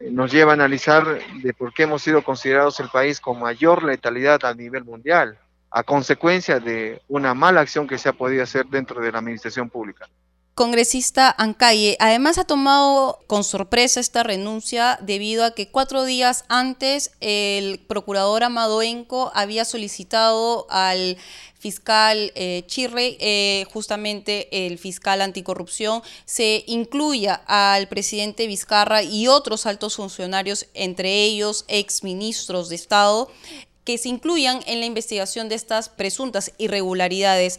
nos 0.00 0.32
lleva 0.32 0.50
a 0.50 0.54
analizar 0.54 1.20
de 1.40 1.54
por 1.54 1.72
qué 1.72 1.84
hemos 1.84 2.02
sido 2.02 2.24
considerados 2.24 2.80
el 2.80 2.88
país 2.88 3.20
con 3.20 3.38
mayor 3.38 3.84
letalidad 3.84 4.44
a 4.44 4.52
nivel 4.52 4.84
mundial, 4.84 5.38
a 5.70 5.84
consecuencia 5.84 6.58
de 6.58 7.00
una 7.06 7.32
mala 7.32 7.60
acción 7.60 7.86
que 7.86 7.96
se 7.96 8.08
ha 8.08 8.12
podido 8.12 8.42
hacer 8.42 8.66
dentro 8.66 9.00
de 9.00 9.12
la 9.12 9.18
administración 9.18 9.70
pública 9.70 10.08
congresista 10.54 11.34
Ancalle, 11.38 11.96
además 11.98 12.36
ha 12.36 12.44
tomado 12.44 13.20
con 13.26 13.42
sorpresa 13.42 14.00
esta 14.00 14.22
renuncia 14.22 14.98
debido 15.00 15.44
a 15.44 15.54
que 15.54 15.68
cuatro 15.68 16.04
días 16.04 16.44
antes 16.48 17.12
el 17.20 17.78
procurador 17.78 18.44
Amado 18.44 18.82
Enco 18.82 19.32
había 19.34 19.64
solicitado 19.64 20.66
al 20.68 21.16
fiscal 21.58 22.32
eh, 22.34 22.64
Chirre, 22.66 23.16
eh, 23.20 23.64
justamente 23.72 24.66
el 24.66 24.78
fiscal 24.78 25.22
anticorrupción, 25.22 26.02
se 26.26 26.64
incluya 26.66 27.40
al 27.46 27.88
presidente 27.88 28.46
Vizcarra 28.46 29.02
y 29.02 29.28
otros 29.28 29.64
altos 29.64 29.96
funcionarios, 29.96 30.66
entre 30.74 31.22
ellos 31.22 31.64
exministros 31.68 32.68
de 32.68 32.74
Estado, 32.74 33.30
que 33.84 33.96
se 33.96 34.08
incluyan 34.08 34.60
en 34.66 34.80
la 34.80 34.86
investigación 34.86 35.48
de 35.48 35.54
estas 35.54 35.88
presuntas 35.88 36.52
irregularidades. 36.58 37.58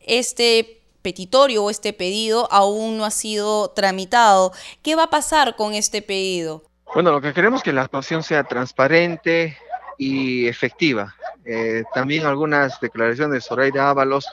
Este 0.00 0.81
petitorio 1.02 1.64
o 1.64 1.70
este 1.70 1.92
pedido 1.92 2.48
aún 2.50 2.96
no 2.96 3.04
ha 3.04 3.10
sido 3.10 3.70
tramitado. 3.70 4.52
¿Qué 4.82 4.94
va 4.94 5.04
a 5.04 5.10
pasar 5.10 5.56
con 5.56 5.74
este 5.74 6.00
pedido? 6.00 6.62
Bueno, 6.94 7.10
lo 7.10 7.20
que 7.20 7.32
queremos 7.32 7.60
es 7.60 7.64
que 7.64 7.72
la 7.72 7.82
actuación 7.82 8.22
sea 8.22 8.44
transparente 8.44 9.56
y 9.98 10.46
efectiva. 10.46 11.14
Eh, 11.44 11.84
también 11.94 12.26
algunas 12.26 12.80
declaraciones 12.80 13.34
de 13.34 13.40
Zoraida 13.40 13.90
Ábalos, 13.90 14.26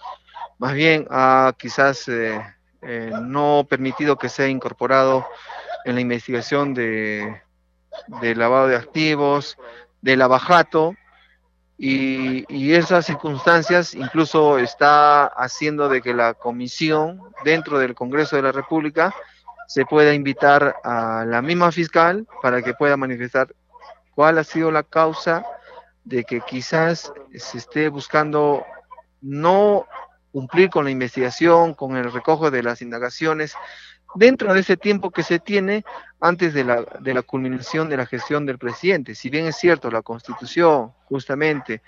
más 0.58 0.74
bien 0.74 1.08
ha 1.10 1.54
quizás 1.58 2.08
eh, 2.08 2.40
eh, 2.82 3.12
no 3.22 3.66
permitido 3.70 4.18
que 4.18 4.30
sea 4.30 4.48
incorporado 4.48 5.26
en 5.86 5.96
la 5.96 6.02
investigación 6.02 6.74
de, 6.74 7.42
lavado 8.22 8.68
de 8.68 8.76
activos, 8.76 9.58
del 10.02 10.22
abajato, 10.22 10.96
y, 11.82 12.74
esas 12.74 13.06
circunstancias 13.06 13.94
incluso 13.94 14.60
está 14.60 15.26
haciendo 15.28 15.88
de 15.88 16.02
que 16.02 16.14
la 16.14 16.34
comisión 16.34 17.22
dentro 17.46 17.80
del 17.80 17.96
Congreso 17.96 18.36
de 18.36 18.42
la 18.42 18.52
República 18.52 19.16
se 19.66 19.86
pueda 19.86 20.14
invitar 20.14 20.76
a 20.84 21.24
la 21.26 21.42
misma 21.42 21.72
fiscal 21.72 22.28
para 22.42 22.62
que 22.62 22.74
pueda 22.74 22.98
manifestar 22.98 23.56
cuál 24.14 24.40
ha 24.40 24.44
sido 24.44 24.72
la 24.72 24.84
causa 24.84 25.46
de 26.04 26.26
que 26.26 26.42
quizás 26.42 27.14
se 27.34 27.58
esté 27.58 27.88
buscando 27.88 28.66
no 29.22 29.86
cumplir 30.34 30.70
con 30.70 30.84
la 30.84 30.92
investigación, 30.92 31.74
con 31.76 31.96
el 31.96 32.12
recojo 32.12 32.52
de 32.52 32.62
las 32.62 32.82
indagaciones, 32.82 33.56
dentro 34.16 34.54
de 34.54 34.62
ese 34.62 34.78
tiempo 34.78 35.12
que 35.12 35.24
se 35.24 35.40
tiene 35.40 35.84
antes 36.20 36.54
de 36.54 36.64
la, 36.64 36.86
de 37.00 37.14
la 37.14 37.22
culminación 37.22 37.90
de 37.90 37.98
la 37.98 38.06
gestión 38.06 38.46
del 38.46 38.58
presidente. 38.58 39.16
Si 39.16 39.30
bien 39.30 39.46
es 39.46 39.56
cierto, 39.56 39.92
la 39.92 40.02
Constitución 40.02 40.94
justamente 41.06 41.82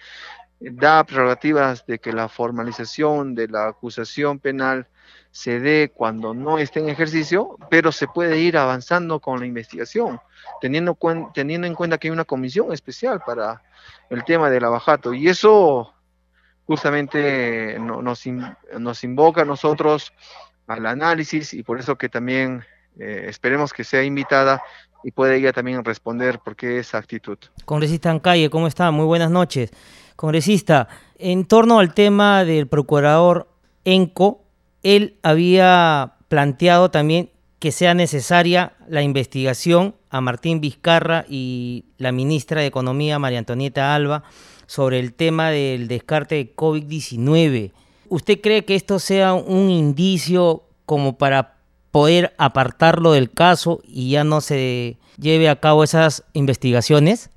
da 0.60 1.04
prerrogativas 1.04 1.86
de 1.88 2.00
que 2.00 2.14
la 2.14 2.30
formalización 2.30 3.34
de 3.34 3.48
la 3.48 3.70
acusación 3.70 4.40
penal 4.40 4.88
se 5.32 5.60
dé 5.60 5.92
cuando 5.94 6.34
no 6.34 6.60
esté 6.60 6.82
en 6.82 6.90
ejercicio, 6.90 7.58
pero 7.70 7.92
se 7.92 8.08
puede 8.08 8.38
ir 8.40 8.58
avanzando 8.58 9.20
con 9.20 9.40
la 9.40 9.46
investigación, 9.46 10.20
teniendo, 10.60 10.98
teniendo 11.34 11.66
en 11.66 11.74
cuenta 11.74 11.98
que 11.98 12.08
hay 12.08 12.12
una 12.12 12.26
comisión 12.26 12.72
especial 12.74 13.22
para 13.26 13.64
el 14.10 14.24
tema 14.24 14.50
del 14.50 14.66
abajato. 14.66 15.14
Y 15.14 15.30
eso 15.30 15.94
justamente 16.68 17.78
nos, 17.80 18.24
nos 18.78 19.04
invoca 19.04 19.42
a 19.42 19.46
nosotros 19.46 20.14
al 20.68 20.86
análisis 20.86 21.54
y 21.54 21.64
por 21.64 21.80
eso 21.80 21.98
que 21.98 22.10
también 22.10 22.64
eh, 23.00 23.26
esperemos 23.28 23.74
que 23.74 23.84
sea 23.84 24.04
invitada 24.04 24.62
y 25.04 25.12
pueda 25.12 25.34
ella 25.34 25.54
también 25.54 25.84
responder 25.84 26.40
por 26.40 26.56
qué 26.56 26.80
esa 26.80 26.98
actitud. 26.98 27.38
Congresista 27.66 28.12
Ancalle, 28.12 28.50
¿cómo 28.50 28.68
está? 28.68 28.92
Muy 28.92 29.06
buenas 29.06 29.32
noches. 29.32 29.72
Congresista, 30.16 30.88
en 31.18 31.46
torno 31.46 31.80
al 31.80 31.94
tema 31.94 32.46
del 32.46 32.68
procurador 32.68 33.48
Enco, 33.86 34.44
él 34.84 35.18
había 35.24 36.14
planteado 36.28 36.92
también 36.92 37.32
que 37.60 37.72
sea 37.72 37.94
necesaria 37.94 38.74
la 38.88 39.02
investigación 39.02 39.96
a 40.10 40.22
Martín 40.22 40.62
Vizcarra 40.62 41.26
y 41.30 41.86
la 41.98 42.12
ministra 42.12 42.62
de 42.62 42.68
Economía, 42.68 43.20
María 43.20 43.40
Antonieta 43.40 43.96
Alba, 43.96 44.24
sobre 44.66 45.00
el 45.00 45.14
tema 45.14 45.50
del 45.50 45.88
descarte 45.88 46.36
de 46.36 46.56
COVID-19. 46.56 47.72
¿Usted 48.12 48.42
cree 48.42 48.66
que 48.66 48.76
esto 48.76 49.00
sea 49.00 49.34
un 49.34 49.70
indicio 49.70 50.64
como 50.86 51.18
para 51.18 51.54
poder 51.92 52.36
apartarlo 52.38 53.14
del 53.14 53.32
caso 53.32 53.80
y 53.86 54.12
ya 54.12 54.26
no 54.26 54.42
se 54.42 54.98
lleve 55.18 55.48
a 55.48 55.62
cabo 55.62 55.86
esas 55.86 56.26
investigaciones? 56.34 57.30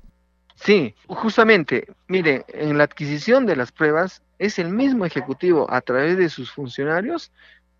Sí, 0.55 0.93
justamente, 1.07 1.87
mire, 2.09 2.43
en 2.49 2.77
la 2.77 2.83
adquisición 2.83 3.45
de 3.45 3.55
las 3.55 3.71
pruebas 3.71 4.21
es 4.37 4.59
el 4.59 4.67
mismo 4.67 5.05
ejecutivo 5.05 5.65
a 5.71 5.79
través 5.79 6.17
de 6.17 6.27
sus 6.27 6.51
funcionarios 6.51 7.31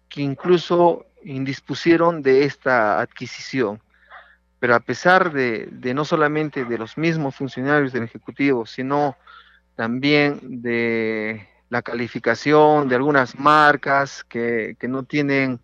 que 0.07 0.21
incluso 0.21 1.05
indispusieron 1.21 2.21
de 2.21 2.45
esta 2.45 3.01
adquisición. 3.01 3.81
Pero 4.59 4.73
a 4.73 4.79
pesar 4.79 5.33
de, 5.33 5.67
de 5.69 5.93
no 5.93 6.05
solamente 6.05 6.63
de 6.63 6.77
los 6.77 6.97
mismos 6.97 7.35
funcionarios 7.35 7.91
del 7.91 8.03
ejecutivo, 8.03 8.65
sino 8.65 9.17
también 9.75 10.39
de 10.61 11.45
la 11.69 11.81
calificación 11.81 12.87
de 12.87 12.95
algunas 12.95 13.37
marcas 13.37 14.23
que, 14.23 14.77
no 14.81 15.03
tienen 15.03 15.59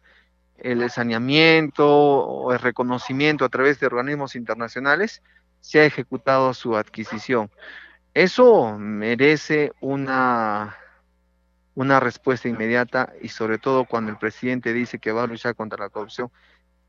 el 0.58 0.90
saneamiento 0.90 1.88
o 1.88 2.54
el 2.54 2.60
reconocimiento 2.60 3.46
a 3.46 3.50
través 3.50 3.80
de 3.80 3.88
organismos 3.88 4.36
internacionales, 4.36 5.22
se 5.60 5.80
ha 5.80 5.86
ejecutado 5.86 6.54
su 6.54 6.76
adquisición. 6.76 7.50
Eso 8.14 8.78
merece 8.78 9.72
una, 9.80 10.76
una 11.76 12.00
respuesta 12.00 12.50
inmediata 12.50 13.14
y 13.22 13.30
sobre 13.30 13.58
todo 13.58 13.86
cuando 13.86 14.12
el 14.12 14.18
presidente 14.18 14.74
dice 14.74 15.00
que 15.00 15.12
va 15.12 15.24
a 15.24 15.28
luchar 15.28 15.56
contra 15.56 15.86
la 15.86 15.90
corrupción, 15.90 16.32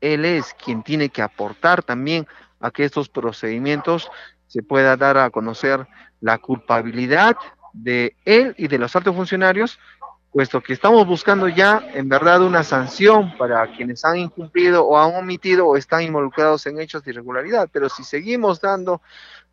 él 0.01 0.25
es 0.25 0.53
quien 0.55 0.83
tiene 0.83 1.09
que 1.09 1.21
aportar 1.21 1.81
también 1.81 2.27
a 2.59 2.71
que 2.71 2.83
estos 2.83 3.09
procedimientos 3.09 4.09
se 4.47 4.63
pueda 4.63 4.97
dar 4.97 5.17
a 5.17 5.29
conocer 5.29 5.87
la 6.19 6.37
culpabilidad 6.39 7.37
de 7.73 8.15
él 8.25 8.55
y 8.57 8.67
de 8.67 8.77
los 8.77 8.95
altos 8.95 9.15
funcionarios, 9.15 9.79
puesto 10.31 10.61
que 10.61 10.73
estamos 10.73 11.05
buscando 11.05 11.47
ya 11.47 11.83
en 11.93 12.09
verdad 12.09 12.41
una 12.41 12.63
sanción 12.63 13.35
para 13.37 13.67
quienes 13.67 14.05
han 14.05 14.17
incumplido 14.17 14.85
o 14.85 14.97
han 14.97 15.15
omitido 15.15 15.67
o 15.67 15.77
están 15.77 16.03
involucrados 16.03 16.65
en 16.65 16.79
hechos 16.79 17.03
de 17.03 17.11
irregularidad. 17.11 17.69
Pero 17.71 17.89
si 17.89 18.03
seguimos 18.03 18.61
dando 18.61 19.01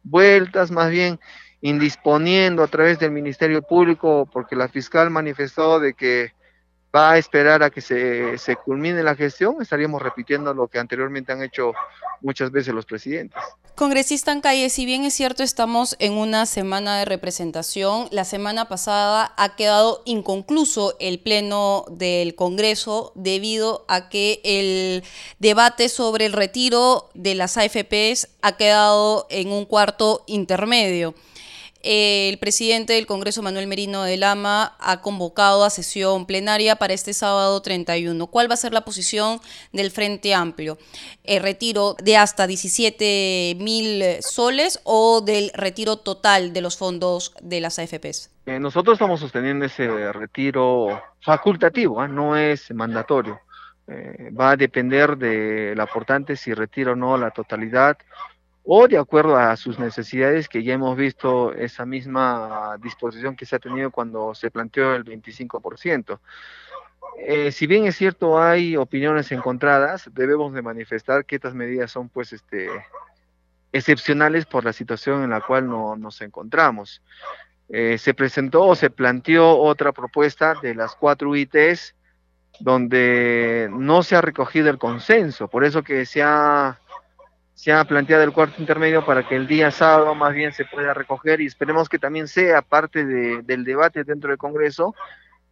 vueltas, 0.03 0.71
más 0.71 0.91
bien 0.91 1.21
indisponiendo 1.61 2.62
a 2.62 2.68
través 2.68 2.99
del 2.99 3.11
Ministerio 3.11 3.62
Público, 3.62 4.29
porque 4.33 4.57
la 4.57 4.68
fiscal 4.68 5.11
manifestó 5.11 5.79
de 5.79 5.93
que 5.93 6.33
va 6.95 7.12
a 7.12 7.18
esperar 7.18 7.62
a 7.62 7.71
que 7.71 7.83
se, 7.83 8.39
se 8.39 8.57
culmine 8.57 9.03
la 9.03 9.14
gestión, 9.14 9.57
estaríamos 9.61 10.01
repitiendo 10.01 10.55
lo 10.55 10.68
que 10.68 10.79
anteriormente 10.79 11.33
han 11.33 11.43
hecho 11.43 11.73
muchas 12.23 12.51
veces 12.51 12.75
los 12.75 12.87
presidentes. 12.87 13.41
Congresista 13.75 14.33
en 14.33 14.43
calle, 14.43 14.68
si 14.68 14.85
bien 14.85 15.05
es 15.05 15.14
cierto 15.14 15.43
estamos 15.43 15.97
en 16.01 16.12
una 16.12 16.45
semana 16.45 16.99
de 16.99 17.07
representación, 17.07 18.09
la 18.11 18.27
semana 18.27 18.68
pasada 18.68 19.33
ha 19.39 19.57
quedado 19.57 20.03
inconcluso 20.05 20.97
el 21.01 21.18
pleno 21.18 21.87
del 21.91 22.35
Congreso 22.35 23.12
debido 23.14 23.87
a 23.89 24.11
que 24.11 24.41
el 24.45 25.03
debate 25.39 25.89
sobre 25.89 26.27
el 26.27 26.35
retiro 26.35 27.09
de 27.14 27.35
las 27.35 27.57
AFPs 27.57 28.29
ha 28.43 28.57
quedado 28.59 29.27
en 29.31 29.51
un 29.51 29.64
cuarto 29.64 30.25
intermedio. 30.27 31.14
El 31.83 32.39
presidente 32.39 32.93
del 32.93 33.07
Congreso, 33.07 33.43
Manuel 33.43 33.66
Merino 33.66 34.03
de 34.03 34.16
Lama, 34.16 34.76
ha 34.78 35.01
convocado 35.01 35.64
a 35.64 35.70
sesión 35.70 36.26
plenaria 36.26 36.76
para 36.76 36.93
este 36.93 37.12
sábado 37.12 37.61
31. 37.62 38.26
¿Cuál 38.26 38.51
va 38.51 38.55
a 38.55 38.59
ser 38.59 38.72
la 38.72 38.83
posición 38.83 39.41
del 39.72 39.91
Frente 39.91 40.35
Amplio? 40.35 40.78
¿El 41.24 41.43
retiro 41.43 41.97
de 42.03 42.16
hasta 42.16 42.47
17 42.47 43.57
mil 43.59 44.03
soles 44.20 44.81
o 44.85 45.20
del 45.20 45.51
retiro 45.55 45.97
total 45.97 46.53
de 46.53 46.61
los 46.61 46.76
fondos 46.76 47.35
de 47.41 47.61
las 47.61 47.78
AFPs? 47.78 48.31
Eh, 48.47 48.59
nosotros 48.59 48.95
estamos 48.95 49.20
sosteniendo 49.20 49.64
ese 49.64 50.12
retiro 50.12 51.01
facultativo, 51.20 52.01
¿ah? 52.01 52.09
no 52.09 52.37
es 52.37 52.70
mandatorio. 52.72 53.41
Eh, 53.87 54.31
va 54.39 54.51
a 54.51 54.57
depender 54.57 55.16
del 55.16 55.81
aportante 55.81 56.37
si 56.37 56.55
retira 56.55 56.93
o 56.93 56.97
no 56.97 57.16
la 57.16 57.31
totalidad 57.33 57.99
o 58.64 58.88
de 58.88 58.98
acuerdo 58.98 59.36
a 59.36 59.56
sus 59.56 59.78
necesidades, 59.78 60.48
que 60.48 60.62
ya 60.62 60.74
hemos 60.74 60.96
visto 60.96 61.52
esa 61.54 61.86
misma 61.86 62.76
disposición 62.82 63.36
que 63.36 63.46
se 63.46 63.56
ha 63.56 63.58
tenido 63.58 63.90
cuando 63.90 64.34
se 64.34 64.50
planteó 64.50 64.94
el 64.94 65.04
25%. 65.04 66.20
Eh, 67.18 67.52
si 67.52 67.66
bien 67.66 67.86
es 67.86 67.96
cierto 67.96 68.40
hay 68.40 68.76
opiniones 68.76 69.32
encontradas, 69.32 70.08
debemos 70.12 70.52
de 70.52 70.62
manifestar 70.62 71.24
que 71.24 71.36
estas 71.36 71.54
medidas 71.54 71.90
son 71.90 72.08
pues 72.08 72.32
este 72.32 72.68
excepcionales 73.72 74.46
por 74.46 74.64
la 74.64 74.72
situación 74.72 75.22
en 75.22 75.30
la 75.30 75.40
cual 75.40 75.68
no, 75.68 75.96
nos 75.96 76.20
encontramos. 76.22 77.02
Eh, 77.68 77.98
se 77.98 78.14
presentó 78.14 78.64
o 78.66 78.74
se 78.74 78.90
planteó 78.90 79.56
otra 79.56 79.92
propuesta 79.92 80.54
de 80.61 80.74
las 80.74 80.96
cuatro 80.96 81.30
UITs 81.30 81.94
donde 82.58 83.68
no 83.70 84.02
se 84.02 84.16
ha 84.16 84.20
recogido 84.20 84.68
el 84.70 84.78
consenso, 84.78 85.48
por 85.48 85.64
eso 85.64 85.82
que 85.82 86.04
se 86.04 86.22
ha 86.22 86.80
se 87.61 87.72
ha 87.72 87.84
planteado 87.84 88.22
el 88.22 88.32
cuarto 88.32 88.54
intermedio 88.58 89.04
para 89.04 89.28
que 89.28 89.36
el 89.36 89.46
día 89.46 89.70
sábado 89.70 90.14
más 90.14 90.32
bien 90.32 90.50
se 90.54 90.64
pueda 90.64 90.94
recoger 90.94 91.42
y 91.42 91.46
esperemos 91.46 91.90
que 91.90 91.98
también 91.98 92.26
sea 92.26 92.62
parte 92.62 93.04
del 93.04 93.64
debate 93.64 94.02
dentro 94.02 94.30
del 94.30 94.38
Congreso 94.38 94.94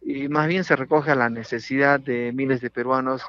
y 0.01 0.27
más 0.27 0.47
bien 0.47 0.63
se 0.63 0.75
recoja 0.75 1.13
la 1.13 1.29
necesidad 1.29 1.99
de 1.99 2.31
miles 2.33 2.61
de 2.61 2.71
peruanos 2.71 3.21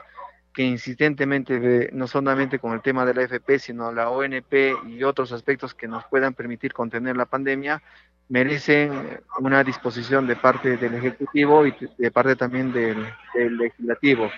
que 0.55 0.63
insistentemente, 0.63 1.91
no 1.93 2.07
solamente 2.07 2.59
con 2.59 2.73
el 2.73 2.81
tema 2.81 3.05
de 3.05 3.13
la 3.13 3.25
FP, 3.25 3.59
sino 3.59 3.93
la 3.93 4.09
ONP 4.09 4.55
y 4.89 5.05
otros 5.05 5.31
aspectos 5.33 5.75
que 5.75 5.87
nos 5.87 6.07
puedan 6.07 6.33
permitir 6.33 6.73
contener 6.73 7.19
la 7.19 7.27
pandemia, 7.27 7.83
merecen 8.31 9.21
una 9.41 9.63
disposición 9.63 10.27
de 10.27 10.37
parte 10.37 10.79
del 10.79 10.95
Ejecutivo 10.95 11.67
y 11.67 11.75
de 11.99 12.11
parte 12.11 12.35
también 12.35 12.73
del 12.73 13.59
Legislativo. 13.59 14.31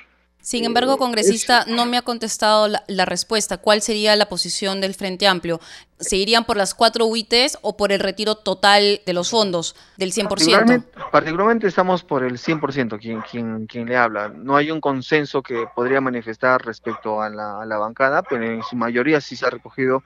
Sin 0.43 0.65
embargo, 0.65 0.99
congresista, 0.99 1.65
no 1.69 1.87
me 1.87 1.97
ha 1.97 2.03
contestado 2.03 2.67
la, 2.67 3.05
respuesta. 3.05 3.59
¿Cuál 3.59 3.81
sería 3.81 4.17
la 4.17 4.29
posición 4.29 4.81
del 4.81 4.95
Frente 4.95 5.29
Amplio? 5.29 5.61
¿Se 6.01 6.17
irían 6.17 6.45
por 6.45 6.57
las 6.57 6.75
cuatro 6.75 7.07
UITs 7.07 7.59
o 7.63 7.77
por 7.77 7.93
el 7.93 8.01
retiro 8.01 8.35
total 8.35 9.01
de 9.07 9.13
los 9.13 9.31
fondos 9.31 9.77
del 9.97 10.13
100%? 10.13 10.85
Particularmente, 11.13 11.69
estamos 11.69 12.03
por 12.03 12.25
el 12.25 12.39
100%, 12.39 12.99
quien, 12.99 13.21
quien, 13.23 13.67
quien 13.69 13.87
le 13.87 13.97
habla. 13.97 14.31
No 14.31 14.57
hay 14.57 14.73
un 14.73 14.81
consenso 14.81 15.45
que 15.45 15.67
podría 15.77 16.01
manifestar 16.01 16.61
respecto 16.65 17.23
a 17.23 17.31
la, 17.31 17.63
a 17.63 17.65
la 17.65 17.79
bancada, 17.79 18.25
pero 18.25 18.45
en 18.45 18.65
su 18.65 18.75
mayoría 18.75 19.21
sí 19.21 19.37
se 19.37 19.47
ha 19.47 19.51
recogido 19.51 20.03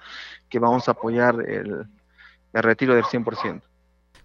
que 0.51 0.59
vamos 0.59 0.87
a 0.89 0.91
apoyar 0.91 1.37
el, 1.49 1.87
el 2.53 2.63
retiro 2.63 2.95
del 2.95 3.05
100%. 3.05 3.63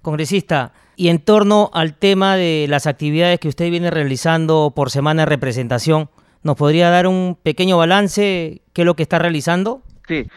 Congresista, 0.02 0.74
y 0.96 1.10
en 1.10 1.20
torno 1.20 1.70
al 1.74 1.96
tema 1.96 2.36
de 2.36 2.66
las 2.70 2.88
actividades 2.88 3.40
que 3.40 3.48
usted 3.48 3.70
viene 3.70 3.92
realizando 3.92 4.72
por 4.76 4.92
semana 4.92 5.24
de 5.24 5.28
representación, 5.28 6.10
¿nos 6.44 6.56
podría 6.56 6.90
dar 6.90 7.08
un 7.08 7.38
pequeño 7.42 7.78
balance? 7.78 8.62
¿Qué 8.74 8.82
es 8.82 8.86
lo 8.86 8.96
que 8.96 9.04
está 9.04 9.20
realizando? 9.20 9.82
Sí, 10.08 10.28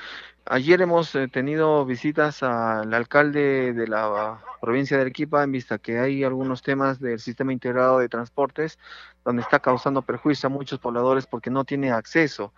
ayer 0.46 0.82
hemos 0.82 1.14
eh, 1.14 1.28
tenido 1.28 1.84
visitas 1.84 2.42
al 2.42 2.92
alcalde 2.92 3.72
de 3.72 3.88
la 3.88 4.40
provincia 4.60 4.96
de 4.96 5.02
Arequipa 5.02 5.42
en 5.42 5.52
vista 5.52 5.78
que 5.78 5.98
hay 5.98 6.24
algunos 6.24 6.62
temas 6.62 7.00
del 7.00 7.20
sistema 7.20 7.52
integrado 7.52 7.98
de 7.98 8.08
transportes 8.08 8.78
donde 9.24 9.42
está 9.42 9.58
causando 9.58 10.02
perjuicio 10.02 10.46
a 10.46 10.50
muchos 10.50 10.78
pobladores 10.78 11.26
porque 11.26 11.50
no 11.50 11.64
tiene 11.64 11.90
acceso 11.90 12.52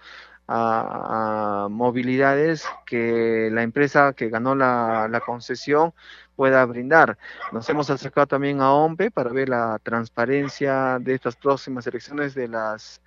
a, 0.49 1.69
movilidades 1.71 2.65
que 2.87 3.49
la 3.53 3.63
empresa 3.63 4.13
que 4.13 4.29
ganó 4.29 4.55
la, 4.55 5.09
la, 5.11 5.21
concesión 5.21 5.93
pueda 6.37 6.65
brindar. 6.65 7.19
Nos 7.51 7.69
hemos 7.69 7.91
acercado 7.91 8.27
también 8.27 8.61
a 8.61 8.73
OMPE 8.73 9.11
para 9.11 9.31
ver 9.31 9.49
la 9.49 9.81
transparencia 9.83 10.99
de 11.01 11.15
estas 11.15 11.35
próximas 11.35 11.87
elecciones 11.87 12.35
de 12.35 12.49
las 12.49 13.01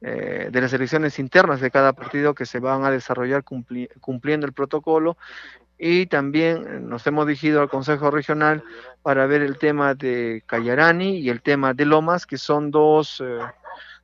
eh, 0.00 0.48
de 0.52 0.60
las 0.60 0.72
elecciones 0.74 1.18
internas 1.18 1.60
de 1.60 1.70
cada 1.70 1.94
partido 1.94 2.34
que 2.34 2.44
se 2.44 2.58
van 2.58 2.84
a 2.84 2.90
desarrollar 2.90 3.42
cumpliendo 3.42 4.44
el 4.44 4.52
protocolo 4.52 5.16
y 5.78 6.06
también 6.06 6.88
nos 6.88 7.06
hemos 7.06 7.26
dirigido 7.26 7.62
al 7.62 7.70
Consejo 7.70 8.10
Regional 8.10 8.62
para 9.02 9.26
ver 9.26 9.40
el 9.40 9.56
tema 9.56 9.94
de 9.94 10.42
Cayarani 10.46 11.18
y 11.18 11.30
el 11.30 11.40
tema 11.40 11.72
de 11.74 11.86
Lomas, 11.86 12.26
que 12.26 12.36
son 12.36 12.70
dos 12.70 13.22
eh, 13.24 13.38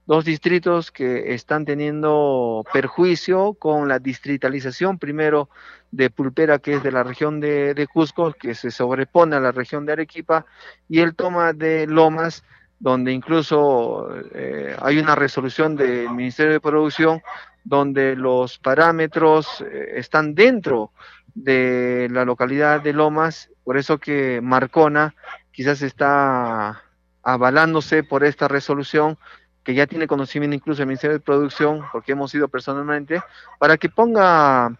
dos 0.07 0.25
distritos 0.25 0.91
que 0.91 1.35
están 1.35 1.65
teniendo 1.65 2.65
perjuicio 2.73 3.55
con 3.55 3.87
la 3.87 4.01
distritalización, 4.01 4.99
primero 4.99 5.49
de 5.91 6.11
Pulpera, 6.11 6.59
que 6.59 6.75
es 6.75 6.83
de 6.83 6.93
la 6.93 7.03
región 7.03 7.41
de, 7.41 7.89
Cusco, 7.93 8.33
que 8.33 8.55
se 8.55 8.71
sobrepone 8.71 9.37
a 9.37 9.41
la 9.41 9.53
región 9.53 9.87
de 9.87 9.93
Arequipa, 9.93 10.47
y 10.89 11.01
el 11.01 11.15
toma 11.15 11.53
de 11.53 11.87
Lomas, 11.87 12.45
donde 12.79 13.13
incluso 13.13 14.09
eh, 14.33 14.77
hay 14.81 14.99
una 14.99 15.15
resolución 15.15 15.77
del 15.77 16.11
Ministerio 16.11 16.53
de 16.53 16.61
Producción 16.61 17.21
donde 17.63 18.17
los 18.17 18.59
parámetros 18.59 19.61
eh, 19.61 19.93
están 19.97 20.35
dentro 20.35 20.93
de 21.35 22.09
la 22.11 22.25
localidad 22.25 22.81
de 22.81 22.93
Lomas, 22.93 23.51
por 23.65 23.77
eso 23.77 23.99
que 23.99 24.41
Marcona 24.43 25.15
quizás 25.53 25.83
está 25.83 26.83
avalándose 27.23 28.03
por 28.03 28.25
esta 28.25 28.49
resolución 28.49 29.19
que 29.63 29.75
ya 29.75 29.87
tiene 29.87 30.07
conocimiento 30.07 30.57
incluso 30.57 30.83
el 30.83 30.89
Ministerio 30.89 31.19
de 31.19 31.25
Producción, 31.25 31.83
porque 31.93 32.13
hemos 32.13 32.35
ido 32.35 32.49
personalmente, 32.49 33.23
para 33.59 33.77
que 33.77 33.91
ponga 33.91 34.75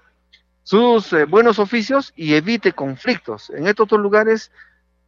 sus 0.63 1.13
eh, 1.13 1.25
buenos 1.25 1.59
oficios 1.59 2.13
y 2.17 2.35
evite 2.35 2.73
conflictos. 2.73 3.51
En 3.51 3.67
estos 3.67 3.85
otros 3.85 4.01
lugares 4.01 4.53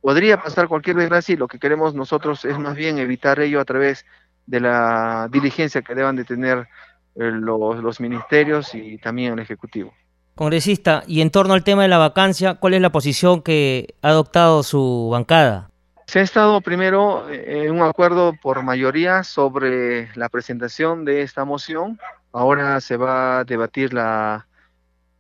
podría 0.01 0.43
pasar 0.43 0.69
cualquier 0.69 0.97
desgracia 0.97 1.35
y 1.35 1.37
lo 1.37 1.49
que 1.49 1.59
queremos 1.59 1.95
nosotros 1.95 2.45
es 2.45 2.59
más 2.59 2.75
bien 2.75 2.99
evitar 2.99 3.41
ello 3.41 3.61
a 3.61 3.65
través 3.65 4.05
de 4.47 4.61
la 4.61 5.29
diligencia 5.31 5.83
que 5.83 5.95
deban 5.95 6.17
de 6.17 6.25
tener 6.25 6.67
eh, 7.15 7.31
los, 7.31 7.83
los 7.83 8.01
ministerios 8.01 8.75
y 8.75 8.99
también 8.99 9.35
el 9.35 9.39
Ejecutivo. 9.39 9.93
Congresista, 10.35 11.03
y 11.07 11.21
en 11.21 11.31
torno 11.31 11.53
al 11.55 11.63
tema 11.63 11.83
de 11.83 11.89
la 11.89 11.99
vacancia, 11.99 12.55
¿cuál 12.55 12.75
es 12.75 12.81
la 12.81 12.91
posición 12.91 13.43
que 13.43 13.95
ha 14.01 14.09
adoptado 14.09 14.63
su 14.63 15.11
bancada? 15.13 15.69
Se 16.07 16.21
ha 16.21 16.23
estado 16.23 16.61
primero 16.63 17.31
en 17.31 17.71
un 17.71 17.83
acuerdo 17.83 18.33
por 18.43 18.63
mayoría 18.63 19.25
sobre 19.25 20.09
la 20.17 20.29
presentación 20.29 21.05
de 21.05 21.23
esta 21.23 21.45
moción. 21.45 21.99
Ahora 22.33 22.81
se 22.81 22.97
va 22.97 23.41
a 23.41 23.45
debatir 23.45 23.93
la 23.93 24.47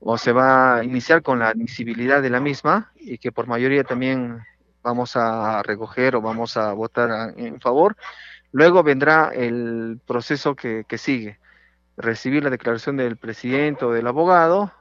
o 0.05 0.19
se 0.19 0.33
va 0.33 0.77
a 0.77 0.85
iniciar 0.85 1.23
con 1.23 1.39
la 1.39 1.49
admisibilidad 1.49 2.21
de 2.21 2.31
la 2.31 2.41
misma 2.41 2.93
y 2.97 3.19
que 3.19 3.31
por 3.31 3.47
mayoría 3.47 3.85
también 3.85 4.43
vamos 4.83 5.17
a 5.17 5.63
recoger 5.63 6.17
o 6.17 6.21
vamos 6.21 6.57
a 6.57 6.73
votar 6.73 7.35
en 7.37 7.61
favor. 7.61 7.97
Luego 8.51 8.83
vendrá 8.83 9.31
el 9.33 10.01
proceso 10.05 10.57
que, 10.57 10.85
que 10.89 10.99
sigue, 10.99 11.39
recibir 11.97 12.43
la 12.43 12.51
declaración 12.51 12.97
del 12.97 13.17
presidente 13.17 13.85
o 13.85 13.93
del 13.93 14.07
abogado 14.09 14.73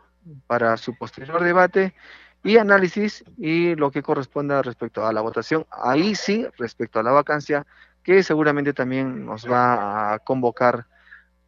para 0.48 0.76
su 0.78 0.98
posterior 0.98 1.44
debate 1.44 1.94
y 2.44 2.58
análisis 2.58 3.24
y 3.38 3.76
lo 3.76 3.92
que 3.92 4.02
corresponda 4.02 4.64
respecto 4.64 5.06
a 5.06 5.14
la 5.14 5.22
votación. 5.22 5.68
Ahí 5.70 6.16
sí, 6.16 6.48
respecto 6.58 7.00
a 7.00 7.04
la 7.04 7.12
vacancia, 7.12 7.68
que 8.04 8.24
seguramente 8.24 8.74
también 8.74 9.24
nos 9.26 9.50
va 9.50 10.14
a 10.14 10.20
convocar 10.20 10.88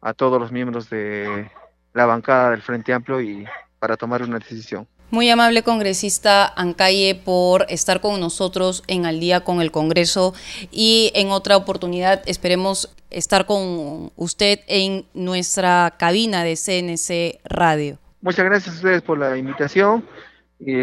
a 0.00 0.14
todos 0.14 0.40
los 0.40 0.52
miembros 0.52 0.88
de 0.90 1.50
la 1.94 2.06
bancada 2.06 2.50
del 2.50 2.60
Frente 2.60 2.92
Amplio 2.92 3.20
y 3.20 3.46
para 3.78 3.96
tomar 3.96 4.22
una 4.22 4.38
decisión. 4.38 4.86
Muy 5.10 5.30
amable 5.30 5.62
congresista 5.62 6.52
Ancalle 6.56 7.14
por 7.14 7.66
estar 7.68 8.00
con 8.00 8.18
nosotros 8.20 8.82
en 8.88 9.06
Al 9.06 9.20
día 9.20 9.44
con 9.44 9.60
el 9.60 9.70
Congreso 9.70 10.34
y 10.70 11.12
en 11.14 11.30
otra 11.30 11.56
oportunidad 11.56 12.22
esperemos 12.26 12.94
estar 13.10 13.46
con 13.46 14.12
usted 14.16 14.60
en 14.66 15.06
nuestra 15.14 15.94
cabina 15.98 16.42
de 16.42 16.56
CNC 16.56 17.40
Radio. 17.44 17.98
Muchas 18.22 18.44
gracias 18.44 18.74
a 18.74 18.76
ustedes 18.78 19.02
por 19.02 19.18
la 19.18 19.36
invitación 19.36 20.04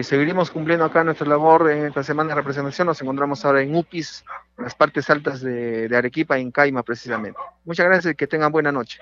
seguiremos 0.03 0.51
cumpliendo 0.51 0.86
acá 0.86 1.03
nuestra 1.03 1.28
labor 1.28 1.72
en 1.72 1.88
esta 1.88 2.03
semana 2.03 2.30
de 2.30 2.36
representación. 2.36 2.88
Nos 2.88 3.01
encontramos 3.01 3.43
ahora 3.45 3.62
en 3.62 3.76
UPIS, 3.76 4.24
en 4.57 4.66
las 4.66 4.76
partes 4.76 5.09
altas 5.09 5.41
de, 5.41 5.88
de 5.88 5.97
Arequipa, 5.97 6.38
en 6.38 6.51
Caima 6.51 6.84
precisamente. 6.84 7.39
Muchas 7.66 7.86
gracias 7.86 8.14
y 8.14 8.16
que 8.16 8.28
tengan 8.28 8.51
buena 8.51 8.72
noche. 8.72 8.99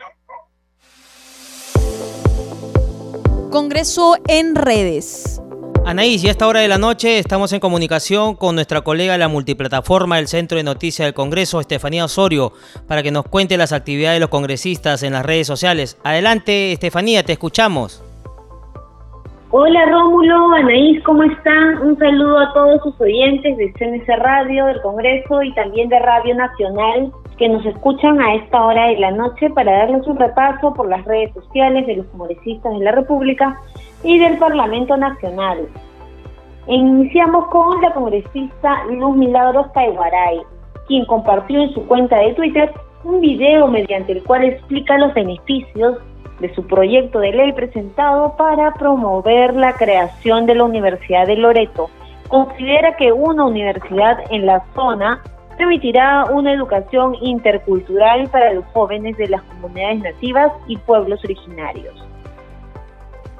Congreso 3.49 4.15
en 4.27 4.53
redes. 4.53 5.41
Anaís, 5.83 6.21
ya 6.21 6.29
a 6.29 6.31
esta 6.31 6.47
hora 6.47 6.59
de 6.59 6.67
la 6.67 6.77
noche 6.77 7.17
estamos 7.17 7.51
en 7.51 7.59
comunicación 7.59 8.35
con 8.35 8.53
nuestra 8.53 8.81
colega 8.81 9.13
de 9.13 9.17
la 9.17 9.27
multiplataforma 9.27 10.17
del 10.17 10.27
Centro 10.27 10.57
de 10.57 10.63
Noticias 10.63 11.07
del 11.07 11.15
Congreso, 11.15 11.59
Estefanía 11.59 12.05
Osorio, 12.05 12.53
para 12.87 13.01
que 13.01 13.09
nos 13.09 13.25
cuente 13.25 13.57
las 13.57 13.73
actividades 13.73 14.17
de 14.17 14.19
los 14.19 14.29
congresistas 14.29 15.01
en 15.01 15.13
las 15.13 15.25
redes 15.25 15.47
sociales. 15.47 15.99
Adelante, 16.03 16.73
Estefanía, 16.73 17.23
te 17.23 17.33
escuchamos. 17.33 18.03
Hola 19.49 19.83
Rómulo, 19.87 20.53
Anaís, 20.53 21.03
¿cómo 21.03 21.23
están? 21.23 21.81
Un 21.81 21.97
saludo 21.97 22.37
a 22.37 22.53
todos 22.53 22.83
sus 22.83 23.01
oyentes 23.01 23.57
de 23.57 23.73
CNC 23.73 24.07
Radio, 24.19 24.67
del 24.67 24.79
Congreso 24.81 25.41
y 25.41 25.51
también 25.55 25.89
de 25.89 25.97
Radio 25.97 26.35
Nacional 26.35 27.11
que 27.39 27.47
nos 27.47 27.65
escuchan 27.65 28.19
a 28.21 28.35
esta 28.35 28.65
hora 28.65 28.87
de 28.87 28.99
la 28.99 29.11
noche 29.11 29.49
para 29.49 29.71
darles 29.71 30.05
un 30.05 30.17
repaso 30.17 30.73
por 30.73 30.89
las 30.89 31.05
redes 31.05 31.33
sociales 31.33 31.87
de 31.87 31.95
los 31.95 32.05
congresistas 32.07 32.73
de 32.73 32.83
la 32.83 32.91
República 32.91 33.57
y 34.03 34.19
del 34.19 34.37
Parlamento 34.37 34.97
Nacional. 34.97 35.69
Iniciamos 36.67 37.47
con 37.47 37.81
la 37.81 37.93
congresista 37.93 38.83
Luz 38.91 39.15
Milagros 39.15 39.71
Taiguaray, 39.71 40.41
quien 40.87 41.05
compartió 41.05 41.61
en 41.61 41.73
su 41.73 41.87
cuenta 41.87 42.17
de 42.17 42.33
Twitter 42.33 42.73
un 43.05 43.21
video 43.21 43.67
mediante 43.67 44.11
el 44.11 44.23
cual 44.23 44.43
explica 44.43 44.97
los 44.97 45.13
beneficios 45.13 45.97
de 46.41 46.53
su 46.53 46.67
proyecto 46.67 47.19
de 47.19 47.31
ley 47.31 47.53
presentado 47.53 48.35
para 48.35 48.73
promover 48.73 49.55
la 49.55 49.73
creación 49.73 50.45
de 50.45 50.55
la 50.55 50.65
Universidad 50.65 51.25
de 51.25 51.37
Loreto. 51.37 51.89
Considera 52.27 52.97
que 52.97 53.13
una 53.13 53.45
universidad 53.45 54.19
en 54.29 54.45
la 54.45 54.61
zona 54.75 55.21
permitirá 55.59 56.25
una 56.31 56.53
educación 56.53 57.15
intercultural 57.21 58.29
para 58.29 58.53
los 58.53 58.65
jóvenes 58.67 59.17
de 59.17 59.27
las 59.27 59.41
comunidades 59.43 59.99
nativas 59.99 60.51
y 60.67 60.77
pueblos 60.77 61.19
originarios. 61.25 61.93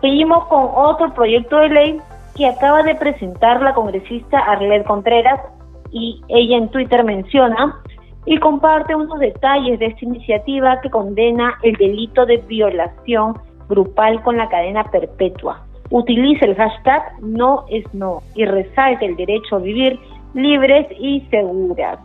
Seguimos 0.01 0.45
con 0.47 0.67
otro 0.75 1.13
proyecto 1.13 1.57
de 1.57 1.69
ley 1.69 2.01
que 2.35 2.45
acaba 2.45 2.83
de 2.83 2.95
presentar 2.95 3.61
la 3.61 3.73
congresista 3.73 4.37
Arlet 4.37 4.85
Contreras 4.85 5.39
y 5.91 6.21
ella 6.27 6.57
en 6.57 6.69
Twitter 6.69 7.05
menciona 7.05 7.81
y 8.25 8.37
comparte 8.37 8.95
unos 8.95 9.17
detalles 9.19 9.79
de 9.79 9.87
esta 9.87 10.05
iniciativa 10.05 10.81
que 10.81 10.89
condena 10.89 11.57
el 11.63 11.73
delito 11.77 12.25
de 12.25 12.37
violación 12.37 13.39
grupal 13.69 14.21
con 14.23 14.35
la 14.35 14.49
cadena 14.49 14.83
perpetua. 14.91 15.65
Utiliza 15.89 16.45
el 16.45 16.55
hashtag 16.55 17.01
no 17.21 17.63
es 17.69 17.85
no 17.93 18.21
y 18.35 18.43
resalta 18.43 19.05
el 19.05 19.15
derecho 19.15 19.55
a 19.55 19.59
vivir 19.59 19.97
libres 20.33 20.85
y 20.99 21.21
seguras. 21.31 21.99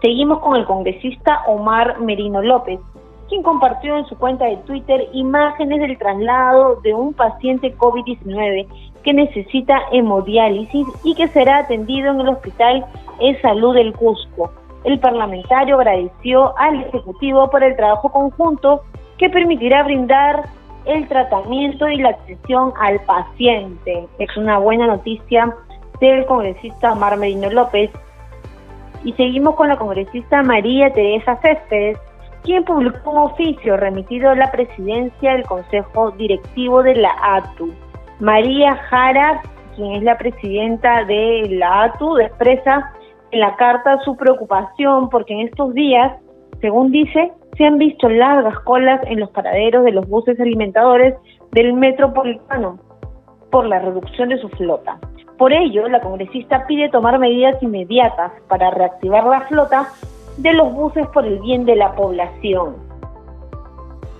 Seguimos 0.00 0.40
con 0.40 0.56
el 0.56 0.64
congresista 0.64 1.42
Omar 1.46 2.00
Merino 2.00 2.42
López, 2.42 2.80
quien 3.28 3.42
compartió 3.42 3.96
en 3.96 4.06
su 4.06 4.16
cuenta 4.16 4.46
de 4.46 4.56
Twitter 4.58 5.08
imágenes 5.12 5.80
del 5.80 5.98
traslado 5.98 6.76
de 6.82 6.94
un 6.94 7.12
paciente 7.12 7.76
COVID-19 7.76 8.66
que 9.02 9.12
necesita 9.12 9.80
hemodiálisis 9.92 10.86
y 11.04 11.14
que 11.14 11.28
será 11.28 11.58
atendido 11.58 12.10
en 12.10 12.20
el 12.20 12.28
Hospital 12.28 12.86
E 13.20 13.40
Salud 13.40 13.74
del 13.74 13.92
Cusco 13.94 14.50
el 14.84 14.98
parlamentario 15.00 15.76
agradeció 15.76 16.56
al 16.56 16.82
Ejecutivo 16.82 17.50
por 17.50 17.62
el 17.62 17.76
trabajo 17.76 18.10
conjunto 18.10 18.82
que 19.18 19.28
permitirá 19.28 19.82
brindar 19.82 20.44
el 20.86 21.06
tratamiento 21.08 21.88
y 21.88 21.98
la 21.98 22.10
atención 22.10 22.72
al 22.80 23.00
paciente. 23.00 24.06
Es 24.18 24.36
una 24.36 24.58
buena 24.58 24.86
noticia 24.86 25.54
del 26.00 26.24
congresista 26.26 26.92
Omar 26.92 27.16
Merino 27.18 27.50
López. 27.50 27.90
Y 29.04 29.12
seguimos 29.14 29.54
con 29.54 29.68
la 29.68 29.76
congresista 29.76 30.42
María 30.42 30.92
Teresa 30.92 31.38
Céspedes, 31.40 31.98
quien 32.42 32.64
publicó 32.64 33.10
un 33.10 33.18
oficio 33.18 33.76
remitido 33.76 34.30
a 34.30 34.34
la 34.34 34.50
presidencia 34.50 35.32
del 35.32 35.44
Consejo 35.44 36.10
Directivo 36.12 36.82
de 36.82 36.96
la 36.96 37.14
ATU. 37.20 37.72
María 38.20 38.74
Jara, 38.74 39.42
quien 39.76 39.92
es 39.92 40.02
la 40.02 40.18
presidenta 40.18 41.04
de 41.04 41.46
la 41.50 41.84
ATU, 41.84 42.18
expresa 42.18 42.92
en 43.30 43.40
la 43.40 43.54
carta 43.56 43.98
su 44.04 44.16
preocupación 44.16 45.08
porque 45.10 45.34
en 45.34 45.40
estos 45.40 45.74
días, 45.74 46.16
según 46.60 46.90
dice, 46.90 47.32
se 47.56 47.64
han 47.64 47.78
visto 47.78 48.08
largas 48.08 48.58
colas 48.60 49.00
en 49.06 49.20
los 49.20 49.30
paraderos 49.30 49.84
de 49.84 49.92
los 49.92 50.08
buses 50.08 50.38
alimentadores 50.40 51.14
del 51.52 51.74
metropolitano 51.74 52.78
por 53.50 53.66
la 53.66 53.78
reducción 53.80 54.28
de 54.28 54.38
su 54.38 54.48
flota. 54.50 54.98
Por 55.38 55.52
ello, 55.52 55.88
la 55.88 56.00
congresista 56.00 56.66
pide 56.66 56.88
tomar 56.88 57.20
medidas 57.20 57.62
inmediatas 57.62 58.32
para 58.48 58.72
reactivar 58.72 59.24
la 59.24 59.42
flota 59.42 59.88
de 60.36 60.52
los 60.52 60.72
buses 60.72 61.06
por 61.08 61.24
el 61.24 61.38
bien 61.38 61.64
de 61.64 61.76
la 61.76 61.94
población. 61.94 62.76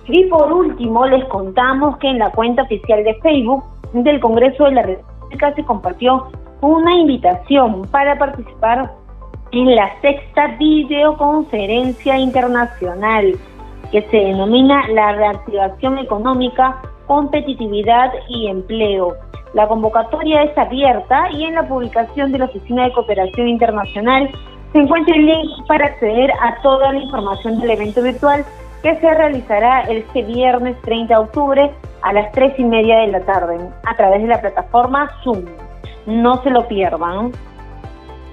Y 0.07 0.25
por 0.25 0.51
último, 0.51 1.05
les 1.05 1.25
contamos 1.25 1.97
que 1.97 2.07
en 2.07 2.19
la 2.19 2.31
cuenta 2.31 2.63
oficial 2.63 3.03
de 3.03 3.15
Facebook 3.15 3.63
del 3.93 4.21
Congreso 4.21 4.63
de 4.63 4.71
la 4.71 4.81
República 4.81 5.53
se 5.55 5.63
compartió 5.65 6.27
una 6.61 6.95
invitación 6.95 7.83
para 7.91 8.17
participar 8.17 8.91
en 9.51 9.75
la 9.75 9.91
sexta 10.01 10.55
videoconferencia 10.57 12.17
internacional 12.17 13.37
que 13.91 14.01
se 14.03 14.17
denomina 14.17 14.87
la 14.89 15.11
reactivación 15.13 15.97
económica, 15.97 16.81
competitividad 17.07 18.13
y 18.29 18.47
empleo. 18.47 19.15
La 19.53 19.67
convocatoria 19.67 20.43
es 20.43 20.57
abierta 20.57 21.29
y 21.31 21.45
en 21.45 21.55
la 21.55 21.67
publicación 21.67 22.31
de 22.31 22.39
la 22.39 22.45
Oficina 22.45 22.85
de 22.85 22.93
Cooperación 22.93 23.47
Internacional 23.47 24.29
se 24.71 24.79
encuentra 24.79 25.15
el 25.15 25.25
link 25.25 25.65
para 25.67 25.87
acceder 25.87 26.31
a 26.39 26.61
toda 26.61 26.93
la 26.93 26.99
información 26.99 27.59
del 27.59 27.71
evento 27.71 28.03
virtual 28.03 28.45
que 28.83 28.95
se 28.95 29.13
realizará 29.13 29.81
este 29.81 30.21
viernes 30.23 30.79
30 30.83 31.13
de 31.13 31.19
octubre 31.19 31.71
a 32.01 32.13
las 32.13 32.31
3 32.31 32.59
y 32.59 32.63
media 32.63 32.99
de 32.99 33.07
la 33.07 33.21
tarde 33.21 33.57
a 33.85 33.95
través 33.95 34.21
de 34.21 34.27
la 34.27 34.39
plataforma 34.39 35.09
Zoom. 35.23 35.45
No 36.05 36.41
se 36.43 36.49
lo 36.51 36.67
pierdan. 36.67 37.31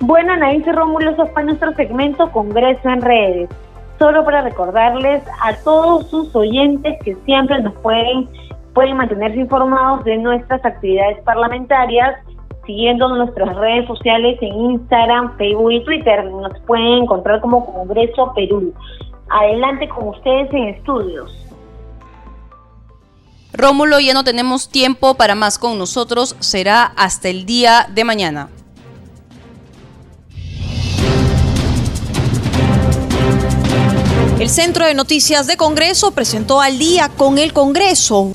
Bueno, 0.01 0.35
Anaís 0.35 0.67
y 0.67 0.73
Rómulo, 0.73 1.11
eso 1.11 1.27
fue 1.29 1.45
nuestro 1.45 1.73
segmento 1.73 2.31
Congreso 2.31 2.89
en 2.89 3.01
Redes. 3.01 3.51
Solo 3.99 4.25
para 4.25 4.43
recordarles 4.43 5.25
a 5.43 5.55
todos 5.65 6.09
sus 6.11 6.37
oyentes 6.37 6.99
que 7.03 7.15
siempre 7.25 7.63
nos 7.63 7.73
pueden, 7.77 8.29
pueden 8.77 8.99
mantenerse 8.99 9.39
informados 9.39 10.05
de 10.05 10.19
nuestras 10.19 10.63
actividades 10.63 11.19
parlamentarias 11.25 12.15
siguiendo 12.67 13.09
nuestras 13.09 13.57
redes 13.57 13.87
sociales 13.87 14.37
en 14.43 14.53
Instagram, 14.73 15.35
Facebook 15.39 15.73
y 15.73 15.85
Twitter. 15.85 16.25
Nos 16.27 16.61
pueden 16.67 17.05
encontrar 17.05 17.41
como 17.41 17.65
Congreso 17.65 18.33
Perú. 18.35 18.75
Adelante 19.31 19.89
con 19.89 20.09
ustedes 20.09 20.53
en 20.53 20.69
estudios. 20.69 21.33
Rómulo, 23.55 23.99
ya 23.99 24.13
no 24.13 24.25
tenemos 24.25 24.69
tiempo 24.69 25.15
para 25.15 25.35
más 25.35 25.59
con 25.59 25.79
nosotros. 25.79 26.37
Será 26.41 26.85
hasta 26.97 27.31
el 27.31 27.47
día 27.47 27.87
de 27.95 28.05
mañana. 28.05 28.51
El 34.39 34.51
Centro 34.51 34.85
de 34.85 34.93
Noticias 34.93 35.47
de 35.47 35.57
Congreso 35.57 36.11
presentó 36.11 36.61
al 36.61 36.79
día 36.79 37.09
con 37.17 37.39
el 37.39 37.55
Congreso 37.55 38.35